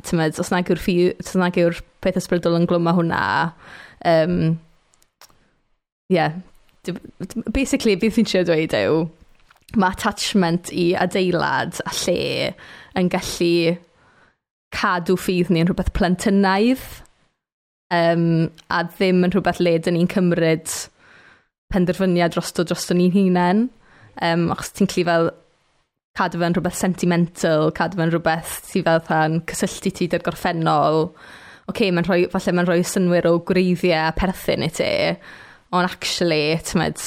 tymod, 0.07 0.39
os 0.41 0.51
nag 0.53 0.69
yw'r 0.73 0.83
os 1.23 1.33
nag 1.39 1.59
yw'r 1.61 1.81
peth 2.03 2.19
ysbrydol 2.21 2.59
yn 2.59 2.67
glwm 2.69 2.89
hwnna, 2.97 3.23
um, 4.07 4.37
yeah, 6.13 6.37
basically, 7.51 7.97
beth 7.99 8.15
fi'n 8.15 8.29
siarad 8.29 8.51
dweud 8.51 8.75
yw, 8.77 9.01
mae 9.75 9.95
attachment 9.95 10.71
i 10.71 10.93
adeilad 10.95 11.81
a 11.83 11.93
lle 12.03 12.53
yn 12.97 13.09
gallu 13.11 13.75
cadw 14.75 15.17
ffydd 15.19 15.51
ni'n 15.51 15.67
rhywbeth 15.67 15.93
plentynaidd 15.95 16.85
um, 17.93 18.47
a 18.71 18.83
ddim 18.87 19.25
yn 19.27 19.33
rhywbeth 19.33 19.61
le 19.63 19.75
dyn 19.83 19.97
ni'n 19.97 20.11
cymryd 20.11 20.71
penderfyniad 21.73 22.35
drosto 22.35 22.65
drosto 22.67 22.95
ni'n 22.97 23.13
hunain. 23.15 23.67
Um, 24.23 24.47
achos 24.53 24.73
ti'n 24.73 24.89
cli 24.89 25.03
fel 25.07 25.31
cadw 26.17 26.39
fe'n 26.41 26.55
rhywbeth 26.55 26.79
sentimental, 26.79 27.71
cadw 27.77 27.99
fe'n 27.99 28.13
rhywbeth 28.13 28.55
sydd 28.71 28.87
fel 28.87 29.03
rhan 29.05 29.41
cysylltu 29.49 29.93
ti 29.93 30.07
dy'r 30.09 30.25
gorffennol. 30.25 31.03
Oce, 31.67 31.73
okay, 31.73 31.91
mae'n 31.93 32.07
rhoi, 32.07 32.23
falle 32.31 32.55
mae'n 32.55 32.69
rhoi 32.69 32.83
synwyr 32.87 33.27
o 33.29 33.37
gwreiddiau 33.45 34.15
perthyn 34.17 34.65
i 34.65 34.69
ti, 34.73 34.91
ond 35.75 35.89
actually, 35.89 36.55
tymod, 36.65 37.01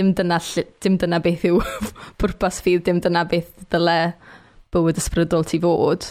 dim 0.00 0.14
dyna, 0.16 0.40
dim 0.82 0.96
dyna 0.98 1.20
beth 1.22 1.44
yw 1.50 1.60
pwrpas 2.20 2.62
fydd, 2.64 2.86
dim 2.88 3.02
dyna 3.04 3.26
beth 3.28 3.52
dyle 3.70 3.98
bywyd 4.74 4.98
ysbrydol 5.02 5.46
ti 5.46 5.60
fod. 5.62 6.08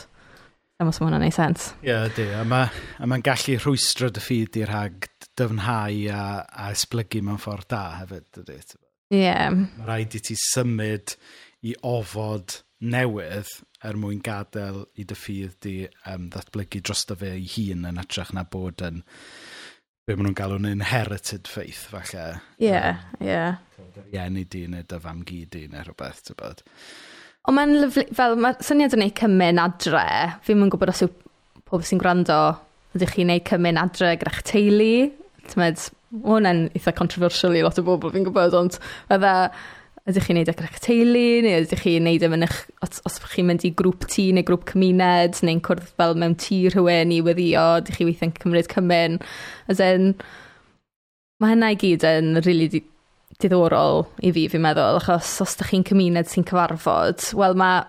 Am 0.78 0.92
os 0.92 1.00
mae 1.02 1.08
hwnna'n 1.08 1.24
neud 1.26 1.34
sens. 1.34 1.72
Ie, 1.82 1.90
yeah, 1.90 2.06
di. 2.14 2.28
A 2.38 2.44
mae'n 2.46 3.10
ma 3.10 3.18
gallu 3.26 3.58
rhwystro 3.58 4.12
dy 4.14 4.22
ffyd 4.22 4.60
i'r 4.62 4.70
rhag 4.70 5.08
dyfnhau 5.38 6.04
a, 6.14 6.22
a 6.44 6.70
esblygu 6.74 7.24
mewn 7.26 7.42
ffordd 7.42 7.70
da 7.74 7.84
hefyd, 8.02 8.30
dydy. 8.38 8.60
Ie. 9.14 9.22
Yeah. 9.24 9.52
Mae 9.54 9.88
rhaid 9.88 10.18
i 10.18 10.24
ti 10.24 10.36
symud 10.42 11.16
i 11.68 11.76
ofod 11.88 12.62
newydd 12.84 13.50
er 13.86 13.98
mwyn 13.98 14.22
gadael 14.26 14.84
i 14.98 15.06
dy 15.08 15.18
ffydd 15.18 15.56
di 15.66 15.76
um, 16.10 16.28
ddatblygu 16.34 16.82
dros 16.86 17.06
dy 17.10 17.18
fe 17.18 17.32
ei 17.38 17.46
hun 17.56 17.88
yn 17.90 18.02
atrach 18.02 18.34
na 18.36 18.44
bod 18.46 18.84
yn 18.86 19.04
be 20.08 20.16
maen 20.16 20.30
nhw'n 20.30 20.38
galw'n 20.40 20.70
inherited 20.70 21.50
faith, 21.52 21.84
falle. 21.92 22.38
Ie, 22.62 22.70
yeah, 22.70 23.02
ie. 23.20 23.28
Yeah. 23.28 23.58
Ieni 24.14 24.46
di 24.48 24.64
neu 24.72 24.86
dy 24.88 25.00
fam 25.04 25.24
gyd 25.28 25.50
di 25.52 25.66
neu 25.68 25.84
rhywbeth, 25.84 26.22
ti'n 26.30 26.38
bod. 26.40 26.64
Ond 27.48 27.58
mae'n 27.58 27.76
lyflu, 27.82 28.06
fel 28.16 28.38
mae 28.40 28.56
syniad 28.64 28.96
yn 28.96 29.04
neud 29.04 29.18
cymyn 29.20 29.60
adre, 29.60 30.06
fi'n 30.48 30.62
mynd 30.62 30.72
gwybod 30.72 30.94
os 30.94 31.04
yw 31.04 31.12
pob 31.68 31.84
sy'n 31.84 32.00
gwrando, 32.00 32.40
ydych 32.96 33.18
chi'n 33.18 33.32
neud 33.34 33.46
cymyn 33.52 33.82
adre 33.82 34.14
gyda'ch 34.16 34.42
teulu, 34.48 34.94
Tymed, 35.52 35.88
mae 36.12 36.38
hwnna'n 36.38 36.62
eitha 36.78 36.94
controversial 36.98 37.58
i 37.58 37.64
lot 37.66 37.80
o 37.80 37.86
bobl 37.88 38.14
fi'n 38.14 38.26
gwybod, 38.28 38.56
ond 38.58 38.80
fydda, 39.10 39.34
ydych 40.08 40.28
chi'n 40.30 40.38
neud 40.40 40.52
ac 40.54 40.80
teulu, 40.84 41.24
neu 41.44 41.64
ydych 41.66 41.84
chi'n 41.84 42.06
neud 42.08 42.24
e 42.24 42.28
ym 42.30 42.36
eich, 42.46 42.60
os, 42.86 43.02
os 43.08 43.18
chi'n 43.34 43.50
mynd 43.50 43.66
i 43.68 43.74
grŵp 43.76 44.06
tŷ 44.08 44.30
neu 44.38 44.48
grŵp 44.48 44.68
cymuned, 44.72 45.42
neu'n 45.44 45.64
cwrdd 45.66 45.90
fel 46.00 46.16
mewn 46.20 46.38
tŷ 46.40 46.60
rhywun 46.72 47.12
i 47.12 47.20
weddio, 47.26 47.66
ydych 47.82 48.00
chi 48.00 48.08
weithio'n 48.08 48.36
cymryd 48.40 48.70
cymyn. 48.72 49.18
As 49.68 49.84
in, 49.84 50.14
mae 51.44 51.56
hynna 51.56 51.74
i 51.76 51.80
gyd 51.82 52.08
yn 52.08 52.38
rili 52.40 52.70
really 52.70 52.86
diddorol 53.44 54.06
i 54.24 54.32
fi, 54.34 54.48
fi'n 54.54 54.64
meddwl, 54.64 55.02
achos 55.02 55.34
os 55.44 55.58
ydych 55.58 55.74
chi'n 55.74 55.86
cymuned 55.92 56.32
sy'n 56.32 56.48
cyfarfod, 56.48 57.28
wel 57.38 57.60
mae 57.60 57.84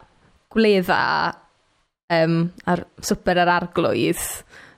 gwledda 0.53 1.01
um, 2.19 2.37
ar 2.67 2.83
swper 3.05 3.45
ar 3.45 3.55
arglwydd 3.61 4.27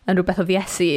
yn 0.04 0.18
rhywbeth 0.18 0.42
o 0.42 0.46
ddiesu 0.46 0.92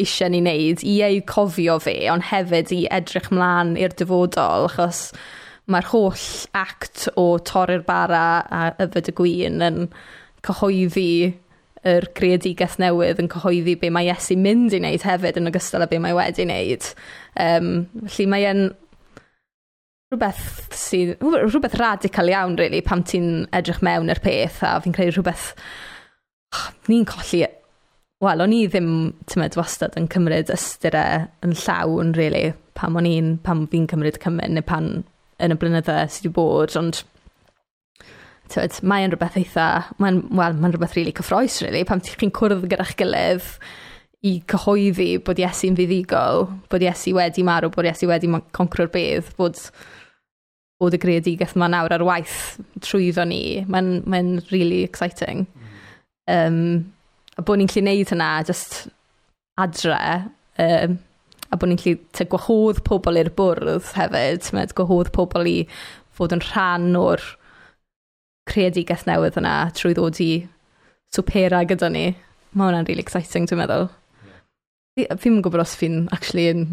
eisiau 0.00 0.32
ni 0.32 0.40
wneud 0.42 0.82
i 0.88 0.96
ei 1.04 1.20
cofio 1.28 1.78
fi, 1.82 1.96
ond 2.12 2.28
hefyd 2.30 2.72
i 2.74 2.82
edrych 2.90 3.30
mlaen 3.34 3.76
i'r 3.80 3.94
dyfodol, 3.98 4.68
achos 4.70 5.10
mae'r 5.70 5.88
holl 5.92 6.26
act 6.58 7.06
o 7.20 7.36
torri'r 7.38 7.84
bara 7.86 8.24
a 8.50 8.64
yfed 8.82 9.12
y 9.12 9.16
gwyn 9.18 9.62
yn 9.62 9.80
cyhoeddi 10.46 11.12
yr 11.88 12.06
greadigaeth 12.14 12.78
newydd 12.82 13.20
yn 13.22 13.30
cyhoeddi 13.30 13.74
be 13.78 13.90
mae 13.94 14.06
Iesu 14.10 14.36
mynd 14.38 14.74
i 14.74 14.80
wneud 14.80 15.06
hefyd 15.06 15.38
yn 15.40 15.50
ogystal 15.50 15.84
â 15.84 15.88
be 15.90 15.98
mae 16.02 16.14
wedi 16.14 16.46
wneud. 16.46 16.88
Um, 17.42 17.72
felly 18.06 18.28
mae 18.30 18.46
e'n 18.50 18.68
rhywbeth, 20.12 20.44
sydd, 20.76 21.16
rhywbeth 21.22 21.78
radical 21.80 22.30
iawn, 22.30 22.58
really, 22.60 22.82
pam 22.84 23.02
ti'n 23.06 23.48
edrych 23.56 23.82
mewn 23.86 24.12
i'r 24.12 24.22
peth 24.22 24.62
a 24.66 24.76
fi'n 24.84 24.94
credu 24.96 25.16
rhywbeth... 25.16 25.52
Oh, 26.52 26.66
ni'n 26.90 27.06
colli 27.08 27.46
wel, 28.22 28.42
o'n 28.44 28.54
i 28.54 28.64
ddim, 28.70 28.90
tymed, 29.30 29.56
wastad 29.58 29.96
yn 29.98 30.08
cymryd 30.12 30.52
ystyrau 30.54 31.26
yn 31.42 31.56
llawn, 31.64 32.12
really, 32.18 32.52
pam 32.78 32.98
o'n 32.98 33.08
i'n, 33.08 33.32
pam 33.42 33.66
fi'n 33.70 33.88
cymryd 33.90 34.20
cymryd, 34.22 34.54
neu 34.54 34.66
pan 34.66 34.92
yn 35.42 35.54
y 35.54 35.58
blynyddoedd 35.58 36.12
sydd 36.14 36.28
wedi 36.28 36.36
bod, 36.36 36.76
ond 36.78 37.02
tywed, 38.52 38.78
mae'n 38.86 39.12
rhywbeth 39.12 39.38
eitha, 39.40 39.68
mae'n 40.02 40.22
well, 40.30 40.54
mae 40.54 40.70
rhywbeth 40.70 40.94
rili 40.94 41.08
really 41.08 41.16
cyffroes, 41.18 41.58
really, 41.64 41.82
pam 41.88 42.02
ti'n 42.04 42.34
cwrdd 42.36 42.68
gyda'ch 42.70 42.94
gilydd 43.00 43.48
i 44.22 44.36
cyhoeddi 44.46 45.16
bod 45.26 45.40
Iesu'n 45.42 45.76
fuddigol, 45.78 46.46
bod 46.70 46.84
Iesu 46.86 47.16
wedi 47.16 47.42
marw, 47.46 47.72
bod 47.74 47.88
Iesu 47.88 48.06
wedi 48.10 48.30
concro'r 48.54 48.90
bedd, 48.92 49.32
bod, 49.38 49.58
bod 50.78 50.94
y 50.94 51.00
greadigaeth 51.02 51.56
yma 51.58 51.68
nawr 51.72 51.94
ar 51.96 52.04
waith 52.06 52.38
trwyddo 52.86 53.26
ni. 53.26 53.42
Mae'n 53.66 54.02
mae 54.06 54.36
really 54.52 54.82
exciting. 54.86 55.46
Mm. 55.46 55.72
Um, 56.32 56.60
A 57.38 57.44
bod 57.46 57.60
ni'n 57.60 57.70
gallu 57.70 57.84
wneud 57.86 58.12
hynna 58.12 58.30
just 58.48 58.82
adre, 59.60 60.00
um, 60.60 60.98
a 61.52 61.58
bod 61.58 61.70
ni'n 61.70 61.80
gallu 61.80 62.00
te 62.16 62.26
gwahodd 62.32 62.82
pobl 62.86 63.20
i'r 63.20 63.32
bwrdd 63.36 63.92
hefyd, 63.96 64.42
timod, 64.46 64.74
gwahodd 64.78 65.12
pobl 65.16 65.48
i 65.48 65.56
fod 66.12 66.34
yn 66.36 66.44
rhan 66.50 66.90
o'r 66.98 67.24
creadigaeth 68.50 69.06
newydd 69.08 69.38
yna 69.40 69.56
trwy 69.76 69.94
ddod 69.96 70.20
i 70.24 70.32
swpera 71.14 71.62
gyda 71.68 71.90
ni. 71.92 72.06
Mae 72.52 72.68
hwnna'n 72.68 72.88
really 72.88 73.04
exciting, 73.04 73.48
dwi'n 73.48 73.62
meddwl. 73.62 73.88
Yeah. 74.98 75.16
Fi'n 75.20 75.40
gwybod 75.44 75.62
os 75.62 75.76
fi'n 75.78 76.04
actually 76.12 76.50
yn 76.50 76.66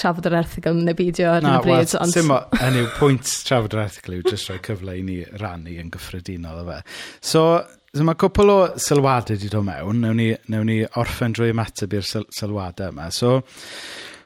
trafod 0.00 0.26
yr 0.26 0.40
erthigol 0.40 0.80
neu 0.82 0.96
beidio 0.98 1.30
ar 1.36 1.44
hyn 1.44 1.52
o 1.52 1.62
bryd. 1.62 1.86
Well, 1.92 2.02
ond... 2.02 2.16
Dim 2.16 2.32
o, 2.34 2.40
hynny 2.58 2.82
yw, 2.82 2.90
pwynt 2.96 3.30
trafod 3.46 3.76
yr 3.76 3.84
erthigol 3.84 4.18
yw 4.18 4.26
jyst 4.26 4.50
rhoi 4.50 4.58
cyfle 4.66 4.96
i 4.98 5.04
ni 5.06 5.20
rannu 5.38 5.76
yn 5.78 5.92
gyffredinol 5.94 6.64
o 6.64 6.66
fe. 6.66 6.80
So, 7.22 7.44
So 7.94 8.02
mae 8.02 8.18
cwpl 8.18 8.50
o 8.50 8.58
sylwadau 8.82 9.36
wedi 9.36 9.48
dod 9.52 9.66
mewn. 9.68 10.00
Newn 10.02 10.16
ni, 10.18 10.28
newn 10.50 10.66
ni 10.66 10.80
orffen 10.98 11.34
drwy 11.36 11.52
ymateb 11.52 11.92
i'r 11.94 12.06
syl 12.08 12.24
sylwadau 12.34 12.90
yma. 12.90 13.06
So, 13.14 13.36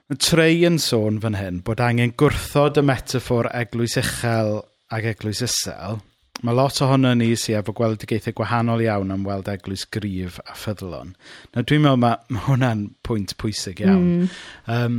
mae 0.09 0.21
Trey 0.25 0.63
yn 0.65 0.79
sôn 0.81 1.19
fan 1.21 1.37
hyn 1.37 1.59
bod 1.67 1.83
angen 1.85 2.15
gwrthod 2.17 2.81
y 2.81 2.85
metafor 2.89 3.51
eglwys 3.53 3.99
uchel 4.01 4.63
ac 4.89 5.09
eglwys 5.11 5.43
isel. 5.45 6.01
Mae 6.47 6.57
lot 6.57 6.81
ohono 6.87 7.11
ni 7.19 7.35
sy'n 7.37 7.59
efo 7.59 7.75
gweldigaethau 7.77 8.39
gwahanol 8.39 8.85
iawn 8.87 9.13
am 9.13 9.27
weld 9.29 9.51
eglwys 9.53 9.85
grif 9.93 10.39
a 10.47 10.57
ffyddlon. 10.57 11.13
Na 11.53 11.65
dwi'n 11.67 11.85
meddwl 11.85 12.01
mae, 12.07 12.17
mae 12.33 12.45
hwnna'n 12.47 12.85
pwynt 13.05 13.35
pwysig 13.43 13.83
iawn. 13.85 14.07
Mm. 14.07 14.39
Um, 14.73 14.97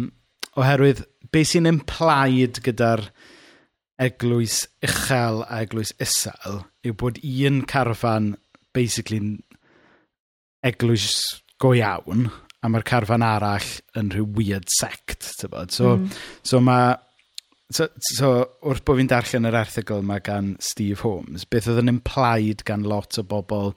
oherwydd, 0.59 1.01
be 1.33 1.41
sy'n 1.47 1.71
implaid 1.71 2.61
gyda'r 2.67 3.07
eglwys 3.99 4.61
uchel 4.85 5.41
a 5.47 5.63
eglwys 5.63 5.95
isel 6.03 6.61
yw 6.85 6.93
bod 7.01 7.17
un 7.23 7.63
carfan 7.67 8.29
basically 8.75 9.21
eglwys 10.65 11.11
go 11.59 11.73
iawn, 11.75 12.29
a 12.63 12.71
mae'r 12.71 12.87
carfan 12.87 13.23
arall 13.23 13.67
yn 13.99 14.09
rhyw 14.13 14.27
weird 14.35 14.67
sect, 14.73 15.31
tybod. 15.39 15.75
So, 15.75 15.97
mm. 15.97 16.17
so 16.43 16.63
mae... 16.63 16.97
So, 17.69 17.85
so, 18.01 18.29
wrth 18.65 18.81
bod 18.81 18.97
fi'n 18.97 19.09
darllen 19.11 19.45
yr 19.45 19.59
erthigol 19.59 19.99
yma 20.01 20.15
gan 20.25 20.55
Steve 20.57 21.03
Holmes, 21.03 21.43
beth 21.45 21.67
oedd 21.69 21.83
yn 21.83 21.91
implied 21.91 22.63
gan 22.65 22.81
lot 22.81 23.19
o 23.21 23.23
bobl 23.29 23.75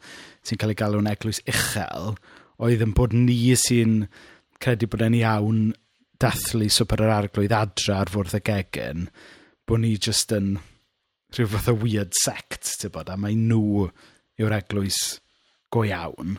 sy'n 0.48 0.60
cael 0.62 0.72
ei 0.72 0.78
galw'n 0.80 1.10
eglwys 1.10 1.42
uchel, 1.44 2.14
oedd 2.56 2.84
yn 2.86 2.94
bod 2.96 3.12
ni 3.12 3.36
sy'n 3.60 4.06
credu 4.64 4.88
bod 4.88 5.04
e'n 5.04 5.18
iawn 5.18 5.60
dathlu 6.22 6.70
swper 6.72 7.04
yr 7.04 7.12
arglwydd 7.18 7.52
adra 7.58 7.98
ar 8.00 8.12
fwrdd 8.14 8.38
y 8.38 8.42
gegin, 8.48 9.06
bod 9.68 9.84
ni 9.84 9.92
just 10.00 10.32
yn 10.32 10.54
rhyw 11.36 11.52
fath 11.52 11.68
o 11.74 11.76
weird 11.84 12.16
sect, 12.16 12.72
ti'n 12.80 12.96
bod, 12.96 13.12
a 13.12 13.18
mae 13.20 13.36
nhw 13.36 13.90
yw'r 14.40 14.56
eglwys 14.60 15.00
go 15.72 15.84
iawn. 15.88 16.38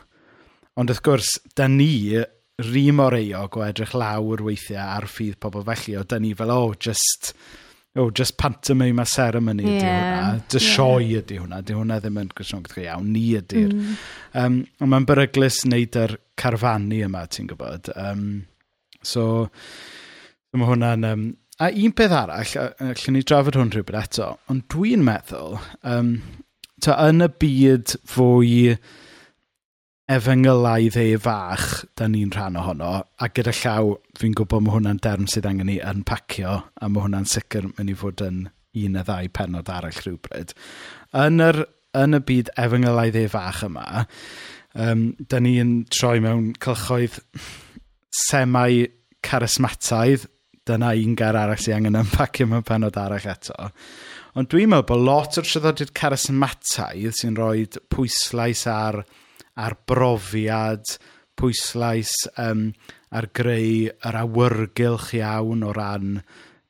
Ond 0.74 0.90
wrth 0.90 1.04
gwrs, 1.06 1.36
da 1.54 1.68
ni 1.70 2.18
rhi 2.62 2.88
moreiog 2.94 3.58
o 3.58 3.64
edrych 3.66 3.94
lawr 3.98 4.42
weithiau 4.46 4.82
ar 4.96 5.06
ffydd 5.10 5.38
pobl 5.42 5.64
felly, 5.66 5.96
o 5.98 6.02
da 6.06 6.18
ni 6.22 6.32
fel, 6.38 6.52
o, 6.54 6.70
oh, 6.70 6.74
just, 6.78 7.32
oh, 7.98 8.10
just 8.10 8.36
pantomime 8.38 9.02
a 9.02 9.06
ceremony 9.06 9.64
yeah. 9.66 9.74
ydy 9.74 9.88
hwnna, 9.90 10.42
dy 10.50 10.60
yeah. 10.60 10.74
sioi 10.76 11.08
ydy 11.20 11.38
hwnna, 11.42 11.62
dy 11.66 11.78
hwnna 11.78 12.00
ddim 12.02 12.20
yn 12.22 12.32
gwrs 12.34 12.54
go 12.68 12.82
iawn, 12.82 13.10
ni 13.14 13.24
ydy'r. 13.40 13.74
Mm. 13.74 13.96
Um, 14.42 14.60
ond 14.80 14.94
mae'n 14.94 15.08
beryglus 15.10 15.62
wneud 15.66 15.98
yr 16.04 16.16
carfannu 16.38 17.00
yma, 17.08 17.24
ti'n 17.30 17.50
gwybod. 17.50 17.90
Um, 17.94 18.28
so, 19.02 19.26
mae 20.54 20.70
hwnna'n... 20.70 21.10
Um, 21.10 21.26
a 21.62 21.70
un 21.70 21.92
peth 21.94 22.14
arall, 22.18 22.54
allwn 22.82 23.14
ni 23.14 23.22
drafod 23.22 23.58
hwn 23.58 23.70
rhywbeth 23.70 24.00
eto, 24.00 24.32
ond 24.50 24.66
dwi'n 24.74 25.02
meddwl, 25.06 25.58
um, 25.86 26.16
ta, 26.82 26.96
yn 27.08 27.24
y 27.24 27.30
byd 27.40 27.96
fwy 28.10 28.54
efengylaidd 30.10 30.98
e 31.00 31.06
fach, 31.20 31.84
da 31.96 32.08
ni'n 32.10 32.32
rhan 32.34 32.58
ohono, 32.60 32.90
a 33.16 33.28
gyda 33.32 33.54
llaw, 33.56 33.94
fi'n 34.20 34.34
gwybod 34.36 34.64
mae 34.64 34.74
hwnna'n 34.74 35.00
derm 35.04 35.28
sydd 35.30 35.48
angen 35.48 35.70
ni 35.70 35.78
yn 35.80 36.02
pacio, 36.08 36.58
a 36.76 36.90
mae 36.90 37.06
hwnna'n 37.06 37.28
sicr 37.30 37.70
mynd 37.70 37.92
i 37.92 37.96
fod 37.96 38.24
yn 38.26 38.42
un 38.84 38.98
a 39.00 39.04
ddau 39.06 39.30
penod 39.32 39.70
arall 39.72 40.02
rhywbryd. 40.02 40.52
Yn, 41.24 41.40
yr, 41.40 41.62
yn 41.96 42.18
y 42.18 42.20
byd 42.28 42.52
efengylaidd 42.60 43.16
e 43.22 43.24
fach 43.32 43.62
yma, 43.68 44.04
um, 44.84 45.06
da 45.30 45.40
ni'n 45.40 45.76
troi 45.94 46.18
mewn 46.24 46.52
cylchoedd 46.60 47.20
semau 48.26 48.84
charismataidd, 49.24 50.28
dyna 50.68 50.92
un 50.96 51.16
gar 51.16 51.36
arall 51.36 51.60
sy'n 51.60 51.78
angen 51.78 52.02
ympacio 52.02 52.48
mewn 52.50 52.64
penod 52.66 53.00
arall 53.00 53.30
eto. 53.32 53.70
Ond 54.34 54.50
dwi'n 54.50 54.72
meddwl 54.72 54.88
bod 54.88 55.04
lot 55.06 55.36
o'r 55.38 55.46
traddodiad 55.46 55.92
charismataidd 55.94 57.14
sy'n 57.20 57.36
rhoi 57.38 57.68
pwyslais 57.92 58.64
ar, 58.70 59.04
ar 59.54 59.76
brofiad, 59.86 60.96
pwyslais 61.38 62.10
um, 62.42 62.64
ar 63.14 63.28
greu 63.38 63.92
yr 63.94 64.18
awyrgylch 64.24 65.12
iawn 65.20 65.62
o 65.62 65.70
ran 65.76 66.18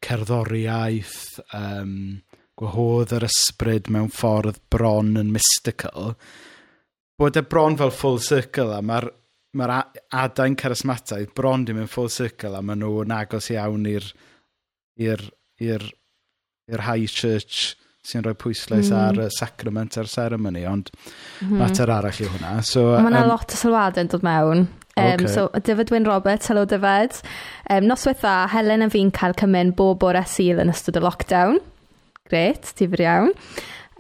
cerddoriaeth, 0.04 1.40
um, 1.56 2.20
gwahodd 2.60 3.16
yr 3.16 3.24
ysbryd 3.30 3.88
mewn 3.90 4.12
ffordd 4.12 4.60
bron 4.70 5.16
yn 5.22 5.32
mystical, 5.32 6.12
bod 7.18 7.40
y 7.40 7.44
bron 7.48 7.80
fel 7.80 7.94
full 7.94 8.20
circle 8.22 8.76
a 8.76 8.82
mae'r 8.84 9.08
mae'r 9.54 9.74
adain 10.20 10.56
charismataidd 10.58 11.32
bron 11.34 11.64
dim 11.64 11.80
yn 11.80 11.90
full 11.90 12.10
circle 12.10 12.58
a 12.58 12.62
maen 12.62 12.82
nhw'n 12.82 13.14
agos 13.14 13.48
iawn 13.54 13.86
i'r 13.88 14.08
i'r 16.72 16.84
high 16.86 17.08
church 17.10 17.74
sy'n 18.04 18.24
rhoi 18.24 18.36
pwyslais 18.36 18.90
mm. 18.90 18.96
ar 19.00 19.20
y 19.24 19.28
sacrament 19.32 19.96
a'r 20.00 20.08
ceremony, 20.10 20.66
ond 20.68 20.90
mm. 20.92 21.54
mater 21.56 21.90
arall 21.92 22.20
i 22.20 22.28
hwnna. 22.28 22.56
So, 22.66 22.90
Mae 22.98 23.12
yna 23.12 23.24
um, 23.24 23.30
lot 23.32 23.54
o 23.54 23.60
sylwadau 23.60 24.04
yn 24.04 24.10
dod 24.12 24.26
mewn. 24.26 24.66
Um, 24.94 25.06
okay. 25.16 25.30
So, 25.32 25.48
Dyfod 25.56 25.90
Wyn 25.90 26.04
Roberts, 26.06 26.50
hello 26.52 26.66
Dyfod. 26.68 27.16
Um, 27.72 27.88
noswaith 27.88 28.20
dda, 28.20 28.34
Helen 28.52 28.84
a 28.84 28.90
fi'n 28.92 29.12
cael 29.16 29.36
cymryd 29.40 29.72
bob 29.78 30.04
o'r 30.06 30.20
asil 30.20 30.60
yn 30.62 30.72
ystod 30.72 31.00
y 31.00 31.04
lockdown. 31.04 31.62
Gret, 32.28 32.74
difyr 32.78 33.06
iawn. 33.06 33.32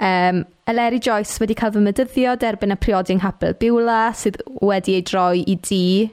Um, 0.00 0.44
Eleri 0.66 0.98
Joyce 0.98 1.38
wedi 1.38 1.54
cael 1.54 1.70
fy 1.70 1.80
mydyddio 1.84 2.32
derbyn 2.40 2.74
y 2.74 2.76
priodi 2.82 3.12
yng 3.14 3.20
Nghapel 3.20 3.52
Biwla 3.60 4.08
sydd 4.16 4.40
wedi 4.64 4.96
ei 4.96 5.04
droi 5.06 5.44
i 5.46 5.54
di 5.62 6.08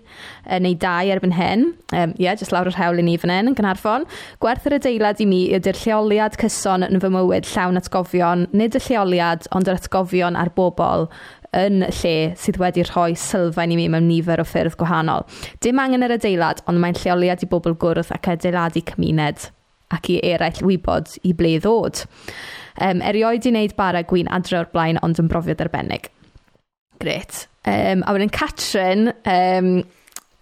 yn 0.53 0.67
ei 0.69 0.75
dau 0.77 1.09
erbyn 1.09 1.33
hyn. 1.33 1.63
Um 1.95 2.13
yeah 2.21 2.37
jyst 2.37 2.53
lawr 2.53 2.69
yr 2.69 2.77
hewl 2.77 3.01
i 3.01 3.05
ni 3.07 3.15
fan 3.17 3.33
hyn 3.33 3.49
yn 3.49 3.57
Gaernarfon. 3.57 4.05
Gwerth 4.43 4.67
yr 4.69 4.77
adeilad 4.77 5.23
i 5.23 5.27
mi 5.29 5.41
ydy'r 5.57 5.79
lleoliad 5.81 6.37
cyson 6.41 6.85
yn 6.85 7.01
fy 7.01 7.09
mywyd 7.15 7.49
llawn 7.55 7.81
atgofion, 7.81 8.45
nid 8.53 8.77
y 8.77 8.83
lleoliad, 8.85 9.49
ond 9.55 9.71
yr 9.71 9.79
atgofion 9.79 10.37
a'r 10.37 10.53
bobl 10.59 11.07
yn 11.57 11.81
lle 11.87 12.15
sydd 12.39 12.61
wedi 12.61 12.85
rhoi 12.85 13.15
sylfaen 13.17 13.73
i 13.73 13.79
mi 13.79 13.89
mewn 13.91 14.07
nifer 14.11 14.43
o 14.43 14.47
ffyrdd 14.47 14.77
gwahanol. 14.79 15.25
Dim 15.63 15.81
angen 15.81 16.05
yr 16.05 16.19
adeilad, 16.19 16.61
ond 16.69 16.83
mae'n 16.83 17.01
lleoliad 17.01 17.41
i 17.41 17.49
bobl 17.49 17.79
gwrdd 17.81 18.13
ac 18.13 18.35
adeiladu 18.35 18.85
cymuned 18.93 19.49
ac 19.91 20.07
i 20.13 20.21
eraill 20.23 20.63
wybod 20.67 21.17
i 21.27 21.33
ble 21.35 21.57
ddod. 21.59 22.05
Um, 22.79 23.01
erioed 23.01 23.47
i 23.47 23.53
wneud 23.53 23.75
bara 23.79 24.03
gwyn 24.07 24.31
adre 24.31 24.61
o'r 24.61 24.69
blaen, 24.71 24.99
ond 25.03 25.19
yn 25.19 25.31
brofiad 25.31 25.63
arbennig. 25.63 26.11
Gret. 27.01 27.47
Um, 27.65 28.05
a 28.05 28.13
wedyn 28.13 28.31
Catrin, 28.33 29.11
um, 29.25 29.81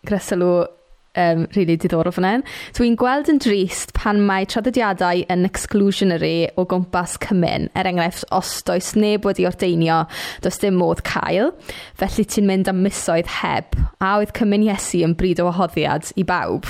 greselw 0.08 0.68
um, 1.16 1.48
really 1.56 1.78
diddorol 1.78 2.14
fan 2.14 2.28
hyn. 2.28 2.44
Dwi'n 2.78 2.98
gweld 3.00 3.30
yn 3.32 3.42
drist 3.42 3.94
pan 3.98 4.22
mae 4.28 4.48
traddodiadau 4.50 5.24
yn 5.32 5.48
exclusionary 5.48 6.50
o 6.60 6.66
gwmpas 6.70 7.18
cymyn. 7.24 7.70
Er 7.80 7.90
enghraifft, 7.90 8.28
os 8.36 8.54
does 8.68 8.94
neb 9.00 9.28
wedi 9.28 9.48
ordeinio, 9.50 10.04
does 10.44 10.62
dim 10.62 10.80
modd 10.80 11.04
cael. 11.08 11.54
Felly 12.00 12.28
ti'n 12.30 12.48
mynd 12.50 12.72
am 12.72 12.84
misoedd 12.86 13.32
heb. 13.40 13.76
A 14.00 14.18
oedd 14.20 14.36
cymyn 14.38 14.68
Iesu 14.68 15.04
yn 15.08 15.18
bryd 15.20 15.42
o 15.44 15.50
wahoddiad 15.50 16.14
i 16.20 16.26
bawb. 16.28 16.70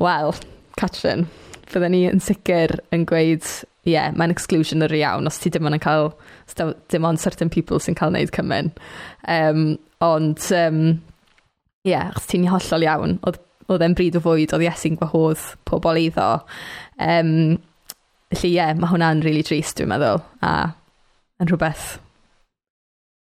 Wel, 0.00 0.34
Catrin, 0.80 1.28
fydden 1.70 1.94
ni 1.94 2.04
yn 2.10 2.22
sicr 2.24 2.80
yn 2.94 3.06
gweud 3.06 3.46
ie, 3.84 3.92
yeah, 3.92 4.12
mae'n 4.16 4.32
exclusionary 4.32 5.02
iawn 5.02 5.28
os 5.28 5.40
ti 5.42 5.52
dim 5.52 5.68
ond 5.68 5.76
yn 5.76 5.82
cael, 5.84 6.12
dim 6.92 7.08
ond 7.08 7.20
certain 7.20 7.50
people 7.52 7.80
sy'n 7.82 7.96
cael 7.98 8.14
wneud 8.14 8.32
cymyn. 8.34 8.70
Um, 9.28 9.74
ond, 10.04 10.40
um, 10.56 10.80
ie, 11.84 11.92
yeah, 11.92 12.08
achos 12.12 12.30
ti'n 12.30 12.48
hollol 12.48 12.86
iawn, 12.86 13.18
oedd, 13.28 13.42
oedd 13.68 13.84
e'n 13.84 13.96
bryd 13.98 14.16
o 14.16 14.24
fwyd, 14.24 14.54
oedd 14.56 14.64
Iesu'n 14.64 14.96
gwahodd 15.00 15.44
pobl 15.68 16.00
iddo. 16.00 16.30
Um, 16.96 17.34
felly, 18.32 18.54
ie, 18.54 18.56
yeah, 18.56 18.72
mae 18.78 18.92
hwnna'n 18.92 19.22
really 19.24 19.44
trist, 19.46 19.76
dwi'n 19.78 19.92
meddwl, 19.92 20.24
a 20.44 20.54
yn 21.42 21.50
rhywbeth 21.50 21.94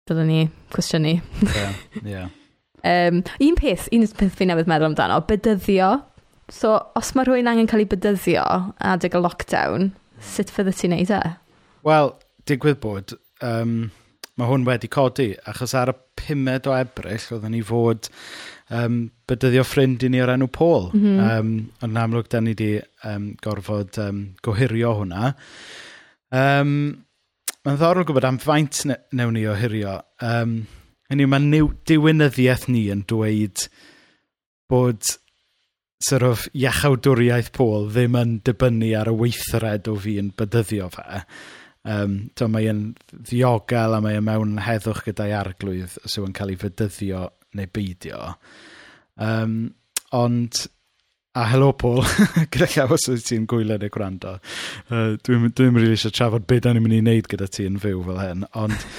dylwn 0.06 0.28
ni 0.30 0.42
cwestiynu. 0.74 1.16
Ie, 1.18 1.52
yeah, 1.58 1.78
yeah. 2.06 2.34
um, 2.86 3.24
un 3.42 3.56
peth, 3.58 3.88
un 3.96 4.06
peth 4.20 4.36
fi'n 4.38 4.52
newydd 4.54 4.70
meddwl 4.70 4.92
amdano, 4.92 5.20
bydyddio. 5.28 5.96
So, 6.54 6.76
os 6.94 7.12
mae 7.18 7.26
rhywun 7.26 7.50
angen 7.50 7.70
cael 7.70 7.82
ei 7.82 7.90
bydyddio 7.90 8.46
adeg 8.86 9.18
y 9.18 9.22
lockdown, 9.24 9.90
Sut 10.22 10.52
fyddet 10.54 10.80
ti'n 10.80 10.96
neud 10.96 11.14
e? 11.14 11.22
Wel, 11.86 12.12
digwydd 12.50 12.82
bod, 12.84 13.16
um, 13.46 13.78
mae 14.40 14.50
hwn 14.50 14.66
wedi 14.68 14.90
codi, 14.92 15.32
achos 15.48 15.76
ar 15.78 15.94
y 15.94 15.96
pumed 16.20 16.68
o 16.70 16.76
ebryll, 16.76 17.30
oedden 17.36 17.56
ni 17.56 17.62
fod 17.66 18.10
um, 18.74 19.06
bydyddio 19.30 19.66
ffrind 19.68 20.06
i 20.06 20.12
ni 20.12 20.22
o'r 20.24 20.36
enw 20.36 20.50
Paul. 20.52 20.90
Mm 20.94 21.06
-hmm. 21.06 21.40
um, 21.40 21.52
ond 21.82 21.92
yn 21.92 22.02
amlwg, 22.04 22.30
da 22.32 22.42
ni 22.42 22.56
wedi 22.56 22.72
um, 23.04 23.34
gorfod 23.44 24.00
um, 24.04 24.24
gohirio 24.44 24.96
hwnna. 25.02 25.34
Um, 26.32 26.72
Mae'n 27.66 27.80
ddorol 27.82 28.06
gwybod 28.06 28.26
am 28.28 28.38
faint 28.38 28.84
ne 28.86 28.96
newn 29.18 29.34
ni 29.34 29.48
ohirio. 29.50 29.90
hirio. 29.90 30.02
Um, 30.22 30.68
Hynny, 31.10 31.26
mae 31.30 31.62
diwynyddiaeth 31.90 32.68
ni 32.70 32.88
yn 32.94 33.04
dweud 33.10 33.68
bod 34.70 35.06
sort 36.04 36.26
of 36.28 36.48
iachawdwriaeth 36.54 37.52
Paul 37.56 37.88
ddim 37.94 38.18
yn 38.20 38.34
dibynnu 38.46 38.92
ar 39.00 39.12
y 39.12 39.16
weithred 39.16 39.88
o 39.92 39.96
fi'n 40.02 40.34
bydyddio 40.38 40.90
fe. 40.94 41.22
Um, 41.86 42.16
to, 42.36 42.48
mae 42.50 42.66
yn 42.72 42.86
ddiogel 43.14 43.94
a 43.94 44.02
mae 44.02 44.18
yn 44.20 44.26
mewn 44.26 44.56
heddwch 44.66 45.04
gyda'i 45.06 45.36
arglwydd 45.38 46.00
sy'n 46.10 46.34
cael 46.36 46.56
ei 46.56 46.62
fydyddio 46.62 47.28
neu 47.56 47.70
beidio. 47.72 48.32
Um, 49.22 49.60
ond, 50.18 50.66
a 51.38 51.46
helo 51.52 51.72
Paul, 51.78 52.02
gyda 52.52 52.72
llaw 52.74 52.96
os 52.98 53.08
wyt 53.12 53.28
ti'n 53.30 53.46
gwylio 53.50 53.78
neu 53.80 53.94
gwrando. 53.94 54.38
Uh, 54.90 55.14
Dwi'n 55.22 55.48
dwi, 55.52 55.70
rili 55.70 55.78
really 55.78 56.00
eisiau 56.00 56.16
trafod 56.16 56.50
beth 56.50 56.66
da 56.66 56.74
ni'n 56.74 56.84
mynd 56.84 56.98
i 56.98 57.04
wneud 57.04 57.30
gyda 57.32 57.48
ti 57.52 57.70
yn 57.70 57.80
fyw 57.84 58.02
fel 58.10 58.22
hyn. 58.24 58.46
Ond, 58.60 58.90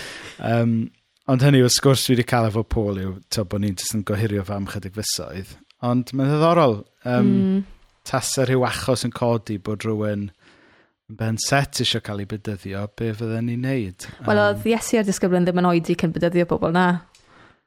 um, 0.47 0.79
ond 1.33 1.45
hynny, 1.45 1.65
wrth 1.67 1.83
gwrs, 1.85 2.07
dwi 2.07 2.17
wedi 2.17 2.29
cael 2.31 2.49
efo 2.53 2.65
Paul 2.77 3.03
yw, 3.03 3.15
to, 3.35 3.45
bod 3.45 3.67
ni'n 3.67 3.77
just 3.83 3.99
yn 3.99 4.07
gohirio 4.07 4.47
fe 4.47 4.57
am 4.57 4.71
chydig 4.71 4.95
fysoedd. 4.97 5.57
Ond 5.85 6.13
mae'n 6.17 6.31
ddiddorol. 6.33 6.79
Um, 7.05 7.31
mm. 7.31 7.65
Tasa 8.07 8.47
rhyw 8.47 8.65
achos 8.69 9.05
yn 9.07 9.13
codi 9.15 9.59
bod 9.63 9.85
rhywun 9.85 10.31
ben 11.07 11.37
set 11.39 11.79
eisiau 11.83 12.03
cael 12.03 12.25
ei 12.25 12.29
bydyddio, 12.31 12.87
be 12.99 13.13
fydden 13.15 13.47
ni'n 13.47 13.63
neud? 13.63 14.07
Wel, 14.27 14.41
um, 14.41 14.43
oedd 14.49 14.67
Iesu 14.67 14.99
a'r 14.99 15.07
disgyblion 15.07 15.47
ddim 15.47 15.61
yn 15.63 15.69
oedi 15.71 15.95
cyn 15.99 16.15
bydyddio 16.15 16.49
pobl 16.51 16.75
na. 16.75 16.87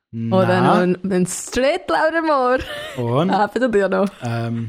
Na. 0.10 0.30
Oedden 0.40 0.66
nhw'n 0.66 0.96
mynd 1.08 1.32
straight 1.32 1.92
lawr 1.94 2.20
y 2.20 2.24
môr. 2.26 2.66
O'n. 3.00 3.32
a 3.36 3.46
bydyddio 3.54 3.92
nhw. 3.94 4.06
Um, 4.28 4.64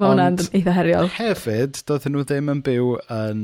Mae 0.00 0.14
hwnna'n 0.14 0.38
eitha 0.56 0.74
heriol. 0.74 1.10
Hefyd, 1.12 1.82
doedd 1.86 2.08
nhw 2.08 2.24
ddim 2.24 2.48
yn 2.54 2.62
byw 2.66 2.94
yn 3.12 3.42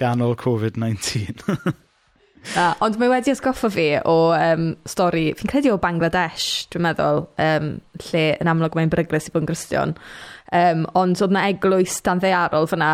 ganol 0.00 0.34
COVID-19. 0.40 1.38
Na, 2.54 2.70
ond 2.84 2.96
mae 3.00 3.10
wedi 3.10 3.32
ysgoffa 3.32 3.70
fi 3.72 3.86
o 4.08 4.16
um, 4.34 4.70
stori, 4.88 5.28
fi'n 5.38 5.50
credu 5.50 5.72
o 5.74 5.80
Bangladesh, 5.82 6.66
dwi'n 6.72 6.84
meddwl, 6.86 7.24
um, 7.44 7.70
lle 8.08 8.24
yn 8.38 8.50
amlwg 8.52 8.78
mae'n 8.78 8.92
bryglis 8.92 9.28
i 9.28 9.34
bod 9.34 9.44
yn 9.44 9.50
gristion. 9.50 9.94
Um, 10.54 10.86
ond 10.98 11.20
oedd 11.24 11.34
na 11.34 11.44
eglwys 11.50 11.98
dan 12.06 12.22
ddearol 12.22 12.68
fyna, 12.70 12.92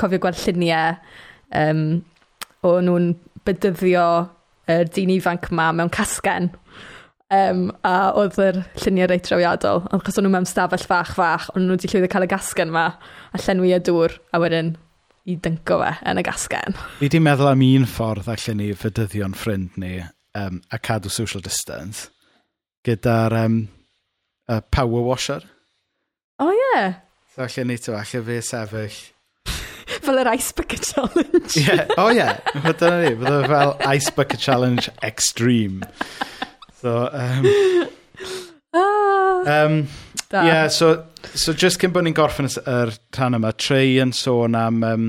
cofio 0.00 0.22
gweld 0.22 0.40
lluniau 0.40 0.96
um, 1.60 1.84
o 2.64 2.78
nhw'n 2.84 3.12
bydyddio 3.44 4.06
y 4.64 4.78
er 4.78 4.88
dyn 4.88 5.12
ifanc 5.12 5.50
ma 5.52 5.70
mewn 5.76 5.92
casgen. 5.92 6.52
Um, 7.34 7.66
a 7.84 8.12
oedd 8.20 8.38
yr 8.40 8.62
lluniau 8.84 9.10
reit 9.10 9.26
trawiadol, 9.26 9.84
ond 9.92 10.04
chos 10.06 10.20
o'n 10.20 10.26
nhw 10.28 10.32
mewn 10.36 10.48
stafell 10.48 10.86
fach 10.88 11.14
fach, 11.18 11.50
ond 11.52 11.66
nhw 11.66 11.76
wedi 11.76 11.90
llwyddo 11.90 12.10
cael 12.12 12.26
y 12.28 12.30
gasgen 12.30 12.72
yma, 12.72 12.88
a 13.34 13.42
llenwi 13.44 13.74
y 13.74 13.80
dŵr, 13.84 14.16
a 14.32 14.40
wedyn 14.40 14.74
i 15.24 15.36
dynco 15.40 15.78
fe 15.80 15.92
yn 16.10 16.20
y 16.20 16.24
gasgen. 16.26 16.76
Fi 16.98 17.08
di 17.12 17.20
meddwl 17.22 17.52
am 17.52 17.64
un 17.64 17.86
ffordd 17.88 18.28
allan 18.32 18.60
ni 18.60 18.72
fydyddion 18.76 19.36
ffrind 19.38 19.78
ni 19.80 19.96
um, 20.36 20.60
a 20.70 20.78
cadw 20.78 21.12
social 21.12 21.44
distance 21.44 22.10
gyda'r 22.84 23.36
um, 23.44 23.58
uh, 24.48 24.60
power 24.70 25.02
washer. 25.08 25.42
O 26.38 26.48
oh, 26.48 26.52
ie. 26.52 26.62
Yeah. 26.74 26.94
So 27.34 27.46
allan 27.46 27.72
ni 27.72 27.78
to, 27.78 27.96
allan 27.96 28.28
fi 28.28 28.40
sefyll. 28.44 29.00
fel 30.04 30.20
yr 30.20 30.32
Ice 30.34 30.52
Bucket 30.52 30.84
Challenge. 30.92 31.56
yeah. 31.56 31.86
O 31.96 32.06
oh, 32.06 32.12
ie, 32.12 32.20
yeah. 32.20 32.38
dyna 32.76 33.00
ni. 33.00 33.14
Fydde 33.22 33.40
fel 33.48 33.76
Ice 33.94 34.12
Bucket 34.12 34.40
Challenge 34.44 34.90
Extreme. 35.02 35.88
So, 36.82 37.08
um, 37.12 37.46
um, 39.48 39.88
Da. 40.30 40.42
Ie, 40.42 40.48
yeah, 40.48 40.68
so, 40.68 41.04
so 41.34 41.52
just 41.52 41.80
cyn 41.82 41.92
bod 41.94 42.06
ni'n 42.06 42.16
gorffen 42.16 42.48
yr 42.48 42.92
rhan 43.14 43.38
yma, 43.38 43.52
Trey 43.60 43.98
yn 44.02 44.14
sôn 44.16 44.56
am 44.58 44.82
um, 44.86 45.08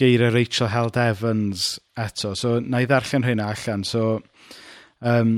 geiriau 0.00 0.32
Rachel 0.34 0.70
Held 0.72 0.96
Evans 1.00 1.76
eto. 1.98 2.34
So, 2.36 2.58
na 2.60 2.82
i 2.82 2.88
ddarllen 2.88 3.26
hynna 3.26 3.50
allan. 3.52 3.84
So, 3.84 4.20
um, 5.00 5.36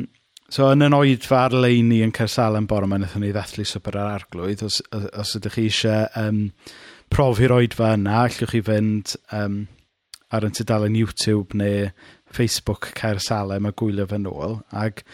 so 0.50 0.70
yn 0.72 0.86
yn 0.86 0.96
oedfa 0.96 1.44
ar-leini 1.46 2.02
yn 2.06 2.14
Cersal 2.16 2.58
yn 2.58 2.68
bore, 2.70 2.88
mae 2.88 3.02
wnaethon 3.02 3.26
ni 3.26 3.32
ddathlu 3.34 3.66
swper 3.68 3.98
ar 4.00 4.14
arglwydd. 4.18 4.64
Os, 4.66 4.80
os, 4.92 5.34
ydych 5.38 5.58
chi 5.58 5.66
eisiau 5.70 6.06
um, 6.22 6.44
profi'r 7.12 7.58
oedfa 7.58 7.92
yna, 7.98 8.22
allwch 8.24 8.54
chi 8.54 8.62
fynd 8.64 9.16
um, 9.36 9.66
ar 10.34 10.44
yn 10.44 10.54
tudalen 10.56 10.96
YouTube 10.98 11.56
neu 11.56 11.90
Facebook 12.34 12.92
Cair 12.98 13.20
Salem 13.24 13.68
a 13.68 13.72
gwylio 13.72 14.08
fy 14.08 14.20
nôl. 14.20 14.58
Ac 14.76 15.04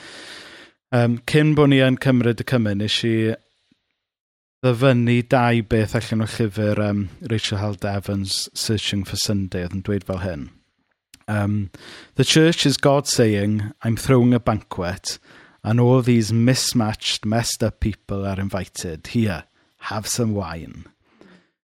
um, 0.95 1.21
cyn 1.31 1.55
bod 1.59 1.71
ni 1.71 1.83
yn 1.85 2.01
cymryd 2.03 2.43
y 2.43 2.49
cymryd, 2.49 2.81
nes 2.81 3.01
i 3.07 3.17
ddyfynnu 4.65 5.19
dau 5.29 5.61
beth 5.69 5.95
allan 5.99 6.25
o 6.25 6.27
llyfr 6.35 6.79
um, 6.81 7.01
Rachel 7.29 7.59
Held 7.61 7.85
Evans, 7.85 8.49
Searching 8.57 9.03
for 9.05 9.21
Sunday, 9.21 9.67
oedd 9.67 9.75
yn 9.77 9.83
dweud 9.85 10.07
fel 10.09 10.23
hyn. 10.23 10.47
Um, 11.29 11.57
the 12.17 12.25
church 12.25 12.65
is 12.65 12.79
God 12.81 13.07
saying, 13.07 13.75
I'm 13.83 13.99
throwing 14.01 14.33
a 14.33 14.41
banquet, 14.41 15.19
and 15.63 15.81
all 15.81 16.01
these 16.01 16.33
mismatched, 16.33 17.27
messed 17.27 17.63
up 17.63 17.81
people 17.81 18.25
are 18.25 18.41
invited. 18.41 19.09
Here, 19.09 19.45
have 19.91 20.07
some 20.07 20.33
wine. 20.33 20.87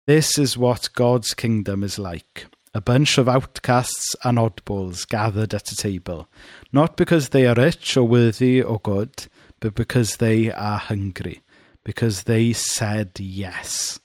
This 0.06 0.36
is 0.36 0.58
what 0.58 0.92
God's 0.92 1.32
kingdom 1.32 1.82
is 1.82 1.98
like 1.98 2.46
a 2.74 2.82
bunch 2.82 3.16
of 3.16 3.28
outcasts 3.28 4.14
and 4.22 4.36
oddballs 4.36 5.08
gathered 5.08 5.54
at 5.54 5.72
a 5.72 5.76
table, 5.76 6.28
not 6.72 6.98
because 6.98 7.30
they 7.30 7.46
are 7.46 7.54
rich 7.54 7.96
or 7.96 8.04
worthy 8.04 8.60
or 8.60 8.78
good, 8.80 9.28
but 9.60 9.74
because 9.74 10.18
they 10.18 10.52
are 10.52 10.76
hungry 10.78 11.40
because 11.84 12.24
they 12.24 12.52
said 12.52 13.10
yes. 13.18 14.00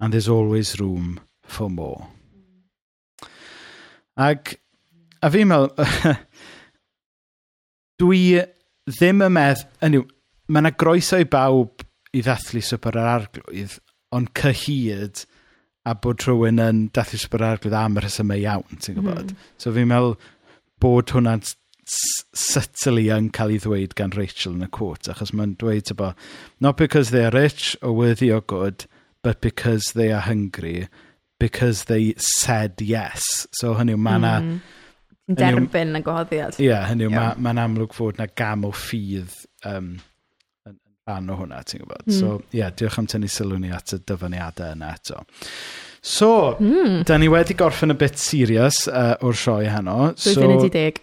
And 0.00 0.12
there's 0.12 0.28
always 0.28 0.78
room 0.80 1.20
for 1.42 1.70
more. 1.70 2.08
Ag, 4.18 4.56
a 5.22 5.30
fi'n 5.30 5.46
meddwl, 5.46 5.70
dwi 8.02 8.22
ddim 8.88 9.22
yn 9.26 9.34
medd, 9.34 9.62
hynny, 9.82 10.00
mae 10.50 10.64
yna 10.64 10.72
groeso 10.74 11.20
i 11.22 11.26
bawb 11.30 11.84
i 12.16 12.22
ddathlu 12.24 12.62
swper 12.64 12.98
yr 12.98 13.10
arglwydd, 13.12 13.76
ond 14.16 14.32
cyhyd 14.38 15.22
a 15.86 15.94
bod 15.94 16.26
rhywun 16.26 16.62
yn 16.64 16.82
dathlu 16.94 17.20
swper 17.22 17.44
yr 17.44 17.52
arglwydd 17.52 17.78
am 17.78 18.00
y 18.00 18.04
rhesymau 18.04 18.42
iawn, 18.42 18.82
ti'n 18.82 18.98
gwybod? 18.98 19.30
Mm. 19.30 19.46
So 19.62 19.74
fi'n 19.76 19.90
meddwl 19.92 20.18
bod 20.82 21.14
hwnna'n 21.14 21.46
subtly 21.88 23.08
yn 23.14 23.30
cael 23.34 23.54
ei 23.54 23.60
ddweud 23.64 23.94
gan 23.98 24.14
Rachel 24.16 24.56
yn 24.56 24.66
y 24.66 24.70
cwt, 24.74 25.10
achos 25.12 25.32
mae'n 25.34 25.56
dweud 25.60 25.92
bo, 25.98 26.12
not 26.60 26.76
because 26.80 27.10
they 27.14 27.24
are 27.26 27.34
rich 27.34 27.76
or 27.82 27.94
worthy 27.96 28.30
or 28.32 28.40
good, 28.40 28.86
but 29.22 29.40
because 29.40 29.92
they 29.94 30.12
are 30.12 30.24
hungry, 30.26 30.88
because 31.40 31.84
they 31.84 32.14
said 32.18 32.80
yes. 32.80 33.46
So 33.60 33.74
hynny 33.78 33.96
yw, 33.96 34.02
mae 34.04 34.20
yna... 34.22 34.34
Mm. 34.42 34.58
Derbyn 35.38 35.98
y 35.98 36.00
gwahoddiad. 36.00 36.56
Ie, 36.56 36.70
yeah, 36.70 36.86
hynny 36.88 37.04
yw, 37.08 37.12
yeah. 37.12 37.34
mae'n 37.36 37.58
ma, 37.58 37.64
amlwg 37.68 37.96
fod 37.96 38.20
na 38.20 38.28
gam 38.32 38.64
o 38.64 38.70
ffydd 38.72 39.34
um, 39.68 39.90
yn 40.68 40.78
rhan 41.08 41.28
o 41.28 41.36
hwnna, 41.40 41.58
ti'n 41.68 41.82
gwybod. 41.82 42.06
Mm. 42.06 42.14
So, 42.16 42.38
ie, 42.48 42.62
yeah, 42.62 42.72
diolch 42.72 42.96
am 43.02 43.08
tynnu 43.12 43.28
sylw 43.32 43.58
ni 43.60 43.74
at 43.76 43.92
y 43.92 44.00
dyfyniadau 44.08 44.72
yna 44.76 44.94
eto. 44.96 45.20
So, 46.00 46.30
mm. 46.56 47.02
da 47.08 47.18
ni 47.20 47.28
wedi 47.28 47.58
gorffen 47.58 47.92
y 47.92 47.98
bit 48.00 48.16
serious 48.22 48.86
uh, 48.88 49.18
o'r 49.20 49.36
sioe 49.36 49.68
heno. 49.68 50.14
Dwi'n 50.16 50.40
so, 50.40 50.48
wedi 50.54 50.72
deg. 50.72 51.02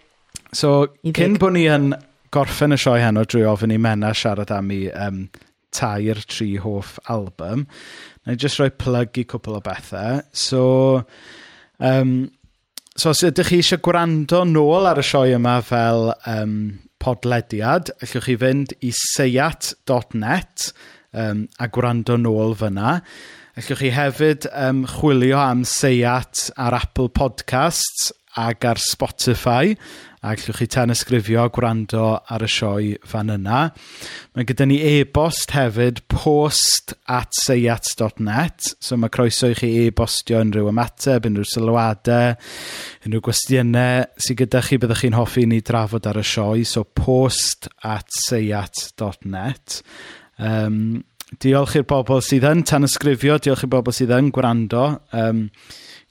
So, 0.54 0.86
cyn 1.16 1.38
bod 1.40 1.56
ni 1.56 1.66
yn 1.70 1.90
gorffen 2.34 2.74
y 2.74 2.78
sioe 2.80 3.02
heno 3.02 3.24
drwy 3.26 3.46
ofyn 3.48 3.74
i 3.74 3.78
Mena 3.82 4.12
siarad 4.14 4.52
am 4.54 4.70
i 4.74 4.86
um, 4.92 5.26
tair 5.74 6.20
tri 6.28 6.56
hoff 6.62 6.96
album, 7.12 7.66
na 8.24 8.34
i 8.34 8.40
jyst 8.40 8.60
rhoi 8.60 8.70
plug 8.70 9.20
i 9.20 9.26
cwpl 9.28 9.58
o 9.58 9.62
bethau. 9.64 10.22
So, 10.32 10.62
um, 11.78 12.16
so 12.96 13.12
os 13.12 13.24
ydych 13.26 13.52
chi 13.52 13.60
eisiau 13.62 13.82
gwrando 13.84 14.44
nôl 14.48 14.88
ar 14.88 15.02
y 15.02 15.06
sioe 15.06 15.36
yma 15.36 15.58
fel 15.66 16.12
um, 16.30 16.58
podlediad, 17.02 17.92
allwch 18.00 18.28
chi 18.28 18.36
fynd 18.40 18.76
i 18.86 18.92
seiat.net 18.96 20.70
um, 21.12 21.46
a 21.58 21.68
gwrando 21.72 22.18
nôl 22.20 22.56
fyna. 22.58 23.00
Allwch 23.56 23.80
chi 23.80 23.92
hefyd 23.94 24.48
um, 24.52 24.84
chwilio 24.96 25.38
am 25.40 25.64
Seiat 25.68 26.50
ar 26.60 26.76
Apple 26.76 27.08
Podcasts 27.08 28.10
ac 28.36 28.66
ar 28.68 28.80
Spotify 28.82 29.76
a 30.26 30.34
gallwch 30.34 30.58
chi 30.58 30.66
tan 30.66 30.90
ysgrifio 30.90 31.44
gwrando 31.54 32.06
ar 32.18 32.42
y 32.42 32.48
sioe 32.50 32.96
fan 33.06 33.30
yna. 33.30 33.60
Mae 34.34 34.46
gyda 34.48 34.66
ni 34.66 34.78
e-bost 34.82 35.54
hefyd 35.54 36.00
post 36.10 36.96
at 37.06 37.36
seiat.net 37.44 38.72
so 38.74 38.98
mae 38.98 39.12
croeso 39.14 39.52
i 39.52 39.58
chi 39.58 39.70
e-bostio 39.84 40.40
unrhyw 40.42 40.72
ymateb, 40.72 41.28
unrhyw 41.30 41.46
sylwadau, 41.46 42.34
unrhyw 43.06 43.24
gwestiynau 43.28 44.06
sydd 44.18 44.40
gyda 44.42 44.64
chi 44.66 44.80
byddwch 44.82 45.04
chi'n 45.04 45.18
hoffi 45.18 45.46
ni 45.46 45.62
drafod 45.62 46.10
ar 46.10 46.18
y 46.18 46.26
sioe 46.26 46.66
so 46.66 46.82
post 46.86 47.70
at 47.86 48.10
seiat.net 48.26 49.80
um, 50.42 50.80
Diolch 51.42 51.74
i'r 51.74 51.86
bobl 51.90 52.20
sydd 52.22 52.44
yn 52.46 52.60
tan 52.66 52.86
ysgrifio, 52.86 53.34
diolch 53.42 53.64
i'r 53.66 53.70
bobl 53.72 53.94
sydd 53.94 54.12
yn 54.14 54.28
gwrando. 54.34 54.84
Um, 55.10 55.48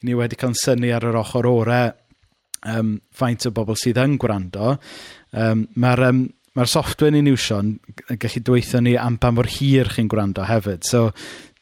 ni 0.03 0.15
wedi 0.15 0.35
cael 0.39 0.55
syni 0.59 0.91
ar 0.91 1.07
yr 1.07 1.15
ochr 1.21 1.47
orau 1.47 1.93
um, 2.71 2.95
faint 3.13 3.47
o 3.47 3.53
bobl 3.55 3.77
sydd 3.79 4.01
yn 4.01 4.17
gwrando, 4.21 4.75
um, 5.37 5.65
mae'r 5.81 6.05
um, 6.09 6.21
mae 6.55 6.71
software 6.71 7.13
ni'n 7.13 7.31
iwsio 7.31 7.59
yn 7.63 7.73
gallu 8.21 8.43
dweithio 8.47 8.81
ni 8.83 8.95
am 8.99 9.19
pa 9.19 9.33
mor 9.35 9.49
hir 9.51 9.91
chi'n 9.91 10.09
gwrando 10.11 10.45
hefyd. 10.47 10.85
So, 10.87 11.09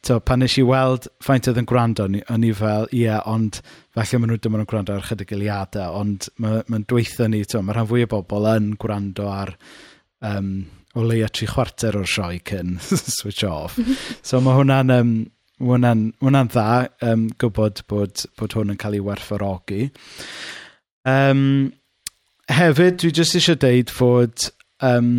to, 0.05 0.19
pan 0.19 0.43
nes 0.43 0.57
i 0.59 0.65
weld 0.67 1.07
faint 1.23 1.47
oedd 1.49 1.61
yn 1.61 1.69
gwrando, 1.69 2.05
o'n 2.05 2.45
i 2.45 2.51
fel, 2.57 2.87
ie, 2.91 3.05
yeah, 3.07 3.23
ond 3.29 3.61
falle 3.95 4.19
maen 4.19 4.33
nhw 4.33 4.39
dim 4.43 4.59
yn 4.59 4.69
gwrando 4.69 4.97
ar 4.97 5.07
chydig 5.07 5.33
eiliadau, 5.37 5.97
ond 6.01 6.29
mae'n 6.43 6.69
ma, 6.69 6.81
dweithio 6.89 7.29
ni, 7.31 7.43
to, 7.49 7.63
mae 7.63 7.77
rhan 7.77 7.89
fwy 7.89 8.05
o 8.05 8.11
bobl 8.11 8.49
yn 8.53 8.73
gwrando 8.81 9.29
ar 9.31 9.55
um, 10.29 10.55
o 10.93 11.05
leia 11.07 11.29
tri 11.33 11.47
chwarter 11.49 11.97
o'r 11.97 12.09
sioe 12.09 12.41
cyn 12.45 12.75
switch 13.17 13.45
off. 13.47 13.79
so 14.27 14.41
mae 14.43 14.59
hwnna'n 14.59 14.93
um, 14.97 15.13
hwnna, 15.63 15.93
hwnna 16.21 16.43
dda 16.51 16.67
um, 17.09 17.29
gwybod 17.39 17.85
bod, 17.89 18.25
bod 18.39 18.57
hwn 18.57 18.75
yn 18.75 18.81
cael 18.81 18.99
ei 18.99 19.05
werthfawrogi. 19.05 19.87
Um, 21.09 21.71
hefyd, 22.51 22.99
dwi 23.01 23.13
jyst 23.15 23.37
eisiau 23.39 23.59
deud 23.59 23.91
fod 23.91 24.49
um, 24.83 25.15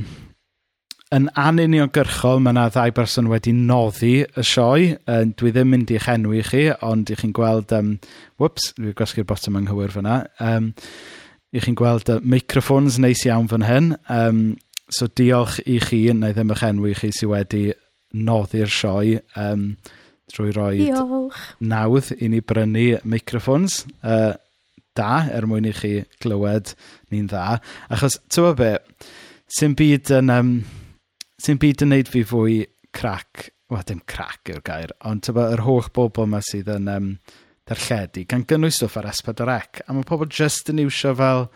yn 1.15 1.29
anuniongyrchol, 1.39 2.41
mae 2.43 2.55
yna 2.55 2.67
ddau 2.75 2.95
berson 2.97 3.29
wedi 3.31 3.53
noddi 3.55 4.15
y 4.25 4.45
sioe. 4.47 4.95
Um, 5.11 5.35
dwi 5.39 5.53
ddim 5.55 5.73
mynd 5.75 5.93
i'ch 5.95 6.09
enwi 6.11 6.43
chi, 6.49 6.67
ond 6.85 7.13
i 7.13 7.19
chi'n 7.21 7.35
gweld... 7.37 7.75
Um, 7.77 7.97
whoops, 8.41 8.73
dwi'n 8.79 8.97
gwasgu'r 8.99 9.29
bottom 9.29 9.61
anghywir 9.61 9.95
fyna. 9.95 10.23
Um, 10.43 10.73
I 11.55 11.63
chi'n 11.63 11.79
gweld 11.79 12.11
uh, 12.11 12.21
microfons 12.25 12.99
neis 13.03 13.23
iawn 13.29 13.51
fan 13.53 13.67
hyn. 13.69 13.93
Um, 14.11 14.45
so 14.91 15.07
diolch 15.07 15.61
i 15.71 15.79
chi, 15.83 16.07
neu 16.13 16.35
ddim 16.35 16.53
eich 16.55 16.65
enwi 16.67 16.97
chi 16.99 17.13
sydd 17.15 17.31
wedi 17.31 17.67
noddi'r 18.15 18.71
sioe 18.71 19.21
um, 19.41 19.75
drwy 20.31 20.53
roi 20.55 20.89
nawdd 21.61 22.11
i 22.19 22.29
ni 22.31 22.41
brynu 22.41 23.01
microfons. 23.07 23.85
Uh, 24.03 24.35
da, 24.99 25.25
er 25.35 25.49
mwyn 25.51 25.69
i 25.71 25.75
chi 25.77 25.93
glywed 26.23 26.73
ni'n 27.13 27.29
dda. 27.31 27.59
Achos, 27.95 28.21
tywa 28.33 28.55
be, 28.59 28.73
sy'n 29.59 29.77
byd 29.79 30.17
yn... 30.21 30.33
Um, 30.35 30.57
sy'n 31.45 31.61
byd 31.61 31.85
yn 31.85 31.93
neud 31.93 32.11
fi 32.11 32.23
fwy 32.27 32.63
crac, 32.95 33.49
wel 33.73 33.85
dim 33.89 34.01
crac 34.09 34.53
yw'r 34.53 34.63
gair, 34.65 34.95
ond 35.09 35.25
tyfa 35.27 35.51
yr 35.55 35.65
holl 35.67 35.91
bobl 35.97 36.29
yma 36.29 36.41
sydd 36.45 36.71
yn 36.73 36.89
um, 36.91 37.11
darlledu, 37.69 38.25
gan 38.31 38.47
gynnwys 38.49 38.79
stwff 38.79 38.99
ar 39.01 39.11
S4C, 39.11 39.85
a 39.85 39.97
mae 39.97 40.09
pobl 40.09 40.31
just 40.31 40.71
yn 40.73 40.83
iwsio 40.85 41.15
fel, 41.19 41.47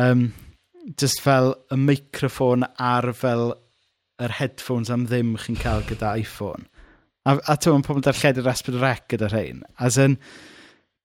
um, 0.00 0.26
just 1.00 1.22
fel 1.24 1.54
y 1.72 1.78
microffon 1.80 2.66
ar 2.76 3.10
fel 3.16 3.54
yr 4.20 4.36
headphones 4.40 4.92
am 4.92 5.06
ddim 5.08 5.36
chi'n 5.40 5.60
cael 5.60 5.86
gyda 5.88 6.16
iPhone. 6.20 6.66
A, 7.28 7.36
a 7.36 7.56
ti'n 7.60 7.84
pobl 7.86 8.04
darlledu'r 8.04 8.52
S4C 8.52 8.94
gyda 9.14 9.30
rhain. 9.30 9.64
As 9.80 10.00
yn, 10.00 10.18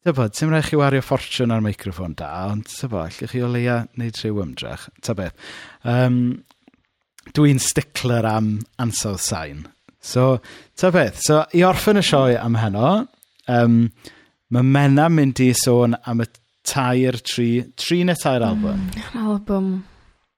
Tybod, 0.05 0.35
sy'n 0.37 0.51
rhaid 0.53 0.67
chi 0.67 0.77
wario 0.77 1.01
ffortiwn 1.01 1.49
ar 1.49 1.63
microffon 1.65 2.11
da, 2.13 2.27
ond 2.51 2.67
tybod, 2.69 3.07
allwch 3.07 3.31
chi 3.31 3.39
o 3.41 3.47
leia 3.49 3.79
wneud 3.95 4.19
rhyw 4.19 4.43
ymdrech. 4.43 4.83
Ta 5.01 5.15
beth. 5.17 5.33
Um, 5.81 6.19
Dwi'n 7.33 7.57
stickler 7.57 8.27
am 8.29 8.51
ansawdd 8.77 9.23
sain. 9.25 9.63
So, 10.05 10.43
ta 10.77 10.91
beth. 10.93 11.23
So, 11.25 11.39
i 11.57 11.65
orffen 11.65 11.97
y 11.97 12.05
sioe 12.05 12.37
am 12.37 12.59
heno, 12.61 12.91
um, 13.49 13.79
mae 14.53 14.69
Mena 14.77 15.09
mynd 15.09 15.41
i 15.41 15.49
sôn 15.57 15.97
am 15.97 16.21
y 16.21 16.29
tair 16.69 17.17
tri, 17.25 17.49
tri 17.73 18.03
neu 18.05 18.21
tair 18.21 18.45
mm, 18.45 18.51
album? 18.51 18.87
Mm, 18.93 19.25
album. 19.25 19.75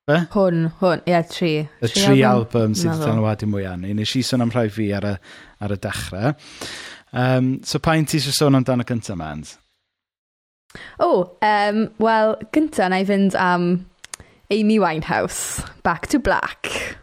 Be? 0.07 0.22
Hwn, 0.32 0.70
hwn, 0.80 1.01
ie, 1.03 1.11
yeah, 1.11 1.28
tri. 1.28 1.53
Y 1.68 1.89
tri, 1.91 2.05
tri 2.05 2.22
album, 2.24 2.70
album 2.70 2.80
sydd 2.80 2.93
wedi 2.93 3.11
dan 3.11 3.26
wadu 3.26 3.51
mwy 3.51 3.68
anu. 3.68 3.91
Nes 3.99 4.15
i 4.15 4.24
sôn 4.24 4.47
am 4.47 4.55
rhai 4.55 4.70
fi 4.72 4.93
ar 4.95 5.11
y, 5.11 5.18
ar 5.59 5.76
y 5.76 5.84
dechrau. 5.84 6.38
Um, 7.13 7.61
so 7.63 7.79
pa'n 7.79 8.05
ti 8.07 8.19
eisiau 8.19 8.35
sôn 8.35 8.59
amdano 8.59 8.85
cyntaf, 8.87 9.17
Mans? 9.17 9.57
O, 10.99 11.07
oh, 11.07 11.19
um, 11.41 11.87
wel, 12.03 12.35
gyntaf 12.53 12.91
na 12.91 13.01
i 13.01 13.05
fynd 13.07 13.37
am 13.39 13.85
Amy 14.51 14.79
Winehouse, 14.79 15.63
Back 15.83 16.07
to 16.07 16.19
Black. 16.19 16.97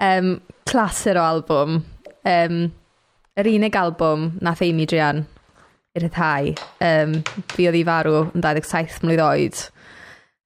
Um, 0.00 0.40
clasur 0.66 1.16
o 1.16 1.24
albwm. 1.24 1.80
Um, 2.26 2.60
yr 3.36 3.48
unig 3.48 3.76
albwm 3.76 4.30
nath 4.44 4.62
Amy 4.64 4.86
Drian 4.88 5.24
i 5.96 6.02
rhyddhau. 6.02 6.52
Um, 6.84 7.18
fi 7.54 7.68
oedd 7.70 7.80
i 7.80 7.84
farw 7.88 8.22
yn 8.26 8.44
27 8.44 9.02
mlynedd 9.04 9.24
oed. 9.26 9.64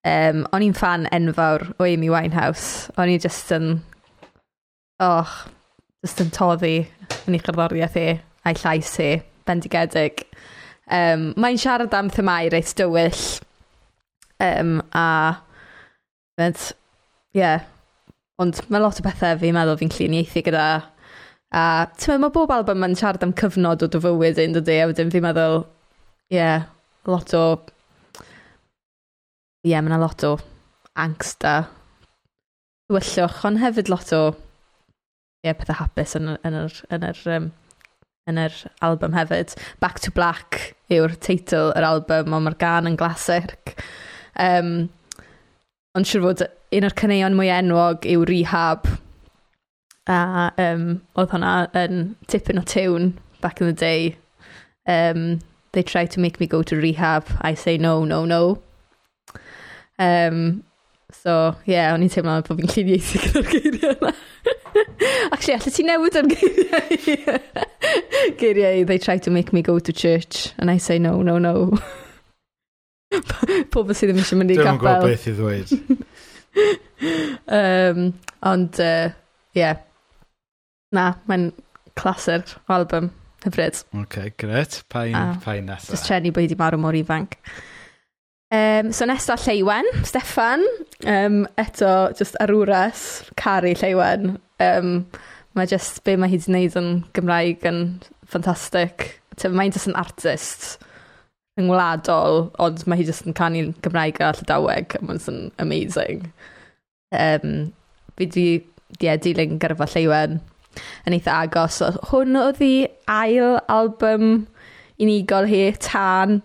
Um, 0.07 0.45
o'n 0.55 0.65
i'n 0.65 0.77
fan 0.77 1.09
enfawr 1.13 1.67
o 1.79 1.87
Amy 1.89 2.11
Winehouse. 2.13 2.91
O'n 2.97 3.11
i 3.11 3.19
just 3.19 3.51
yn... 3.55 3.81
Och, 5.01 5.31
just 6.05 6.21
yn 6.21 6.33
toddi 6.35 6.75
yn 7.27 7.37
ei 7.37 7.43
cherddoriaeth 7.43 7.97
e 8.01 8.09
a'i 8.47 8.57
llais 8.63 8.95
hi, 9.01 9.11
bendigedig. 9.49 10.25
Um, 10.91 11.31
mae'n 11.41 11.59
siarad 11.61 11.95
am 11.95 12.11
themau 12.13 12.51
reit 12.53 12.73
dywyll. 12.79 13.25
Um, 14.41 14.79
a 14.97 15.37
fed, 16.41 16.63
ie, 17.37 17.43
yeah. 17.43 17.67
ond 18.41 18.63
mae 18.73 18.81
lot 18.81 18.99
o 18.99 19.05
bethau 19.05 19.37
fi'n 19.41 19.55
meddwl 19.55 19.79
fi'n 19.81 19.93
lluniaethu 19.93 20.43
gyda. 20.47 20.69
A 21.51 21.65
ti'n 21.93 22.15
meddwl, 22.15 22.23
mae 22.25 22.35
bob 22.35 22.55
album 22.55 22.87
yn 22.87 22.97
siarad 22.99 23.27
am 23.27 23.37
cyfnod 23.37 23.85
o 23.85 23.91
dy 23.91 24.01
fywyd 24.03 24.41
un 24.43 24.57
dydy 24.57 24.79
a 24.81 24.89
wedyn 24.89 25.13
fi'n 25.13 25.27
meddwl, 25.27 25.65
ie, 26.31 26.39
yeah, 26.39 26.65
lot 27.11 27.35
o 27.37 27.45
ie, 29.61 29.75
yeah, 29.75 29.83
mae 29.83 29.93
yna 29.93 30.01
lot 30.01 30.25
o 30.25 30.37
angst 31.01 31.45
a 31.45 31.57
dwyllwch, 32.91 33.45
ond 33.47 33.61
hefyd 33.61 33.91
lot 33.93 34.15
o 34.17 34.23
ie, 34.31 35.51
yeah, 35.51 35.57
pethau 35.59 35.83
hapus 35.83 36.17
yn, 36.19 36.33
yn 36.47 36.57
yr, 36.65 36.79
yn 36.97 37.07
yr 37.11 37.21
um, 37.37 37.51
yn 38.29 38.41
yr 38.41 38.57
album 38.85 39.15
hefyd. 39.17 39.55
Back 39.81 40.01
to 40.05 40.13
Black 40.15 40.75
yw'r 40.93 41.17
teitl 41.23 41.73
yr 41.79 41.87
album, 41.87 42.35
ond 42.37 42.49
mae'r 42.49 42.59
gan 42.61 42.91
yn 42.91 42.99
glasic. 43.01 43.77
Um, 44.41 44.91
ond 45.97 46.09
siwr 46.09 46.27
fod 46.27 46.45
un 46.77 46.87
o'r 46.87 46.99
cyneuon 47.01 47.39
mwy 47.39 47.53
enwog 47.55 48.09
yw 48.09 48.27
Rehab. 48.29 48.89
A 50.11 50.51
um, 50.59 50.87
oedd 51.19 51.35
hwnna 51.35 51.55
yn 51.79 52.15
tipyn 52.31 52.59
o 52.61 52.65
tiwn 52.67 53.13
back 53.41 53.61
in 53.61 53.71
the 53.71 53.73
day. 53.73 54.17
Um, 54.87 55.41
they 55.73 55.83
try 55.83 56.07
to 56.07 56.21
make 56.21 56.41
me 56.41 56.47
go 56.47 56.63
to 56.63 56.77
rehab. 56.77 57.27
I 57.41 57.55
say 57.55 57.79
no, 57.79 58.05
no, 58.05 58.25
no. 58.25 58.63
Um, 59.99 60.65
So, 61.21 61.33
ie, 61.67 61.75
yeah, 61.75 61.93
o'n 61.93 62.01
i'n 62.01 62.09
teimlo 62.13 62.39
bod 62.47 62.61
fi'n 62.63 62.71
lluniaethu 62.73 63.19
gyda'r 63.21 63.49
geiriau 63.53 63.97
yna. 63.99 64.13
Actually, 65.35 65.57
allai 65.59 65.73
ti 65.77 65.85
newid 65.85 66.15
am 66.17 66.31
geiriau 66.31 67.41
geiriau, 68.41 68.87
they 68.89 68.97
try 68.97 69.19
to 69.27 69.33
make 69.35 69.53
me 69.53 69.61
go 69.61 69.79
to 69.79 69.93
church, 69.93 70.55
and 70.57 70.71
I 70.71 70.79
say 70.79 70.99
no, 70.99 71.21
no, 71.21 71.37
no. 71.37 71.77
Pobl 73.75 73.93
sydd 73.99 74.15
ddim 74.15 74.23
eisiau 74.23 74.41
mynd 74.41 74.55
i 74.55 74.57
gapel. 74.57 74.71
Dwi'n 74.71 74.81
gwybod 74.81 75.05
beth 75.11 75.29
i 75.29 75.35
ddweud. 75.37 75.69
um, 77.61 78.05
ond, 78.53 78.81
ie, 78.81 78.89
uh, 78.89 79.17
yeah. 79.59 79.83
na, 80.97 81.11
mae'n 81.29 81.51
clasur 82.01 82.47
o 82.65 82.79
album 82.79 83.11
hyfryd. 83.45 83.83
OK, 84.07 84.23
gret. 84.41 84.81
Pa 84.89 85.05
un, 85.11 85.37
pa 85.45 85.59
un 85.61 85.69
nesaf? 85.69 85.93
Just 85.99 86.09
trenu 86.09 86.33
bod 86.33 86.47
i 86.47 86.49
wedi 86.49 86.57
marw 86.61 86.81
mor 86.81 86.97
ifanc. 86.97 87.37
Um, 88.51 88.93
so 88.93 89.07
nesaf 89.07 89.45
Lleiwen, 89.47 89.87
Steffan, 90.03 90.65
um, 91.07 91.47
eto 91.57 92.11
just 92.19 92.35
arwras, 92.43 93.23
caru 93.37 93.77
Lleiwen. 93.79 94.41
Um, 94.59 95.07
mae 95.55 95.67
just 95.71 96.03
be 96.03 96.17
mae 96.19 96.33
hi 96.33 96.41
wedi 96.41 96.51
gwneud 96.51 96.79
yn 96.81 96.91
Gymraeg 97.15 97.67
yn 97.71 97.81
ffantastig. 98.27 99.07
Mae'n 99.41 99.71
just 99.75 99.87
yn 99.87 99.99
artist 99.99 100.83
yng 101.61 101.69
ngwladol, 101.69 102.49
ond 102.59 102.83
mae 102.91 102.99
hi 102.99 103.07
just 103.07 103.29
yn 103.29 103.39
canu 103.39 103.69
Gymraeg 103.87 104.19
a 104.19 104.33
Llydaweg, 104.35 104.99
a 104.99 105.05
mae'n 105.07 105.53
amazing. 105.63 106.27
Um, 107.15 107.73
fi 108.19 108.27
di, 108.35 108.47
yeah, 108.99 109.15
dilyn 109.15 109.61
gyrfa 109.63 109.87
Lleiwen 109.95 110.41
yn 111.07 111.15
eitha 111.15 111.39
agos. 111.45 111.79
Hwn 112.11 112.39
oedd 112.43 112.59
hi 112.63 112.75
ail 113.07 113.61
album 113.71 114.49
unigol 114.99 115.47
hi, 115.51 115.69
Tan, 115.79 116.41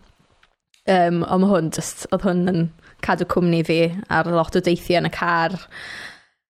Um, 0.85 1.23
ond 1.23 1.41
mae 1.41 1.49
hwn 1.49 1.69
just, 1.73 2.05
oedd 2.13 2.25
hwn 2.27 2.43
yn 2.51 2.65
cadw 3.05 3.25
cwmni 3.29 3.63
fi 3.65 3.79
ar 4.13 4.27
lot 4.29 4.57
o 4.57 4.61
deithiau 4.61 5.01
yn 5.01 5.09
y 5.09 5.13
car. 5.13 5.55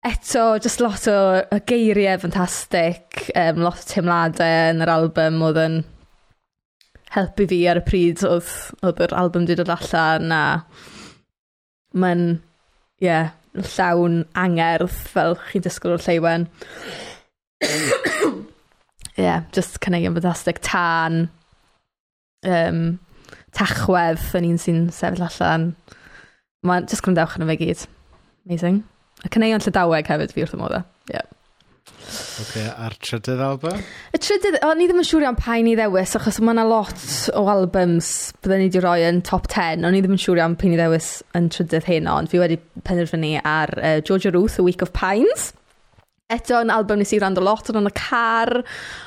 Eto, 0.05 0.43
just 0.63 0.79
lot 0.83 1.07
o 1.11 1.17
o 1.41 1.59
geiriau 1.69 2.19
ffantastig, 2.21 3.25
um, 3.33 3.63
lot 3.65 3.81
o 3.81 3.87
teimladau 3.89 4.69
yn 4.69 4.85
yr 4.85 4.93
album 4.93 5.41
oedd 5.47 5.59
yn 5.63 5.79
helpu 7.15 7.47
fi 7.49 7.59
ar 7.71 7.81
y 7.81 7.83
pryd 7.87 8.23
oedd, 8.27 8.53
oedd 8.85 9.01
yr 9.07 9.17
album 9.17 9.47
wedi 9.47 9.57
dod 9.57 9.73
allan 9.73 10.31
a 10.35 10.43
mae'n, 11.97 12.23
ie, 13.01 13.09
yeah, 13.09 13.33
llawn 13.73 14.21
angerdd 14.37 14.93
fel 14.93 15.35
chi'n 15.49 15.65
disgwyl 15.65 15.97
o'r 15.97 16.05
lleiwen. 16.05 16.47
Ie, 19.19 19.25
yeah, 19.25 19.43
just 19.55 19.81
cynnig 19.83 20.05
yn 20.07 20.15
ffantastig. 20.15 20.61
tan. 20.63 21.25
Um, 22.45 22.99
tachwedd 23.57 24.29
yn 24.39 24.51
un 24.51 24.61
sy'n 24.61 24.85
sefyll 24.93 25.25
allan. 25.27 25.71
Mae'n 26.67 26.87
just 26.91 27.05
gwrandewch 27.05 27.37
yn 27.39 27.47
y 27.47 27.51
fe 27.51 27.59
gyd. 27.63 27.83
Amazing. 28.47 28.83
Y 29.25 29.33
cyneuon 29.33 29.63
Llydaweg 29.63 30.09
hefyd 30.11 30.33
fi 30.35 30.45
wrth 30.45 30.55
y 30.55 30.61
modd. 30.61 30.79
Yeah. 31.11 31.27
Okay, 32.39 32.65
a'r 32.71 32.95
trydydd 33.03 33.41
album? 33.43 33.81
Y 34.15 34.19
trydydd, 34.21 34.57
o, 34.65 34.71
ni 34.77 34.87
ddim 34.89 35.01
yn 35.01 35.07
siŵr 35.07 35.25
iawn 35.25 35.37
pa 35.37 35.57
i 35.59 35.63
ni 35.65 35.75
ddewis, 35.77 36.15
achos 36.17 36.39
mae 36.41 36.55
yna 36.55 36.65
lot 36.67 37.03
o 37.37 37.43
albums 37.51 38.09
byddwn 38.39 38.63
ni 38.63 38.69
wedi 38.69 38.81
rhoi 38.83 39.03
yn 39.09 39.21
top 39.27 39.49
10, 39.51 39.83
ond 39.85 39.95
ni 39.95 40.01
ddim 40.01 40.15
yn 40.15 40.21
siŵr 40.23 40.41
iawn 40.41 40.55
pa 40.59 40.67
i 40.67 40.71
ni 40.71 40.79
ddewis 40.79 41.09
yn 41.37 41.49
trydydd 41.53 41.89
hyn, 41.89 42.09
ond 42.09 42.31
fi 42.31 42.41
wedi 42.41 42.57
penderfynu 42.87 43.35
ar 43.43 43.73
uh, 43.77 43.97
Georgia 44.07 44.33
Ruth, 44.35 44.57
A 44.59 44.65
Week 44.65 44.81
of 44.85 44.93
Pines. 44.95 45.51
Eto 46.31 46.61
yn 46.63 46.73
album 46.73 47.01
nes 47.01 47.13
i 47.13 47.21
rand 47.21 47.41
o 47.41 47.45
lot, 47.45 47.69
ond 47.69 47.81
yn 47.81 47.91
y 47.91 47.93
car, 47.97 48.53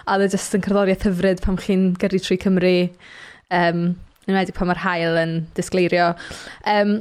a 0.06 0.20
dde 0.20 0.30
jyst 0.34 0.58
yn 0.58 0.64
cerddoriaeth 0.66 1.06
hyfryd 1.08 1.42
pam 1.44 1.58
chi'n 1.60 1.92
gyrru 2.02 2.22
trwy 2.22 2.38
Cymru. 2.44 2.76
Um, 3.52 3.84
Yn 4.28 4.38
wedi 4.38 4.54
pan 4.54 4.70
mae'r 4.70 4.84
hael 4.84 5.18
yn 5.22 5.34
disgleirio. 5.56 6.12
Um, 6.68 6.96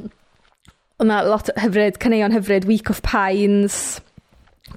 Ond 1.02 1.10
mae 1.10 1.26
lot 1.26 1.48
hyfryd, 1.58 1.96
caneuon 1.98 2.34
hyfryd, 2.36 2.66
Week 2.68 2.90
of 2.92 3.00
Pines, 3.02 4.00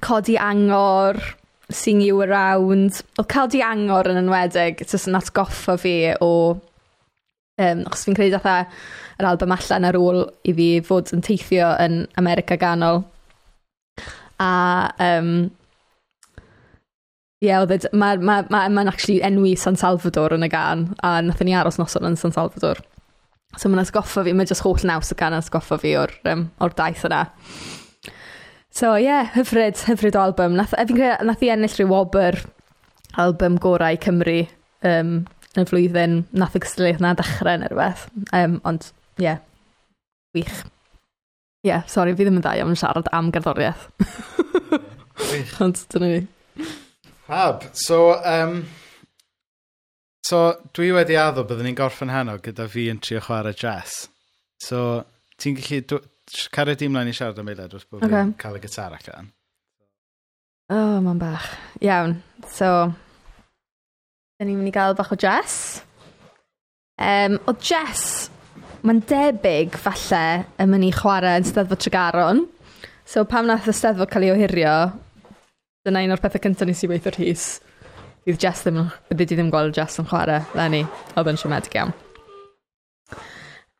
Codi 0.02 0.34
Angor, 0.42 1.20
Seeing 1.70 2.00
You 2.02 2.18
Around. 2.24 3.02
Oedd 3.14 3.28
Codi 3.30 3.60
Angor 3.62 4.08
yn 4.10 4.18
enwedig, 4.18 4.82
jyst 4.82 5.06
yn 5.06 5.18
atgoffa 5.20 5.76
fi 5.78 5.92
o... 6.18 6.30
Um, 7.62 7.84
achos 7.86 8.02
fi'n 8.04 8.16
credu 8.18 8.36
atha 8.36 8.56
yr 9.16 9.28
album 9.30 9.54
allan 9.54 9.86
ar 9.88 9.96
ôl 9.96 10.18
i 10.44 10.52
fi 10.58 10.66
fod 10.84 11.14
yn 11.14 11.22
teithio 11.24 11.70
yn 11.80 12.02
America 12.20 12.58
ganol. 12.60 13.04
A 14.42 14.50
um, 15.06 15.30
Ie, 17.44 17.50
yeah, 17.50 17.60
oedd 17.60 17.84
mae'n 17.92 18.22
ma, 18.24 18.40
ma, 18.48 18.62
ma, 18.64 18.68
ma 18.72 18.90
actually 18.90 19.18
enwi 19.26 19.50
San 19.60 19.76
Salvador 19.76 20.32
yn 20.32 20.46
y 20.46 20.48
gan, 20.48 20.86
a 21.04 21.18
nath 21.20 21.42
ni 21.44 21.52
aros 21.52 21.76
noson 21.76 22.06
yn 22.08 22.14
San 22.16 22.32
Salvador. 22.32 22.80
So 23.60 23.68
mae'n 23.68 23.82
asgoffa 23.82 24.24
fi, 24.24 24.32
mae'n 24.32 24.48
just 24.48 24.64
holl 24.64 24.80
naws 24.88 25.12
y 25.12 25.16
gan 25.20 25.36
asgoffa 25.36 25.76
fi 25.80 25.92
o'r, 26.00 26.14
um, 26.32 26.46
or 26.64 26.72
daith 26.76 27.04
yna. 27.08 27.26
So 28.76 28.94
ie, 28.96 29.06
yeah, 29.06 29.28
hyfryd, 29.32 29.76
hyfryd 29.88 30.16
o 30.16 30.22
album. 30.26 30.56
Nath, 30.56 30.74
e, 30.76 30.84
fi'n 30.88 30.98
credu, 30.98 31.26
nath 31.28 31.44
i 31.44 31.50
ennill 31.52 31.76
rhyw 31.76 31.88
wobr 31.92 32.40
album 33.20 33.56
gorau 33.60 33.96
Cymru 34.00 34.38
um, 34.84 35.12
yn 35.56 35.62
y 35.62 35.66
flwyddyn. 35.68 36.16
Nath 36.36 36.56
y 36.56 36.62
gysylltiaeth 36.64 37.00
na 37.04 37.14
dechrau 37.16 37.60
neu 37.60 37.72
rhywbeth. 37.72 38.06
Um, 38.36 38.58
ond 38.68 38.90
ie, 39.16 39.26
yeah, 39.28 39.42
wych. 40.36 40.62
Ie, 41.64 41.70
yeah, 41.70 41.84
sori, 41.88 42.16
fi 42.16 42.24
ddim 42.24 42.40
yn 42.40 42.44
dda 42.44 42.56
iawn 42.58 42.72
yn 42.72 42.80
siarad 42.80 43.08
am 43.16 43.28
gerddoriaeth. 43.34 43.88
Ond 45.64 45.80
dyna 45.92 46.10
ni. 46.12 46.24
Fab. 47.26 47.64
So, 47.74 48.14
um, 48.24 48.66
so 50.22 50.54
dwi 50.74 50.92
wedi 50.94 51.16
addo 51.18 51.42
byddwn 51.46 51.66
ni'n 51.66 51.78
gorffen 51.78 52.12
heno 52.12 52.36
gyda 52.42 52.68
fi 52.70 52.84
yn 52.92 53.00
trio 53.02 53.22
chwarae 53.24 53.56
jazz. 53.56 54.04
So, 54.62 55.02
ti'n 55.42 55.58
gallu... 55.58 56.04
Cario 56.50 56.74
dim 56.74 56.90
mlaen 56.90 57.06
i 57.06 57.12
siarad 57.14 57.38
am 57.38 57.50
eilad 57.52 57.74
wrth 57.76 57.86
bod 57.86 58.02
okay. 58.02 58.10
fi'n 58.10 58.32
cael 58.40 58.56
y 58.58 58.60
gitar 58.64 58.94
allan. 58.96 59.28
oh, 60.74 60.96
ma'n 60.98 61.20
bach. 61.20 61.44
Iawn. 61.78 62.16
So, 62.50 62.70
da 62.90 64.46
ni'n 64.46 64.58
mynd 64.58 64.72
i 64.72 64.74
gael 64.74 64.96
bach 64.98 65.12
o 65.14 65.18
jazz. 65.22 65.84
Um, 66.98 67.38
o 67.46 67.54
jazz, 67.62 68.26
mae'n 68.82 69.04
debyg 69.06 69.78
falle 69.78 70.24
yn 70.58 70.72
mynd 70.72 70.88
i 70.88 70.90
chwarae 70.98 71.38
yn 71.38 71.46
steddfod 71.46 71.84
Tregaron. 71.84 72.42
So, 73.06 73.22
pam 73.22 73.46
nath 73.46 73.70
y 73.70 73.74
steddfod 73.74 74.10
cael 74.10 74.26
ei 74.26 74.34
ohirio, 74.34 74.76
Dyna 75.86 76.02
un 76.02 76.16
o'r 76.16 76.22
pethau 76.22 76.42
cyntaf 76.42 76.66
nes 76.66 76.80
i 76.82 76.88
weithio 76.90 77.12
rhys. 77.14 77.44
Bydd 78.26 78.42
Jess 78.42 78.64
ddim, 78.66 78.80
bydd 79.12 79.28
di 79.30 79.36
ddim 79.38 79.52
gweld 79.54 79.76
Jess 79.78 80.00
yn 80.02 80.08
chwarae, 80.10 80.40
lenni, 80.58 80.80
oedd 81.14 81.30
yn 81.30 81.38
siomedig 81.38 81.76
iawn. 81.78 81.92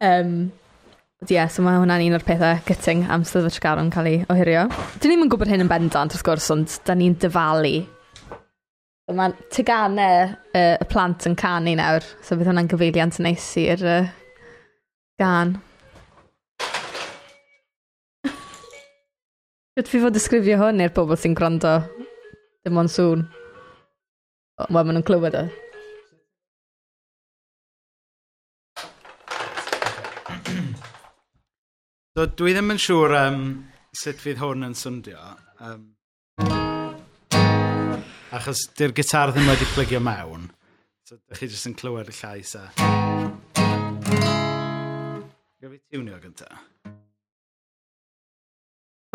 Um, 0.07 0.37
Ie, 1.25 1.33
yeah, 1.33 1.49
so 1.51 1.65
mae 1.65 1.81
hwnna'n 1.81 2.05
un 2.05 2.15
o'r 2.19 2.25
pethau 2.29 2.61
gyting 2.69 3.07
amser 3.11 3.47
y 3.49 3.51
Tregaron 3.51 3.89
cael 3.91 4.11
ei 4.11 4.19
ohirio. 4.31 4.67
Dyn 5.03 5.17
ni'n 5.17 5.31
gwybod 5.33 5.51
hyn 5.51 5.65
yn 5.65 5.71
bendant, 5.71 6.15
wrth 6.15 6.23
gwrs, 6.29 6.51
ond 6.55 6.75
da 6.87 6.95
ni'n 6.95 7.17
dyfalu. 7.25 7.81
Mae 9.17 9.35
teganau 9.55 10.29
uh, 10.29 10.77
y 10.77 10.87
plant 10.93 11.27
yn 11.27 11.35
canu 11.41 11.75
nawr, 11.81 12.07
so 12.23 12.39
bydd 12.39 12.53
hwnna'n 12.53 12.71
gyfeiliant 12.71 13.19
neis 13.25 13.49
i'r 13.65 13.83
uh, 13.83 14.13
gan. 15.19 15.57
Beth 19.77 19.91
fi 19.93 19.99
fod 20.01 20.15
disgrifio 20.17 20.57
hwn 20.57 20.79
i'r 20.81 20.93
bobl 20.97 21.19
sy'n 21.21 21.35
gwrando? 21.37 21.71
Dim 22.65 22.79
ond 22.81 22.89
sŵn. 22.89 23.27
Wel, 24.57 24.71
maen 24.73 24.89
nhw'n 24.97 25.05
clywed 25.05 25.35
o. 25.37 25.43
So, 32.17 32.25
dwi 32.41 32.57
ddim 32.57 32.73
yn 32.73 32.81
siŵr 32.81 33.17
um, 33.21 33.45
sut 33.93 34.25
fydd 34.25 34.41
hwn 34.41 34.65
yn 34.71 34.77
swndio. 34.81 35.21
Um, 35.61 35.83
achos 38.33 38.65
di'r 38.81 38.97
gitar 38.97 39.35
ddim 39.37 39.53
wedi 39.53 39.69
plygio 39.75 40.01
mewn. 40.01 40.49
So, 41.05 41.21
ydych 41.21 41.43
chi 41.43 41.51
jyst 41.53 41.69
yn 41.69 41.77
clywed 41.77 42.09
y 42.15 42.17
llais 42.23 42.57
a... 42.57 42.65
Gaf 45.61 45.69
i 45.69 45.83
tiwnio 45.85 46.17
gyntaf. 46.25 46.65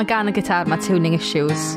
Mae 0.02 0.08
gan 0.10 0.26
y 0.26 0.32
gitar 0.34 0.66
mae 0.66 0.82
tuning 0.82 1.14
issues. 1.14 1.76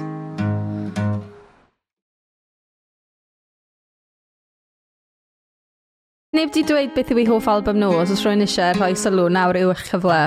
Neb 6.32 6.54
di 6.54 6.62
dweud 6.64 6.94
beth 6.96 7.12
yw 7.12 7.20
ei 7.20 7.26
hoff 7.28 7.50
album 7.52 7.76
nhw 7.82 7.98
os 8.00 8.14
oes 8.14 8.22
rwy'n 8.24 8.46
eisiau 8.46 8.78
rhoi 8.78 8.96
sylw 8.96 9.26
nawr 9.28 9.58
yw 9.60 9.74
eich 9.74 9.82
cyfle. 9.90 10.22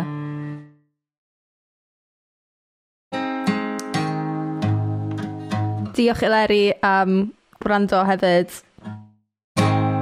Diolch 5.98 6.24
Ileri 6.30 6.62
am 6.86 7.18
gwrando 7.58 8.04
hefyd. 8.12 8.54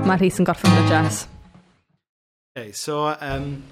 Mae 0.04 0.20
Rhys 0.20 0.44
yn 0.44 0.52
gorffen 0.52 0.76
y 0.84 0.86
jazz. 0.92 1.24
Okay, 2.58 2.76
so 2.76 3.16
um, 3.22 3.64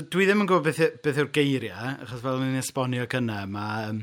Dwi 0.00 0.24
ddim 0.24 0.44
yn 0.44 0.48
gwybod 0.48 0.64
beth, 0.64 1.02
beth 1.04 1.18
yw'r 1.20 1.32
geiriau, 1.34 1.90
achos 2.06 2.22
fel 2.22 2.40
ni'n 2.40 2.56
esbonio 2.62 3.04
cynna, 3.10 3.42
mae 3.50 3.90
um, 3.90 4.00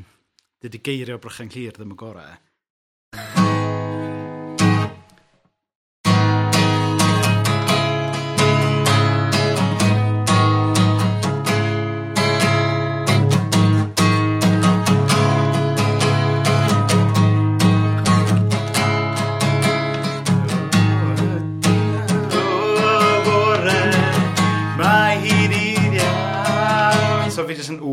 dydy 0.62 0.84
geirio 0.86 1.18
brychan 1.24 1.50
clir 1.54 1.74
ddim 1.74 1.96
yn 1.96 2.02
gorau. 2.04 3.47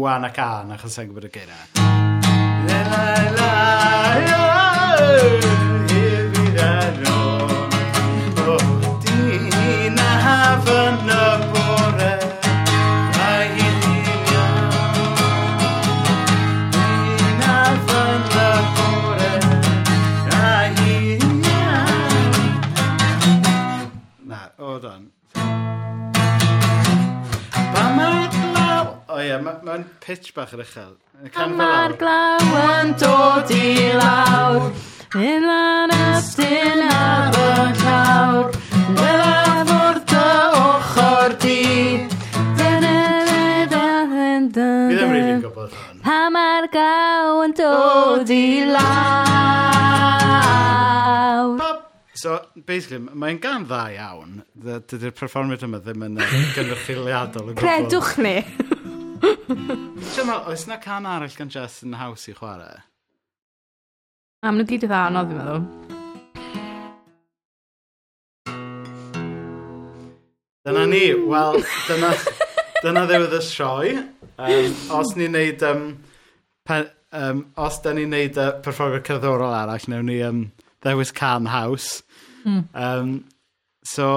Iwan 0.05 0.27
ac 0.29 0.37
An, 0.45 0.69
achos 0.77 0.93
sa'n 0.99 1.09
gwybod 1.09 1.25
y 1.25 1.31
geira. 1.33 1.57
La 2.69 2.81
la 2.93 3.05
la 3.39 3.49
la, 4.29 4.45
pitch 30.05 30.35
bach 30.37 30.53
yr 30.53 30.61
uchel. 30.65 30.97
A 31.33 31.47
mae'r 31.49 31.95
glaw 31.97 32.43
yn 32.61 32.91
dod 33.01 33.49
i 33.57 33.93
lawr, 33.97 34.67
yn 35.17 35.47
lan 35.49 35.93
ystyn 35.97 36.83
ar 36.85 37.39
y 37.41 37.45
llawr, 37.81 38.51
dyla 38.99 39.65
fwrdd 39.71 40.05
dy 40.13 40.27
ochr 40.61 41.33
di. 41.45 41.57
Fi 44.55 44.99
ddim 44.99 45.11
rili'n 45.15 45.41
gwybod 45.47 45.73
hwn. 45.73 45.97
Pa 46.05 46.19
mae'r 46.35 46.67
gaw 46.75 47.41
yn 47.47 47.53
dod 47.63 48.29
i 48.35 48.45
lawr. 48.75 48.85
So, 52.25 52.39
basically, 52.69 53.01
mae'n 53.09 53.41
gan 53.41 53.65
dda 53.69 53.83
iawn, 53.97 54.31
dydy'r 54.65 55.17
performiad 55.17 55.65
yma 55.67 55.81
ddim 55.85 56.01
yn 56.07 56.15
gynnyrchiliadol. 56.55 57.53
Credwch 57.59 58.15
ni. 58.25 58.37
Siama, 59.45 60.47
oes 60.49 60.67
na 60.67 60.77
can 60.81 61.07
arall 61.07 61.35
gan 61.37 61.51
Jess 61.53 61.83
yn 61.85 61.97
haws 62.01 62.25
i 62.31 62.35
chwarae? 62.37 62.81
Am 64.45 64.57
nhw 64.57 64.65
gyd 64.69 64.87
i 64.87 64.89
dda, 64.89 65.01
anodd 65.09 65.31
fi'n 65.31 65.41
meddwl. 65.41 65.65
Dyna 70.65 70.87
ni, 70.89 71.03
wel, 71.29 71.61
dyna, 71.91 72.11
dyna 72.81 73.05
ddiwedd 73.09 73.37
y 73.37 73.43
sioe. 73.45 73.93
Um, 74.41 74.79
os 74.97 75.13
ni'n 75.19 75.37
neud, 75.37 75.67
um, 75.69 75.85
pen, 76.65 76.89
um, 77.13 77.45
os 77.61 77.77
da 77.85 77.93
ni'n 77.97 78.13
neud 78.17 78.41
uh, 78.41 78.55
perfformio 78.65 79.03
cerddorol 79.05 79.53
arall, 79.53 79.89
newn 79.93 80.09
ni 80.09 80.23
um, 80.25 80.47
ddewis 80.85 81.13
can 81.13 81.53
haws. 81.53 82.01
Mm. 82.45 82.65
Um, 82.73 83.15
so, 83.85 84.09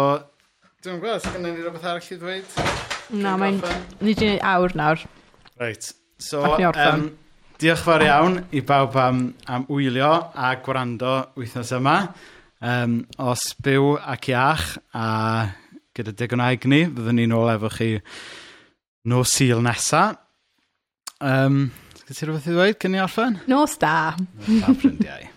dwi'n 0.84 1.04
gwybod, 1.04 1.20
os 1.20 1.28
gynnu 1.34 1.52
ni 1.52 1.66
rhywbeth 1.66 1.92
arall 1.92 2.16
i 2.16 2.20
ddweud? 2.24 2.58
Na, 3.20 3.36
mae'n... 3.40 3.60
Nid 4.04 4.24
i'n 4.24 4.40
awr 4.56 4.76
nawr. 4.80 5.04
Reit. 5.60 5.94
So, 6.18 6.42
um, 6.44 7.08
diolch 7.62 7.84
fawr 7.86 8.04
iawn 8.06 8.42
i 8.54 8.62
bawb 8.66 8.96
am, 9.02 9.22
am 9.50 9.66
wylio 9.70 10.12
a 10.34 10.56
gwrando 10.66 11.14
wythnos 11.38 11.74
yma. 11.78 11.98
Um, 12.62 13.00
os 13.22 13.44
byw 13.62 13.96
ac 14.02 14.30
iach 14.34 14.68
a 14.98 15.08
gyda 15.98 16.14
digon 16.18 16.42
aeg 16.46 16.66
ni, 16.70 16.84
byddwn 16.90 17.22
ni'n 17.22 17.36
ôl 17.38 17.52
efo 17.54 17.70
chi 17.74 17.92
no 19.10 19.24
sil 19.26 19.62
nesa. 19.66 20.04
Um, 21.22 21.68
Gwyt 22.08 22.22
ti 22.22 22.28
rhywbeth 22.28 22.48
i 22.48 22.54
ddweud 22.54 22.78
cyn 22.82 22.98
i 22.98 23.02
orffen? 23.04 23.42
Nos 23.52 23.78
da. 23.82 24.14
Nos 24.38 24.62
da, 24.62 24.74
ffrindiau. 24.74 25.34